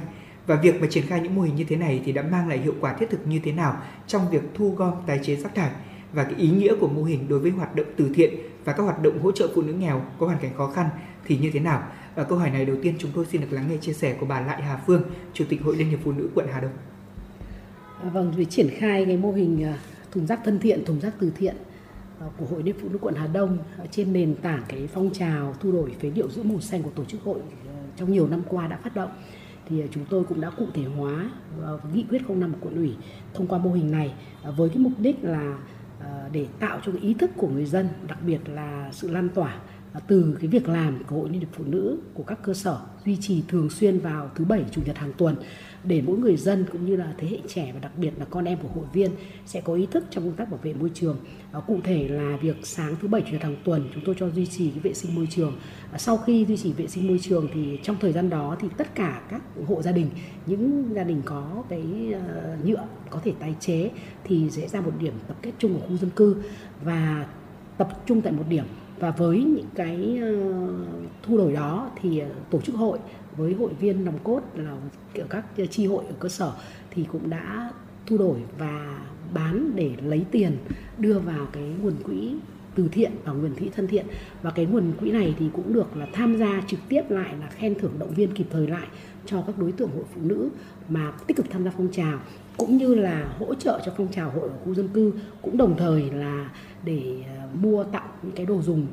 [0.47, 2.59] Và việc mà triển khai những mô hình như thế này thì đã mang lại
[2.59, 5.71] hiệu quả thiết thực như thế nào trong việc thu gom tái chế rác thải
[6.13, 8.83] và cái ý nghĩa của mô hình đối với hoạt động từ thiện và các
[8.83, 10.89] hoạt động hỗ trợ phụ nữ nghèo có hoàn cảnh khó khăn
[11.27, 11.83] thì như thế nào?
[12.15, 14.27] Và câu hỏi này đầu tiên chúng tôi xin được lắng nghe chia sẻ của
[14.27, 15.03] bà Lại Hà Phương,
[15.35, 16.73] Chủ tịch Hội Liên hiệp Phụ nữ quận Hà Đông.
[18.03, 19.79] À, Vâng, việc triển khai cái mô hình à,
[20.13, 21.57] thùng rác thân thiện, thùng rác từ thiện
[22.21, 23.59] ờ, của Hội Liên Phụ nữ quận Hà Đông.
[23.91, 27.05] Trên nền tảng cái phong trào thu đổi phế liệu giữ màu xanh của tổ
[27.05, 29.11] chức hội ờ, trong nhiều năm qua đã phát động.
[29.69, 31.31] Thì ờ, chúng tôi cũng đã cụ thể hóa
[31.95, 32.95] nghị quyết 05 của quận ủy
[33.35, 34.15] thông qua mô hình này
[34.57, 35.59] với cái mục đích là
[36.33, 39.61] để tạo cho cái ý thức của người dân, đặc biệt là sự lan tỏa
[40.07, 43.17] từ cái việc làm của Hội Liên hiệp Phụ nữ của các cơ sở duy
[43.17, 45.37] trì thường xuyên vào thứ bảy chủ nhật hàng tuần
[45.85, 48.45] để mỗi người dân cũng như là thế hệ trẻ và đặc biệt là con
[48.45, 49.11] em của hội viên
[49.47, 51.17] sẽ có ý thức trong công tác bảo vệ môi trường.
[51.53, 54.31] À, cụ thể là việc sáng thứ bảy chủ nhật hàng tuần chúng tôi cho
[54.31, 55.53] duy trì cái vệ sinh môi trường.
[55.93, 58.69] À, sau khi duy trì vệ sinh môi trường thì trong thời gian đó thì
[58.77, 60.11] tất cả các hộ gia đình,
[60.47, 63.91] những gia đình có cái à, nhựa có thể tái chế
[64.25, 66.37] thì sẽ ra một điểm tập kết chung ở khu dân cư
[66.85, 67.27] và
[67.79, 68.65] tập trung tại một điểm
[68.99, 70.31] và với những cái à,
[71.23, 72.99] thu đổi đó thì tổ chức hội
[73.41, 74.77] với hội viên nòng cốt là
[75.15, 76.53] kiểu các chi hội ở cơ sở
[76.91, 77.73] thì cũng đã
[78.07, 79.03] thu đổi và
[79.35, 80.57] bán để lấy tiền
[80.99, 82.35] đưa vào cái nguồn quỹ
[82.75, 84.07] từ thiện và nguồn quỹ thân thiện.
[84.43, 87.47] Và cái nguồn quỹ này thì cũng được là tham gia trực tiếp lại là
[87.47, 88.87] khen thưởng động viên kịp thời lại
[89.27, 90.49] cho các đối tượng hội phụ nữ
[90.89, 92.19] mà tích cực tham gia phong trào,
[92.57, 95.13] cũng như là hỗ trợ cho phong trào hội ở khu dân cư,
[95.43, 96.51] cũng đồng thời là
[96.85, 98.87] để ờ, mua tặng những cái đồ dùng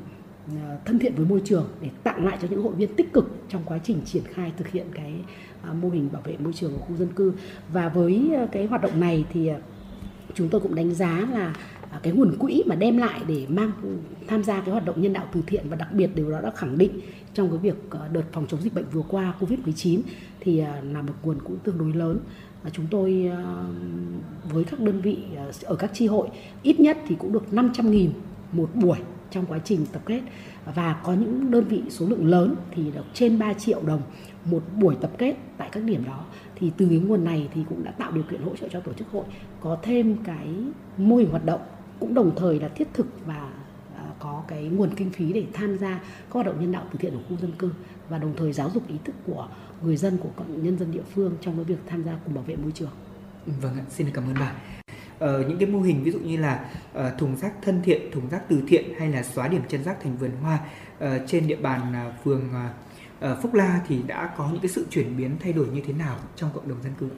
[0.56, 3.30] À, thân thiện với môi trường để tặng lại cho những hội viên tích cực
[3.48, 5.14] trong quá trình triển khai thực hiện cái
[5.62, 7.32] à, mô hình bảo vệ môi trường ở khu dân cư
[7.72, 9.50] và với à, cái hoạt động này thì
[10.34, 11.54] chúng tôi cũng đánh giá là
[12.02, 13.72] cái nguồn quỹ mà đem lại để mang
[14.26, 16.50] tham gia cái hoạt động nhân đạo từ thiện và đặc biệt điều đó đã
[16.56, 17.00] khẳng định
[17.34, 17.76] trong cái việc
[18.12, 20.00] đợt phòng chống dịch bệnh vừa qua Covid-19
[20.40, 22.18] thì là một nguồn cũng tương đối lớn.
[22.62, 23.30] Và chúng tôi
[24.52, 25.18] với các đơn vị
[25.62, 26.28] ở các chi hội
[26.62, 28.08] ít nhất thì cũng được 500.000
[28.52, 28.98] một buổi
[29.30, 30.20] trong quá trình tập kết
[30.74, 34.02] và có những đơn vị số lượng lớn thì được trên 3 triệu đồng
[34.44, 36.24] một buổi tập kết tại các điểm đó
[36.54, 38.92] thì từ cái nguồn này thì cũng đã tạo điều kiện hỗ trợ cho tổ
[38.92, 39.24] chức hội
[39.60, 40.48] có thêm cái
[40.96, 41.60] mô hình hoạt động
[42.00, 43.50] cũng đồng thời là thiết thực và
[43.96, 46.98] à, có cái nguồn kinh phí để tham gia các hoạt động nhân đạo từ
[46.98, 47.70] thiện ở khu dân cư
[48.08, 49.48] và đồng thời giáo dục ý thức của
[49.82, 52.56] người dân của nhân dân địa phương trong cái việc tham gia cùng bảo vệ
[52.56, 52.90] môi trường.
[53.46, 54.77] Vâng ạ, xin cảm ơn bà.
[55.18, 56.64] Ờ, những cái mô hình ví dụ như là
[56.98, 59.96] uh, thùng rác thân thiện, thùng rác từ thiện hay là xóa điểm chân rác
[60.02, 60.58] thành vườn hoa
[61.04, 62.50] uh, trên địa bàn uh, phường
[63.24, 65.92] uh, Phúc La thì đã có những cái sự chuyển biến thay đổi như thế
[65.92, 67.08] nào trong cộng đồng dân cư?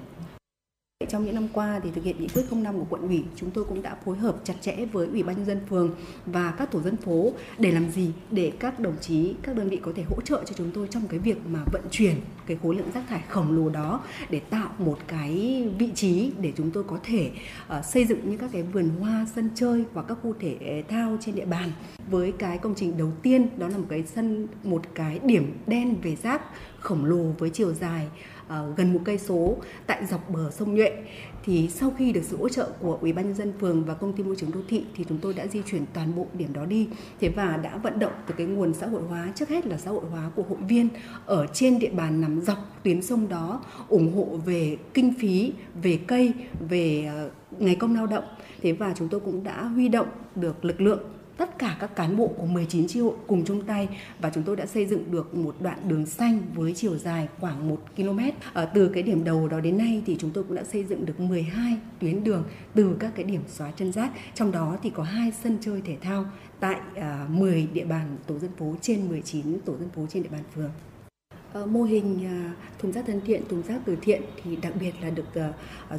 [1.09, 3.65] Trong những năm qua thì thực hiện nghị quyết 05 của quận ủy, chúng tôi
[3.65, 5.95] cũng đã phối hợp chặt chẽ với ủy ban nhân dân phường
[6.27, 9.77] và các tổ dân phố để làm gì để các đồng chí, các đơn vị
[9.83, 12.15] có thể hỗ trợ cho chúng tôi trong cái việc mà vận chuyển
[12.47, 14.01] cái khối lượng rác thải khổng lồ đó
[14.31, 17.31] để tạo một cái vị trí để chúng tôi có thể
[17.79, 21.17] uh, xây dựng những các cái vườn hoa, sân chơi và các khu thể thao
[21.21, 21.73] trên địa bàn.
[22.11, 25.97] Với cái công trình đầu tiên đó là một cái sân một cái điểm đen
[26.03, 26.43] về rác
[26.81, 28.09] khổng lồ với chiều dài
[28.51, 29.57] uh, gần một cây số
[29.87, 30.91] tại dọc bờ sông Nhuệ.
[31.45, 34.13] Thì sau khi được sự hỗ trợ của Ủy ban nhân dân phường và công
[34.13, 36.65] ty môi trường đô thị thì chúng tôi đã di chuyển toàn bộ điểm đó
[36.65, 36.89] đi.
[37.21, 39.91] Thế và đã vận động từ cái nguồn xã hội hóa trước hết là xã
[39.91, 40.89] hội hóa của hội viên
[41.27, 45.53] ở trên địa bàn nằm dọc tuyến sông đó ủng hộ về kinh phí
[45.83, 46.33] về cây
[46.69, 48.25] về uh, ngày công lao động.
[48.63, 51.01] Thế và chúng tôi cũng đã huy động được lực lượng
[51.41, 53.89] tất cả các cán bộ của 19 chi hội cùng chung tay
[54.21, 57.69] và chúng tôi đã xây dựng được một đoạn đường xanh với chiều dài khoảng
[57.69, 58.19] 1 km.
[58.53, 61.07] Ở từ cái điểm đầu đó đến nay thì chúng tôi cũng đã xây dựng
[61.07, 62.45] được 12 tuyến đường
[62.75, 65.97] từ các cái điểm xóa chân rác, trong đó thì có hai sân chơi thể
[66.01, 66.25] thao
[66.61, 70.31] tại ờ, 10 địa bàn tổ dân phố trên 19 tổ dân phố trên địa
[70.33, 70.71] bàn phường.
[71.53, 74.93] Ờ, mô hình ờ, thùng rác thân thiện, thùng rác từ thiện thì đặc biệt
[75.03, 75.43] là được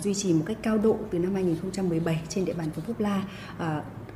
[0.01, 3.23] duy trì một cách cao độ từ năm 2017 trên địa bàn phường Phúc La.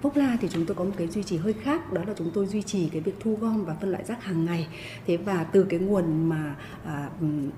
[0.01, 2.31] Phúc La thì chúng tôi có một cái duy trì hơi khác đó là chúng
[2.33, 4.67] tôi duy trì cái việc thu gom và phân loại rác hàng ngày.
[5.07, 6.55] Thế và từ cái nguồn mà
[6.85, 7.09] à,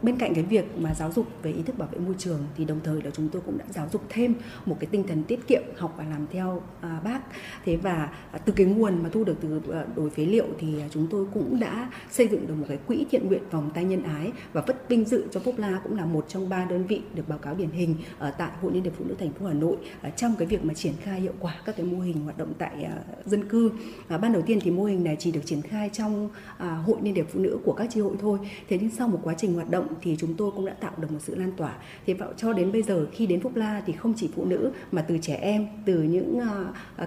[0.02, 2.66] bên cạnh cái việc mà giáo dục về ý thức bảo vệ môi trường thì
[2.66, 4.34] đồng thời là chúng tôi cũng đã giáo dục thêm
[4.66, 7.20] một cái tinh thần tiết kiệm học và làm theo à, bác.
[7.66, 10.82] Thế và à, từ cái nguồn mà thu được từ à, đổi phế liệu thì
[10.82, 13.84] à, chúng tôi cũng đã xây dựng được một cái quỹ thiện nguyện vòng tay
[13.84, 16.88] nhân ái và vất vinh dự cho Phúc La cũng là một trong ba đơn
[16.88, 19.46] vị được báo cáo điển hình ở tại Hội Liên hiệp Phụ nữ thành phố
[19.46, 22.22] Hà Nội à, trong cái việc mà triển khai hiệu quả các cái mô hình
[22.24, 22.96] hoạt động tại à,
[23.26, 23.72] dân cư.
[24.08, 26.98] À, ban đầu tiên thì mô hình này chỉ được triển khai trong à, hội
[27.02, 28.40] liên hiệp phụ nữ của các chi hội thôi.
[28.70, 31.12] Thế nhưng sau một quá trình hoạt động thì chúng tôi cũng đã tạo được
[31.12, 31.76] một sự lan tỏa.
[32.06, 34.72] Thế vậy cho đến bây giờ khi đến Phúc La thì không chỉ phụ nữ
[34.92, 36.40] mà từ trẻ em, từ những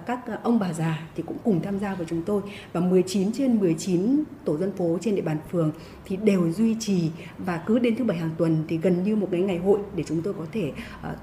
[0.05, 2.41] các ông bà già thì cũng cùng tham gia với chúng tôi
[2.73, 5.71] và 19 trên 19 tổ dân phố trên địa bàn phường
[6.05, 9.27] thì đều duy trì và cứ đến thứ bảy hàng tuần thì gần như một
[9.31, 10.71] cái ngày hội để chúng tôi có thể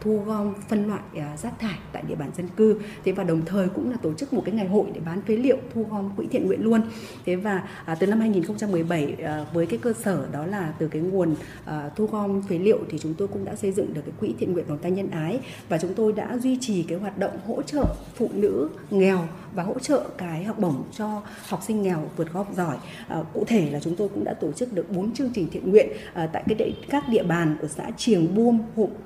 [0.01, 1.03] thu gom phân loại
[1.37, 4.33] rác thải tại địa bàn dân cư thế và đồng thời cũng là tổ chức
[4.33, 6.81] một cái ngày hội để bán phế liệu thu gom quỹ thiện nguyện luôn.
[7.27, 11.03] Thế và à, từ năm 2017 à, với cái cơ sở đó là từ cái
[11.03, 11.35] nguồn
[11.65, 14.35] à, thu gom phế liệu thì chúng tôi cũng đã xây dựng được cái quỹ
[14.39, 17.39] thiện nguyện vòng tay nhân ái và chúng tôi đã duy trì cái hoạt động
[17.47, 17.85] hỗ trợ
[18.15, 22.39] phụ nữ nghèo và hỗ trợ cái học bổng cho học sinh nghèo vượt khó
[22.39, 22.77] học giỏi.
[23.09, 25.71] À, cụ thể là chúng tôi cũng đã tổ chức được 4 chương trình thiện
[25.71, 28.59] nguyện à, tại cái địa, các địa bàn ở xã Triềng Buông,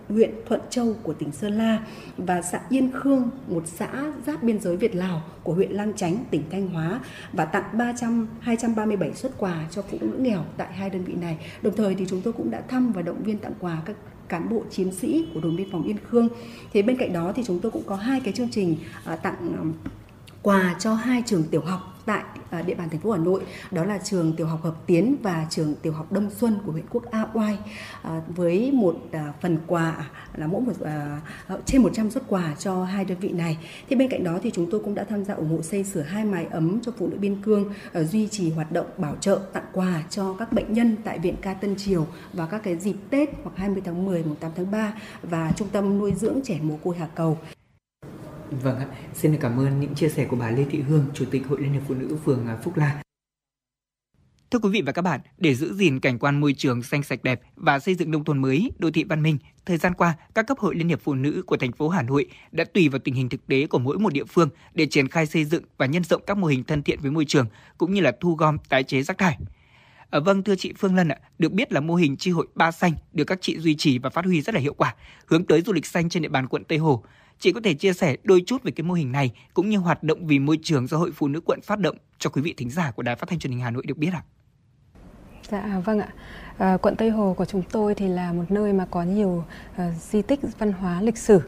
[0.09, 1.87] huyện Thuận Châu của tỉnh Sơn La
[2.17, 6.25] và xã Yên Khương, một xã giáp biên giới Việt Lào của huyện Lang Chánh,
[6.31, 7.01] tỉnh Thanh Hóa
[7.33, 11.39] và tặng 300 237 xuất quà cho phụ nữ nghèo tại hai đơn vị này.
[11.63, 13.97] Đồng thời thì chúng tôi cũng đã thăm và động viên tặng quà các
[14.29, 16.29] cán bộ chiến sĩ của đồn biên phòng Yên Khương.
[16.73, 19.73] Thế bên cạnh đó thì chúng tôi cũng có hai cái chương trình à, tặng
[20.43, 23.85] quà cho hai trường tiểu học tại à, địa bàn thành phố Hà Nội đó
[23.85, 27.11] là trường tiểu học Hợp Tiến và trường tiểu học Đông Xuân của huyện Quốc
[27.11, 27.59] A Oai
[28.03, 29.95] à, với một à, phần quà
[30.35, 33.59] là mỗi một ờ, trên 100 xuất quà cho hai đơn vị này.
[33.89, 36.03] Thì bên cạnh đó thì chúng tôi cũng đã tham gia ủng hộ xây sửa
[36.03, 39.41] hai mái ấm cho phụ nữ biên cương, ờ, duy trì hoạt động bảo trợ
[39.53, 42.97] tặng quà cho các bệnh nhân tại viện Ca Tân Triều và các cái dịp
[43.11, 44.93] Tết hoặc 20 tháng 10, 8 tháng 3
[45.23, 47.39] và trung tâm nuôi dưỡng trẻ mồ côi Hà Cầu.
[48.61, 51.47] Vâng ạ, xin cảm ơn những chia sẻ của bà Lê Thị Hương, Chủ tịch
[51.47, 53.03] Hội Liên hiệp Phụ nữ phường à, Phúc La.
[54.51, 57.23] Thưa quý vị và các bạn, để giữ gìn cảnh quan môi trường xanh sạch
[57.23, 60.47] đẹp và xây dựng nông thôn mới, đô thị văn minh, thời gian qua, các
[60.47, 63.15] cấp hội Liên hiệp Phụ nữ của thành phố Hà Nội đã tùy vào tình
[63.15, 66.05] hình thực tế của mỗi một địa phương để triển khai xây dựng và nhân
[66.05, 67.47] rộng các mô hình thân thiện với môi trường
[67.79, 69.39] cũng như là thu gom tái chế rác thải.
[70.11, 72.71] À, vâng thưa chị Phương Lân ạ, được biết là mô hình chi hội Ba
[72.71, 74.95] Xanh được các chị duy trì và phát huy rất là hiệu quả,
[75.27, 77.05] hướng tới du lịch xanh trên địa bàn quận Tây Hồ.
[77.43, 80.03] Chị có thể chia sẻ đôi chút về cái mô hình này cũng như hoạt
[80.03, 82.71] động vì môi trường do Hội Phụ nữ quận phát động cho quý vị thính
[82.71, 84.23] giả của Đài Phát thanh Truyền hình Hà Nội được biết ạ?
[85.51, 86.09] Dạ à, vâng ạ.
[86.59, 89.45] À, quận Tây Hồ của chúng tôi thì là một nơi mà có nhiều
[89.75, 91.41] uh, di tích văn hóa lịch sử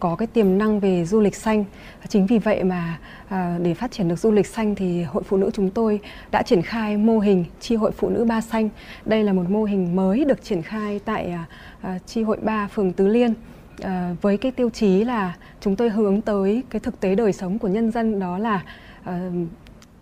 [0.00, 1.64] có cái tiềm năng về du lịch xanh.
[2.08, 2.98] Chính vì vậy mà
[3.28, 6.42] ờ, để phát triển được du lịch xanh thì Hội Phụ nữ chúng tôi đã
[6.42, 8.68] triển khai mô hình tri hội phụ nữ Ba Xanh.
[9.04, 11.44] Đây là một mô hình mới được triển khai tại à,
[11.80, 13.34] à, tri hội Ba phường Tứ Liên.
[13.82, 17.58] Ờ, với cái tiêu chí là chúng tôi hướng tới cái thực tế đời sống
[17.58, 18.62] của nhân dân đó là
[19.00, 19.14] uh,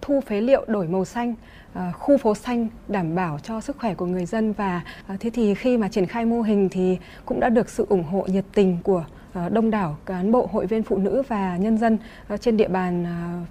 [0.01, 1.35] thu phế liệu đổi màu xanh
[1.75, 5.31] À, khu phố xanh đảm bảo cho sức khỏe của người dân và à, thế
[5.31, 8.45] thì khi mà triển khai mô hình thì cũng đã được sự ủng hộ nhiệt
[8.55, 9.05] tình của
[9.51, 11.99] đông đảo cán bộ hội viên phụ nữ và nhân dân
[12.41, 13.07] trên địa bàn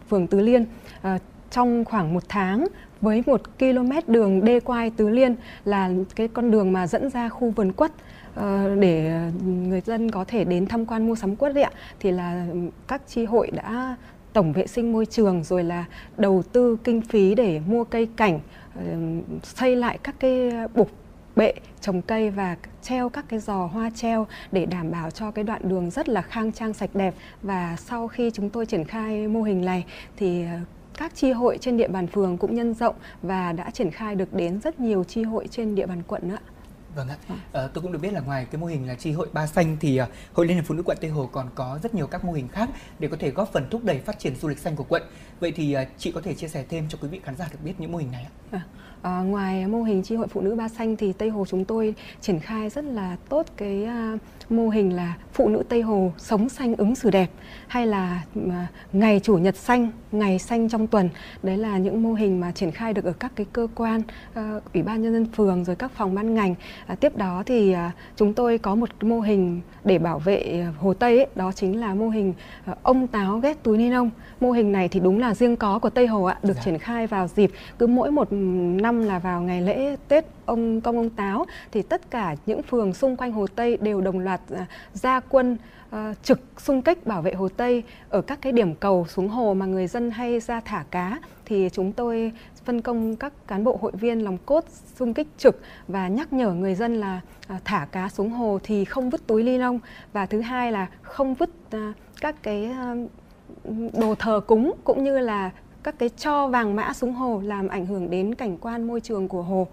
[0.09, 0.65] phường Tứ Liên.
[1.51, 2.67] Trong khoảng một tháng
[3.01, 5.35] với một km đường đê quai Tứ Liên
[5.65, 7.91] là cái con đường mà dẫn ra khu vườn quất.
[8.37, 12.45] Ờ, để người dân có thể đến tham quan mua sắm quất ạ, thì là
[12.87, 13.95] các chi hội đã
[14.33, 15.85] tổng vệ sinh môi trường rồi là
[16.17, 18.39] đầu tư kinh phí để mua cây cảnh
[19.43, 20.89] xây lại các cái bục
[21.35, 25.43] bệ, trồng cây và treo các cái giò hoa treo để đảm bảo cho cái
[25.43, 29.27] đoạn đường rất là khang trang, sạch đẹp và sau khi chúng tôi triển khai
[29.27, 29.85] mô hình này
[30.17, 30.59] thì ờ,
[30.97, 34.33] các chi hội trên địa bàn phường cũng nhân rộng và đã triển khai được
[34.33, 36.37] đến rất nhiều chi hội trên địa bàn quận nữa.
[36.95, 37.17] Vâng ạ.
[37.53, 39.77] À, tôi cũng được biết là ngoài cái mô hình là chi hội ba xanh
[39.79, 42.25] thì uh, Hội Liên hiệp Phụ nữ quận Tây Hồ còn có rất nhiều các
[42.25, 42.69] mô hình khác
[42.99, 45.03] để có thể góp phần thúc đẩy phát triển du lịch xanh của quận.
[45.39, 47.59] Vậy thì uh, chị có thể chia sẻ thêm cho quý vị khán giả được
[47.63, 48.31] biết những mô hình này ạ?
[48.51, 48.61] À,
[49.01, 51.95] À, ngoài mô hình chi hội phụ nữ ba xanh thì Tây Hồ chúng tôi
[52.21, 56.49] triển khai rất là tốt cái uh, mô hình là phụ nữ Tây Hồ sống
[56.49, 57.31] xanh ứng xử đẹp
[57.67, 58.53] hay là uh,
[58.93, 61.09] ngày chủ nhật xanh, ngày xanh trong tuần.
[61.43, 64.01] Đấy là những mô hình mà triển khai được ở các cái cơ quan,
[64.39, 66.55] uh, ủy ban nhân dân phường rồi các phòng ban ngành.
[66.91, 67.77] Uh, tiếp đó thì uh,
[68.15, 71.93] chúng tôi có một mô hình để bảo vệ Hồ Tây ấy, đó chính là
[71.93, 72.33] mô hình
[72.71, 74.09] uh, ông táo ghét túi ni lông.
[74.39, 76.61] Mô hình này thì đúng là riêng có của Tây Hồ ạ, được dạ.
[76.65, 80.97] triển khai vào dịp cứ mỗi một năm là vào ngày lễ Tết ông công
[80.97, 84.59] ông táo thì tất cả những phường xung quanh Hồ Tây đều đồng loạt uh,
[84.93, 85.57] ra quân
[85.95, 89.53] uh, trực xung kích bảo vệ Hồ Tây ở các cái điểm cầu xuống hồ
[89.53, 92.31] mà người dân hay ra thả cá thì chúng tôi
[92.65, 94.65] phân công các cán bộ hội viên lòng cốt
[94.95, 97.21] xung kích trực và nhắc nhở người dân là
[97.55, 99.79] uh, thả cá xuống hồ thì không vứt túi ni lông
[100.13, 103.11] và thứ hai là không vứt uh, các cái uh,
[103.93, 105.51] đồ thờ cúng cũng như là
[105.83, 109.27] các cái cho vàng mã xuống hồ làm ảnh hưởng đến cảnh quan môi trường
[109.27, 109.67] của hồ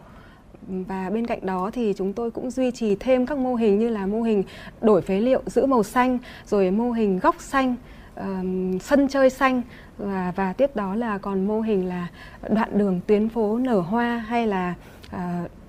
[0.68, 3.88] và bên cạnh đó thì chúng tôi cũng duy trì thêm các mô hình như
[3.88, 4.44] là mô hình
[4.80, 7.74] đổi phế liệu giữ màu xanh rồi mô hình góc xanh
[8.20, 9.62] uh, sân chơi xanh
[9.98, 12.08] và và tiếp đó là còn mô hình là
[12.50, 14.74] đoạn đường tuyến phố nở hoa hay là
[15.16, 15.20] uh,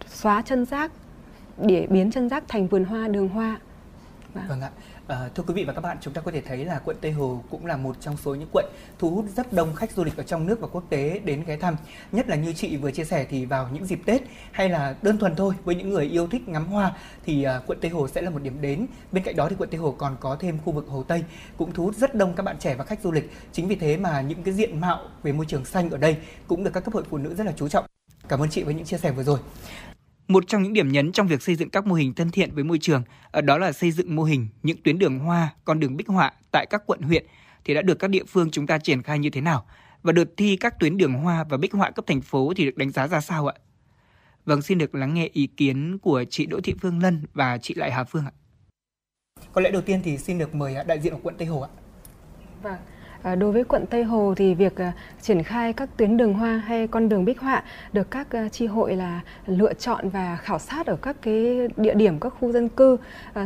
[0.08, 0.92] xóa chân rác
[1.58, 3.60] để biến chân rác thành vườn hoa đường hoa.
[4.34, 4.70] Vâng, vâng ạ.
[5.08, 7.12] À, thưa quý vị và các bạn, chúng ta có thể thấy là quận Tây
[7.12, 8.66] Hồ cũng là một trong số những quận
[9.00, 11.58] thu hút rất đông khách du lịch ở trong nước và quốc tế đến ghé
[11.58, 11.76] thăm.
[12.12, 14.22] Nhất là như chị vừa chia sẻ thì vào những dịp Tết
[14.52, 16.92] hay là đơn thuần thôi với những người yêu thích ngắm hoa
[17.26, 18.88] thì à, quận Tây Hồ sẽ là một điểm đến.
[19.12, 21.24] Bên cạnh đó thì quận Tây Hồ còn có thêm khu vực Hồ Tây
[21.58, 23.32] cũng thu hút rất đông các bạn trẻ và khách du lịch.
[23.52, 26.18] Chính vì thế mà những cái diện mạo về môi trường xanh ở đây
[26.48, 27.86] cũng được các cấp hội phụ nữ rất là chú trọng.
[28.28, 29.40] Cảm ơn chị với những chia sẻ vừa rồi.
[30.28, 32.64] Một trong những điểm nhấn trong việc xây dựng các mô hình thân thiện với
[32.64, 35.98] môi trường ở đó là xây dựng mô hình những tuyến đường hoa, con đường
[35.98, 37.26] bích họa tại các quận huyện
[37.66, 39.66] thì đã được các địa phương chúng ta triển khai như thế nào
[40.04, 42.78] và đợt thi các tuyến đường hoa và bích họa cấp thành phố thì được
[42.78, 43.54] đánh giá ra sao ạ?
[44.46, 47.74] Vâng, xin được lắng nghe ý kiến của chị Đỗ Thị Phương Lân và chị
[47.74, 48.32] Lại Hà Phương ạ.
[49.54, 51.70] Có lẽ đầu tiên thì xin được mời đại diện của quận Tây Hồ ạ.
[52.62, 52.78] Vâng.
[53.26, 54.92] À, đối với quận Tây Hồ thì việc à,
[55.22, 58.66] triển khai các tuyến đường hoa hay con đường bích họa được các à, tri
[58.66, 62.52] chi hội là lựa chọn và khảo sát ở các cái địa điểm, các khu
[62.52, 62.98] dân cư.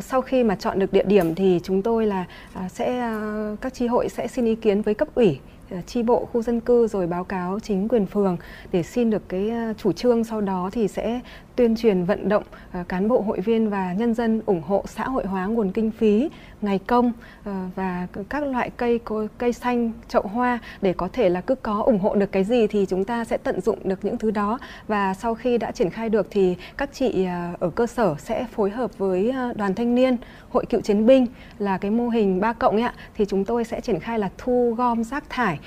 [0.02, 2.26] Sau khi mà chọn được địa điểm thì chúng tôi là
[2.70, 3.14] sẽ
[3.62, 5.40] các chi hội sẽ xin ý kiến với cấp ủy
[5.88, 8.38] chi bộ khu dân cư rồi báo cáo chính quyền phường
[8.72, 11.20] để xin được cái chủ trương sau đó thì sẽ
[11.60, 15.04] tuyên truyền vận động ờ, cán bộ, hội viên và nhân dân ủng hộ xã
[15.04, 16.30] hội hóa nguồn kinh phí,
[16.62, 17.12] ngày công
[17.46, 19.00] ờ, và các loại cây
[19.38, 22.68] cây xanh, chậu hoa để có thể là cứ có ủng hộ được cái gì
[22.68, 24.60] thì chúng ta sẽ tận dụng được những thứ đó.
[24.88, 28.46] Và sau khi đã triển khai được thì các chị ờ, ở cơ sở sẽ
[28.52, 30.18] phối hợp với đoàn thanh niên,
[30.50, 31.26] hội cựu chiến binh
[31.58, 32.94] là cái mô hình ba cộng ấy ạ.
[33.16, 35.60] Thì chúng tôi sẽ triển khai là thu gom rác thải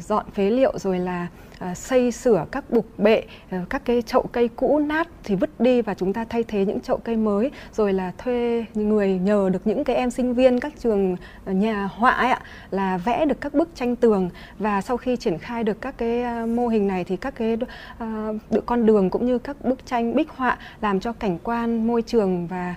[0.00, 1.26] dọn phế liệu rồi là
[1.62, 5.60] À, xây sửa các bục bệ à, các cái chậu cây cũ nát thì vứt
[5.60, 9.50] đi và chúng ta thay thế những chậu cây mới rồi là thuê người nhờ
[9.52, 12.40] được những cái em sinh viên các trường à, nhà họa ấy ạ
[12.70, 14.30] là vẽ được các bức tranh tường.
[14.58, 17.56] Và sau khi triển khai được các cái mô hình này thì các cái
[18.50, 22.02] được con đường cũng như các bức tranh bích họa làm cho cảnh quan môi
[22.02, 22.74] trường và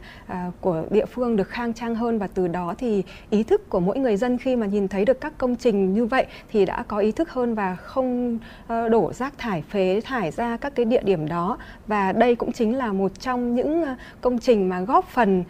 [0.62, 2.20] của địa phương được khang trang hơn.
[2.20, 5.22] Và từ đó thì ý thức của mỗi người dân khi mà nhìn thấy được
[5.22, 8.90] các công trình như vậy thì đã có ý thức hơn và không uh, Ờ,
[8.90, 11.58] đổ rác thải phế thải ra các cái địa điểm đó
[11.88, 15.44] và đây cũng chính là một trong những ờ, công trình mà góp phần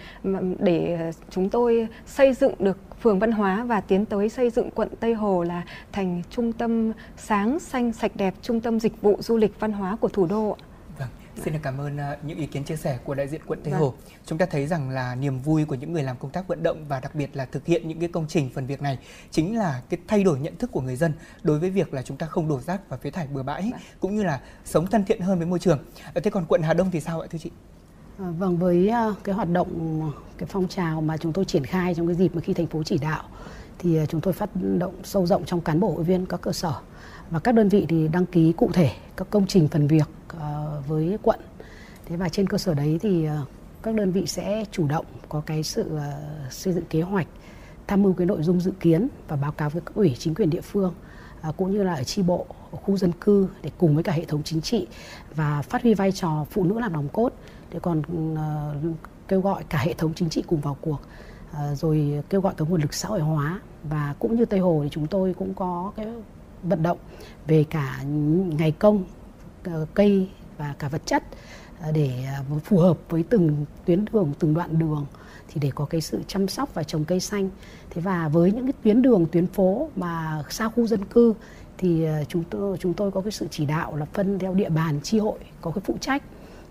[0.59, 4.89] để chúng tôi xây dựng được phường văn hóa và tiến tới xây dựng quận
[4.99, 5.61] Tây Hồ là
[5.91, 9.97] thành trung tâm sáng xanh sạch đẹp, trung tâm dịch vụ du lịch văn hóa
[10.01, 10.74] của thủ đô ạ.
[11.35, 13.59] Vâng, xin được cảm ơn ờ, những ý kiến chia sẻ của đại diện quận
[13.63, 13.81] Tây Vâng.
[13.81, 13.93] Hồ.
[14.25, 16.85] Chúng ta thấy rằng là niềm vui của những người làm công tác vận động
[16.87, 18.97] và đặc biệt là thực hiện những cái công trình phần việc này
[19.31, 21.13] chính là cái thay đổi nhận thức của người dân
[21.43, 24.15] đối với việc là chúng ta không đổ rác và phế thải bừa bãi cũng
[24.15, 25.79] như là sống thân thiện hơn với môi trường.
[26.13, 27.51] Ờ, Thế còn quận Hà Đông thì sao ạ thưa chị?
[28.19, 28.91] À, Vâng, với
[29.23, 32.41] cái hoạt động, cái phong trào mà chúng tôi triển khai trong cái dịp mà
[32.41, 33.23] khi thành phố chỉ đạo
[33.79, 36.73] thì chúng tôi phát động sâu rộng trong cán bộ hội viên các cơ sở
[37.29, 40.05] và các đơn vị thì đăng ký cụ thể các công trình phần việc
[40.39, 41.39] Ờ, với quận.
[42.05, 43.37] Thế và trên cơ sở đấy thì ờ,
[43.83, 46.11] các đơn vị sẽ chủ động có cái sự ờ,
[46.49, 47.27] xây dựng kế hoạch,
[47.87, 50.49] tham mưu cái nội dung dự kiến và báo cáo với cấp ủy chính quyền
[50.49, 50.93] địa phương
[51.57, 54.25] cũng như là ở chi bộ, ở khu dân cư để cùng với cả hệ
[54.25, 54.87] thống chính trị
[55.35, 57.33] và phát huy vai trò phụ nữ làm nòng cốt
[57.71, 58.01] để còn
[58.83, 58.89] ừ,
[59.27, 61.01] kêu gọi cả hệ thống chính trị cùng vào cuộc
[61.73, 64.89] rồi kêu gọi cái nguồn lực xã hội hóa và cũng như Tây Hồ thì
[64.91, 66.07] chúng tôi cũng có cái
[66.63, 66.97] vận động
[67.47, 68.03] về cả
[68.57, 69.03] ngày công
[69.93, 71.23] cây và cả vật chất
[71.81, 75.05] à, để à, phù hợp với từng tuyến đường, từng đoạn đường
[75.47, 77.49] thì để có cái sự chăm sóc và trồng cây xanh.
[77.89, 81.33] Thế và với những cái tuyến đường, tuyến phố mà xa khu dân cư
[81.77, 84.69] thì à, chúng tôi chúng tôi có cái sự chỉ đạo là phân theo địa
[84.69, 86.23] bàn, chi hội, có cái phụ trách.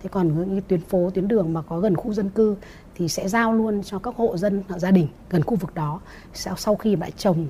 [0.02, 2.56] Thế còn những cái tuyến phố, tuyến đường mà có gần khu dân cư
[2.94, 6.00] thì sẽ giao luôn cho các hộ dân, hộ gia đình gần khu vực đó.
[6.34, 7.46] Sau sau khi đã trồng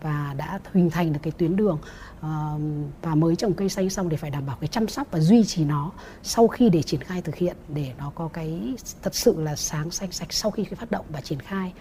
[0.00, 1.78] và đã hình thành được cái tuyến đường
[2.20, 2.58] ờ,
[3.02, 5.44] và mới trồng cây xanh xong để phải đảm bảo cái chăm sóc và duy
[5.44, 9.42] trì nó sau khi để triển khai thực hiện, để nó có cái thật sự
[9.42, 11.72] là sáng, xanh, sạch sau khi cái phát động và triển khai.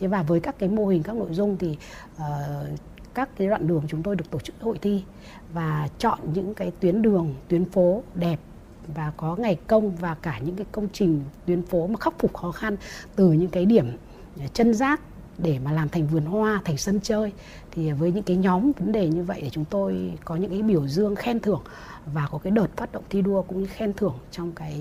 [0.00, 1.76] Thế và với các cái mô hình, các nội dung thì
[2.16, 2.66] ờ,
[3.14, 5.02] các cái đoạn đường chúng tôi được tổ chức hội thi
[5.52, 8.40] và chọn những cái tuyến đường, tuyến phố đẹp
[8.94, 12.34] và có ngày công và cả những cái công trình tuyến phố mà khắc phục
[12.34, 12.76] khó khăn
[13.16, 13.96] từ những cái điểm
[14.38, 15.00] ờ, chân rác
[15.38, 17.32] để mà làm thành vườn hoa, thành sân chơi.
[17.70, 20.62] Thì với những cái nhóm vấn đề như vậy để chúng tôi có những cái
[20.62, 21.62] biểu dương khen thưởng
[22.06, 24.80] và có cái đợt phát động thi đua cũng như khen thưởng trong cái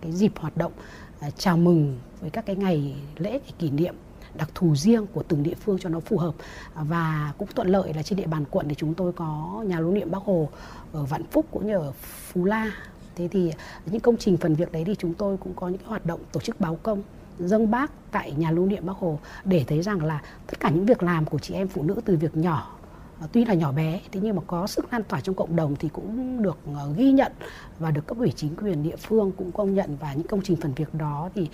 [0.00, 0.72] cái dịp hoạt động
[1.20, 3.94] à, chào mừng với các cái ngày lễ kỷ niệm
[4.34, 6.34] đặc thù riêng của từng địa phương cho nó phù hợp.
[6.74, 9.92] Và cũng thuận lợi là trên địa bàn quận thì chúng tôi có nhà lưu
[9.92, 10.48] niệm Bác Hồ
[10.92, 12.72] ở Vạn Phúc cũng như ở Phú La.
[13.16, 13.52] Thế thì
[13.86, 16.20] những công trình phần việc đấy thì chúng tôi cũng có những cái hoạt động
[16.32, 17.02] tổ chức báo công
[17.38, 20.86] dâng bác tại nhà lưu niệm Bác Hồ để thấy rằng là tất cả những
[20.86, 22.76] việc làm của chị em phụ nữ từ việc nhỏ
[23.20, 25.76] à, tuy là nhỏ bé, thế nhưng mà có sức lan tỏa trong cộng đồng
[25.76, 27.32] thì cũng được à, ghi nhận
[27.78, 30.56] và được cấp ủy chính quyền địa phương cũng công nhận và những công trình
[30.56, 31.48] phần việc đó thì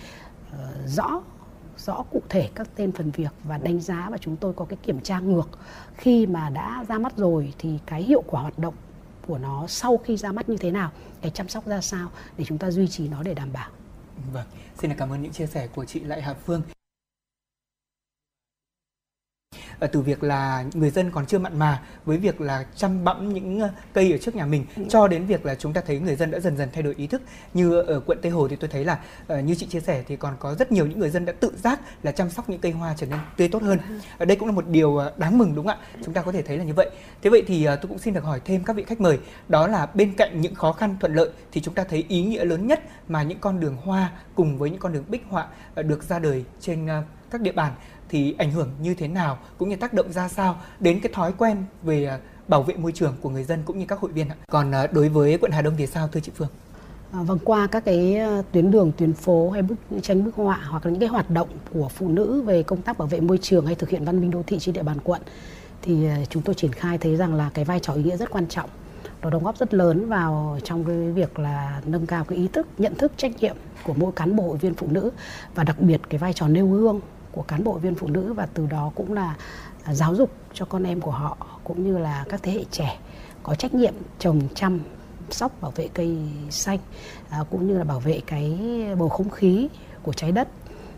[0.51, 1.21] à, rõ
[1.77, 4.77] rõ cụ thể các tên phần việc và đánh giá và chúng tôi có cái
[4.83, 5.49] kiểm tra ngược.
[5.95, 8.73] Khi mà đã ra mắt rồi thì cái hiệu quả hoạt động
[9.27, 10.91] của nó sau khi ra mắt như thế nào,
[11.21, 13.69] cái chăm sóc ra sao để chúng ta duy trì nó để đảm bảo?
[14.31, 14.45] Vâng,
[14.77, 16.61] xin cảm ơn những chia sẻ của chị Lại Hà Phương.
[19.81, 23.33] Ờ, từ việc là người dân còn chưa mặn mà với việc là chăm bẵm
[23.33, 26.15] những ờ, cây ở trước nhà mình cho đến việc là chúng ta thấy người
[26.15, 27.21] dân đã dần dần thay đổi ý thức.
[27.53, 30.15] Như ở quận Tây Hồ thì tôi thấy là ờ, như chị chia sẻ thì
[30.15, 32.71] còn có rất nhiều những người dân đã tự giác là chăm sóc những cây
[32.71, 33.79] hoa trở nên tươi tốt hơn.
[34.17, 35.87] Ở đây cũng là một điều đáng mừng đúng không ạ?
[36.05, 36.89] Chúng ta có thể thấy là như vậy.
[37.21, 39.19] Thế vậy thì tôi cũng xin được hỏi thêm các vị khách mời.
[39.49, 42.45] Đó là bên cạnh những khó khăn thuận lợi thì chúng ta thấy ý nghĩa
[42.45, 46.03] lớn nhất mà những con đường hoa cùng với những con đường bích họa được
[46.03, 46.87] ra đời trên
[47.31, 47.73] các địa bàn
[48.11, 51.33] thì ảnh hưởng như thế nào cũng như tác động ra sao đến cái thói
[51.37, 54.29] quen về à, bảo vệ môi trường của người dân cũng như các hội viên
[54.29, 54.35] ạ.
[54.51, 56.47] Còn à, đối với quận Hà Đông thì sao thưa chị Phương?
[57.11, 60.59] À, vâng qua các cái à, tuyến đường tuyến phố hay bức tranh bức họa
[60.69, 63.37] hoặc là những cái hoạt động của phụ nữ về công tác bảo vệ môi
[63.37, 65.21] trường hay thực hiện văn minh đô thị trên địa bàn quận
[65.81, 68.47] thì chúng tôi triển khai thấy rằng là cái vai trò ý nghĩa rất quan
[68.47, 68.69] trọng
[69.21, 72.67] nó đóng góp rất lớn vào trong cái việc là nâng cao cái ý thức
[72.77, 75.11] nhận thức trách nhiệm của mỗi cán bộ hội viên phụ nữ
[75.55, 76.99] và đặc biệt cái vai trò nêu gương
[77.31, 79.35] của cán bộ viên phụ nữ và từ đó cũng là
[79.83, 82.99] à, giáo dục cho con em của họ cũng như là các thế hệ trẻ
[83.43, 84.79] có trách nhiệm trồng chăm
[85.29, 86.17] sóc bảo vệ cây
[86.49, 86.79] xanh
[87.29, 88.59] à, cũng như là bảo vệ cái
[88.99, 89.69] bầu không khí
[90.03, 90.47] của trái đất.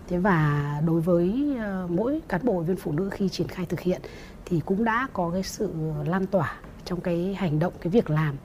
[0.07, 3.79] Thế và đối với ờ, mỗi cán bộ viên phụ nữ khi triển khai thực
[3.79, 4.01] hiện
[4.45, 5.73] thì cũng đã có cái sự
[6.05, 6.55] lan tỏa
[6.85, 8.35] trong cái hành động cái việc làm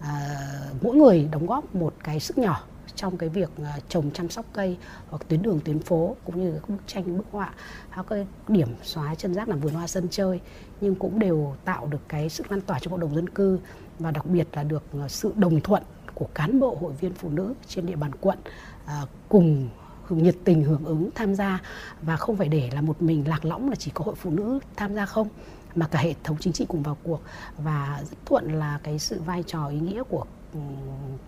[0.00, 0.36] à,
[0.82, 2.62] mỗi người đóng góp một cái sức nhỏ
[2.96, 4.76] trong cái việc à, trồng chăm sóc cây
[5.10, 7.54] hoặc tuyến đường, tuyến phố cũng như các bức tranh, bức họa.
[7.90, 10.40] Hoặc cái điểm xóa chân rác làm vườn hoa sân chơi,
[10.80, 13.58] nhưng cũng đều tạo được cái sự lan tỏa trong cộng đồng dân cư
[13.98, 15.82] và đặc biệt là được à, sự đồng thuận
[16.14, 18.38] của cán bộ, hội viên phụ nữ trên địa bàn quận
[18.86, 19.68] à, cùng
[20.04, 21.62] hưởng nhiệt tình, hưởng ứng, tham gia.
[22.02, 24.58] Và không phải để là một mình lạc lõng là chỉ có hội phụ nữ
[24.76, 25.28] tham gia không,
[25.74, 27.20] mà cả hệ thống chính trị cùng vào cuộc.
[27.58, 30.24] Và rất thuận là cái sự vai trò, ý nghĩa của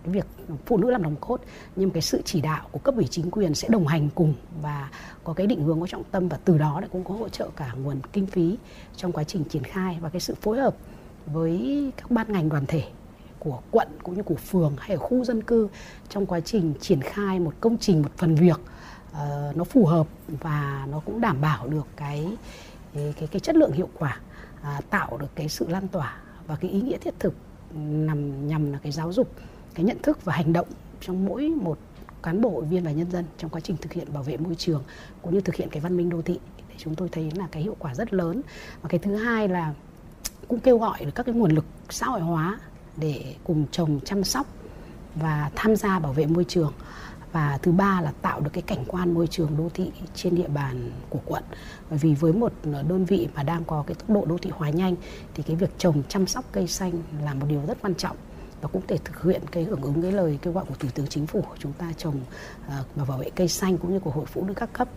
[0.05, 0.27] cái việc
[0.66, 1.40] phụ nữ làm nòng cốt
[1.77, 4.90] nhưng cái sự chỉ đạo của cấp ủy chính quyền sẽ đồng hành cùng và
[5.24, 7.48] có cái định hướng có trọng tâm và từ đó lại cũng có hỗ trợ
[7.57, 8.57] cả nguồn kinh phí
[8.97, 10.77] trong quá trình triển khai và cái sự phối hợp
[11.27, 12.85] với các ban ngành đoàn thể
[13.39, 15.69] của quận cũng như của phường hay ở khu dân cư
[16.09, 18.61] trong quá trình triển khai một công trình một phần việc
[19.12, 22.36] ờ, nó phù hợp và nó cũng đảm bảo được cái
[22.94, 24.20] cái cái, cái chất lượng hiệu quả
[24.62, 26.16] à, tạo được cái sự lan tỏa
[26.47, 27.35] và cái ý nghĩa thiết thực
[27.77, 29.31] nằm nhằm là cái giáo dục,
[29.74, 30.69] cái nhận thức và hành động
[31.01, 31.78] trong mỗi một
[32.23, 34.55] cán bộ, hội viên và nhân dân trong quá trình thực hiện bảo vệ môi
[34.55, 34.82] trường
[35.23, 36.39] cũng như thực hiện cái văn minh đô thị.
[36.69, 38.43] Để chúng tôi thấy là cái hiệu quả rất lớn.
[38.82, 39.74] Và cái thứ hai là
[40.48, 42.59] cũng kêu gọi được các cái nguồn lực xã hội hóa
[42.97, 44.47] để cùng trồng, chăm sóc
[45.15, 46.73] và tham gia bảo vệ môi trường
[47.36, 50.48] và thứ ba là tạo được cái cảnh quan môi trường đô thị trên địa
[50.48, 51.44] bàn của quận.
[51.90, 54.50] Bởi vì với một ờ, đơn vị mà đang có cái tốc độ đô thị
[54.54, 54.94] hóa nhanh,
[55.34, 56.92] thì cái việc trồng, chăm sóc cây xanh
[57.24, 58.16] là một điều rất quan trọng.
[58.60, 61.06] Và cũng để thực hiện cái hưởng ứng cái lời kêu gọi của thủ tướng
[61.06, 62.20] chính phủ chúng ta trồng
[62.68, 64.88] ờ, và bảo vệ cây xanh cũng như của hội phụ nữ các cấp.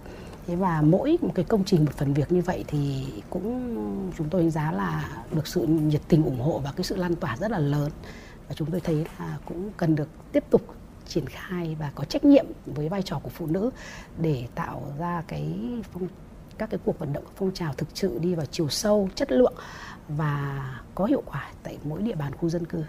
[0.47, 3.75] Thế và mỗi một cái công trình một phần việc như vậy thì cũng
[4.17, 7.15] chúng tôi đánh giá là được sự nhiệt tình ủng hộ và cái sự lan
[7.15, 7.91] tỏa rất là lớn.
[8.47, 10.61] Và chúng tôi thấy là cũng cần được tiếp tục
[11.09, 13.71] triển khai và có trách nhiệm với vai trò của phụ nữ
[14.17, 15.53] để tạo ra cái
[15.93, 16.07] phong
[16.57, 19.53] các cái cuộc vận động phong trào thực sự đi vào chiều sâu chất lượng
[20.07, 20.63] và
[20.95, 22.83] có hiệu quả tại mỗi địa bàn khu dân cư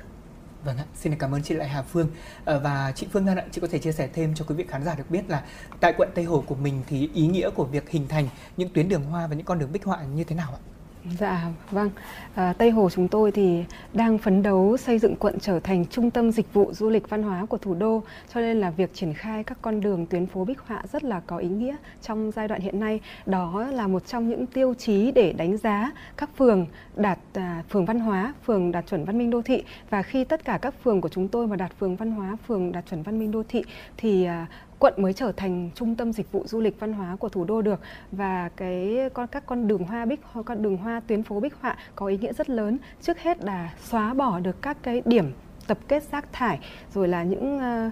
[0.64, 2.09] Vâng ạ, xin cảm ơn chị Lại Hà Phương
[2.44, 4.64] ờ, và chị Phương Lan ạ, chị có thể chia sẻ thêm cho quý vị
[4.68, 5.44] khán giả được biết là
[5.80, 8.88] tại quận Tây Hồ của mình thì ý nghĩa của việc hình thành những tuyến
[8.88, 10.60] đường hoa và những con đường bích họa như thế nào ạ?
[11.05, 11.90] Dạ vâng,
[12.35, 16.10] à, Tây Hồ chúng tôi thì đang phấn đấu xây dựng quận trở thành trung
[16.10, 18.02] tâm dịch vụ du lịch văn hóa của thủ đô
[18.35, 21.20] cho nên là việc triển khai các con đường tuyến phố bích họa rất là
[21.20, 23.01] có ý nghĩa trong giai đoạn hiện nay.
[23.27, 26.66] Đó là một trong những tiêu chí để đánh giá các phường
[26.97, 30.44] đạt à, phường văn hóa, phường đạt chuẩn văn minh đô thị và khi tất
[30.44, 33.18] cả các phường của chúng tôi mà đạt phường văn hóa, phường đạt chuẩn văn
[33.18, 33.62] minh đô thị
[33.97, 34.47] thì à,
[34.81, 37.62] quận mới trở thành trung tâm dịch vụ du lịch văn hóa của thủ đô
[37.62, 37.81] được.
[38.12, 41.55] Và cái con, các con đường hoa bích hoa con đường hoa tuyến phố bích
[41.61, 42.78] họa có ý nghĩa rất lớn.
[43.01, 45.32] Trước hết là xóa bỏ được các cái điểm
[45.66, 46.59] tập kết rác thải,
[46.94, 47.90] rồi là những ờ,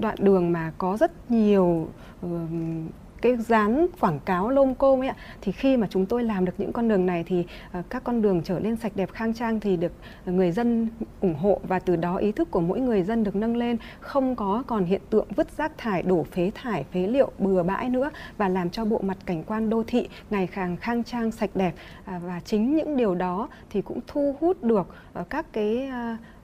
[0.00, 1.88] đoạn đường mà có rất nhiều
[3.22, 6.52] cái dán quảng cáo lôm côm ấy ạ, thì khi mà chúng tôi làm được
[6.58, 9.60] những con đường này thì ờ, các con đường trở nên sạch đẹp, khang trang
[9.60, 9.92] thì được
[10.26, 10.88] người dân
[11.20, 14.36] ủng hộ và từ đó ý thức của mỗi người dân được nâng lên, không
[14.36, 18.10] có còn hiện tượng vứt rác thải, đổ phế thải, phế liệu, bừa bãi nữa
[18.36, 21.74] và làm cho bộ mặt cảnh quan đô thị ngày càng khang trang, sạch đẹp.
[22.04, 25.90] À, và chính những điều đó thì cũng thu hút được ờ, các cái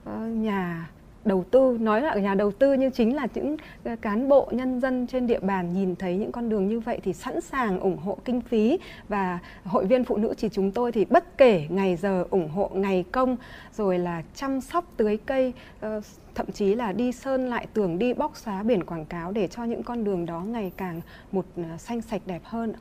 [0.05, 0.89] ờ, nhà
[1.27, 4.79] đầu tư nói là nhà đầu tư nhưng chính là những ờ, cán bộ nhân
[4.79, 7.97] dân trên địa bàn nhìn thấy những con đường như vậy thì sẵn sàng ủng
[7.97, 8.79] hộ kinh phí.
[9.09, 12.71] Và hội viên phụ nữ chỉ chúng tôi thì bất kể ngày giờ ủng hộ
[12.73, 13.37] ngày công
[13.73, 16.01] rồi là chăm sóc tưới cây ờ,
[16.35, 19.63] thậm chí là đi sơn lại tường đi bóc xóa biển quảng cáo để cho
[19.63, 21.01] những con đường đó ngày càng
[21.31, 22.73] một ờ, xanh sạch đẹp hơn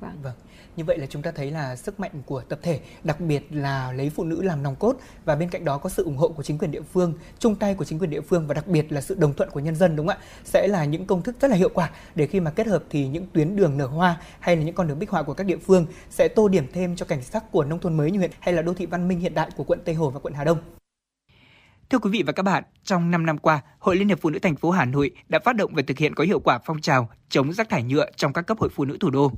[0.00, 0.10] Vâng.
[0.22, 0.32] Vâng,
[0.76, 3.92] như vậy là chúng ta thấy là sức mạnh của tập thể, đặc biệt là
[3.92, 6.42] lấy phụ nữ làm nòng cốt và bên cạnh đó có sự ủng hộ của
[6.42, 9.00] chính quyền địa phương, chung tay của chính quyền địa phương và đặc biệt là
[9.00, 10.24] sự đồng thuận của nhân dân đúng không ạ?
[10.44, 13.08] Sẽ là những công thức rất là hiệu quả để khi mà kết hợp thì
[13.08, 15.58] những tuyến đường nở hoa hay là những con đường bích họa của các địa
[15.58, 18.54] phương sẽ tô điểm thêm cho cảnh sắc của nông thôn mới như huyện hay
[18.54, 20.58] là đô thị văn minh hiện đại của quận Tây Hồ và quận Hà Đông.
[21.90, 24.38] Thưa quý vị và các bạn, trong 5 năm qua, Hội Liên hiệp Phụ nữ
[24.38, 27.10] thành phố Hà Nội đã phát động và thực hiện có hiệu quả phong trào
[27.28, 29.32] chống rác thải nhựa trong các cấp hội phụ nữ thủ đô.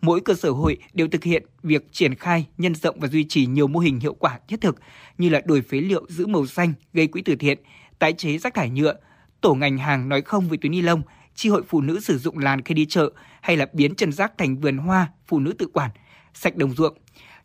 [0.00, 3.46] Mỗi cơ sở hội đều thực hiện việc triển khai, nhân rộng và duy trì
[3.46, 4.76] nhiều mô hình hiệu quả thiết thực
[5.18, 7.58] như là đổi phế liệu giữ màu xanh, gây quỹ từ thiện,
[7.98, 8.94] tái chế rác thải nhựa,
[9.40, 11.02] tổ ngành hàng nói không với túi ni lông,
[11.34, 13.10] chi hội phụ nữ sử dụng làn khi đi chợ
[13.40, 15.90] hay là biến chân rác thành vườn hoa phụ nữ tự quản,
[16.34, 16.94] sạch đồng ruộng.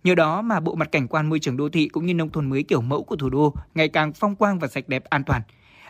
[0.03, 2.49] Nhờ đó mà bộ mặt cảnh quan môi trường đô thị cũng như nông thôn
[2.49, 5.41] mới kiểu mẫu của thủ đô ngày càng phong quang và sạch đẹp an toàn.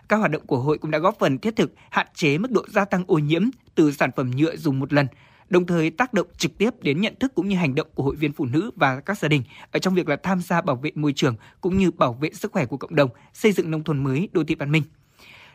[0.10, 2.66] Các hoạt động của hội cũng đã góp phần thiết thực hạn chế mức độ
[2.68, 3.44] gia tăng ô nhiễm
[3.76, 5.08] từ sản phẩm nhựa dùng một lần,
[5.54, 8.16] đồng thời tác động trực tiếp đến nhận thức cũng như hành động của hội
[8.16, 10.92] viên phụ nữ và các gia đình ở trong việc là tham gia bảo vệ
[10.96, 14.04] môi trường cũng như bảo vệ sức khỏe của cộng đồng, xây dựng nông thôn
[14.04, 14.84] mới, đô thị văn minh.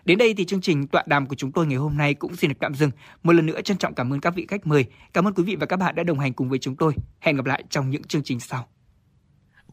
[0.05, 2.51] Đến đây thì chương trình tọa đàm của chúng tôi ngày hôm nay cũng xin
[2.51, 2.91] được tạm dừng.
[3.23, 4.85] Một lần nữa trân trọng cảm ơn các vị khách mời.
[5.13, 6.93] Cảm ơn quý vị và các bạn đã đồng hành cùng với chúng tôi.
[7.21, 8.67] Hẹn gặp lại trong những chương trình sau.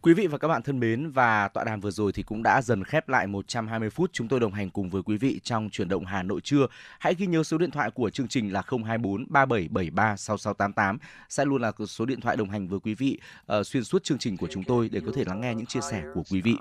[0.06, 2.62] Quý vị và các bạn thân mến và tọa đàm vừa rồi thì cũng đã
[2.62, 5.90] dần khép lại 120 phút chúng tôi đồng hành cùng với quý vị trong chuyển
[5.90, 6.68] động Hà Nội trưa.
[7.00, 10.98] Hãy ghi nhớ số điện thoại của chương trình là 024 3773 6688
[11.30, 13.20] sẽ luôn là số điện thoại đồng hành với quý vị
[13.60, 15.82] uh, xuyên suốt chương trình của chúng tôi để có thể lắng nghe những chia
[15.92, 16.56] sẻ của quý vị.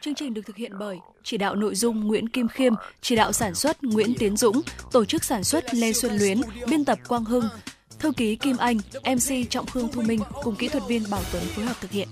[0.00, 3.32] Chương trình được thực hiện bởi chỉ đạo nội dung Nguyễn Kim Khiêm, chỉ đạo
[3.32, 4.60] sản xuất Nguyễn Tiến Dũng,
[4.92, 6.40] tổ chức sản xuất Lê Xuân Luyến,
[6.70, 7.44] biên tập Quang Hưng,
[7.98, 11.42] thư ký Kim Anh, MC Trọng Khương Thu Minh cùng kỹ thuật viên Bảo Tuấn
[11.44, 12.08] phối hợp thực hiện.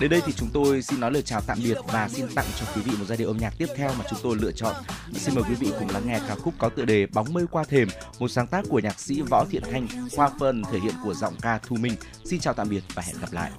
[0.00, 2.66] Đến đây thì chúng tôi xin nói lời chào tạm biệt và xin tặng cho
[2.74, 4.74] quý vị một giai điệu âm nhạc tiếp theo mà chúng tôi lựa chọn.
[5.14, 7.64] Xin mời quý vị cùng lắng nghe ca khúc có tựa đề Bóng mây qua
[7.64, 7.88] thềm,
[8.18, 11.34] một sáng tác của nhạc sĩ Võ Thiện Thanh qua phần thể hiện của giọng
[11.42, 11.94] ca Thu Minh.
[12.24, 13.50] Xin chào tạm biệt và hẹn gặp lại.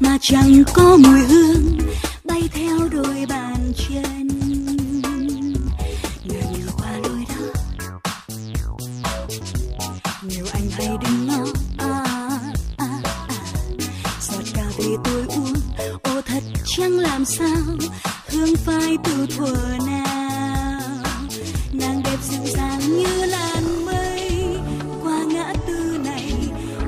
[0.00, 1.78] mà chẳng có mùi hương
[2.24, 4.28] bay theo đôi bàn chân
[6.24, 6.40] nhờ
[7.02, 7.46] đôi đó
[10.22, 11.63] nhiều anh hay đứng ngó
[15.04, 15.54] tôi uống
[16.02, 17.56] ô thật chẳng làm sao
[18.28, 19.56] hương phai từ thuở
[19.86, 20.80] nào.
[21.72, 24.30] Nàng đẹp dịu dàng như làn mây.
[25.02, 26.32] Qua ngã tư này,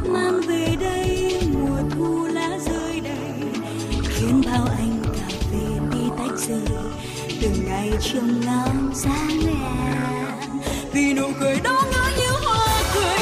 [0.09, 3.63] mang về đây mùa thu lá rơi đầy.
[4.09, 6.83] Khiến bao anh cà phê đi tách rời
[7.43, 9.57] từng ngày trông ngóng sáng đèn
[10.93, 13.19] vì nụ cười đó ngỡ như hoa cười.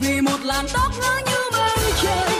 [0.00, 2.35] Vì một làn tóc ngỡ như mây trời.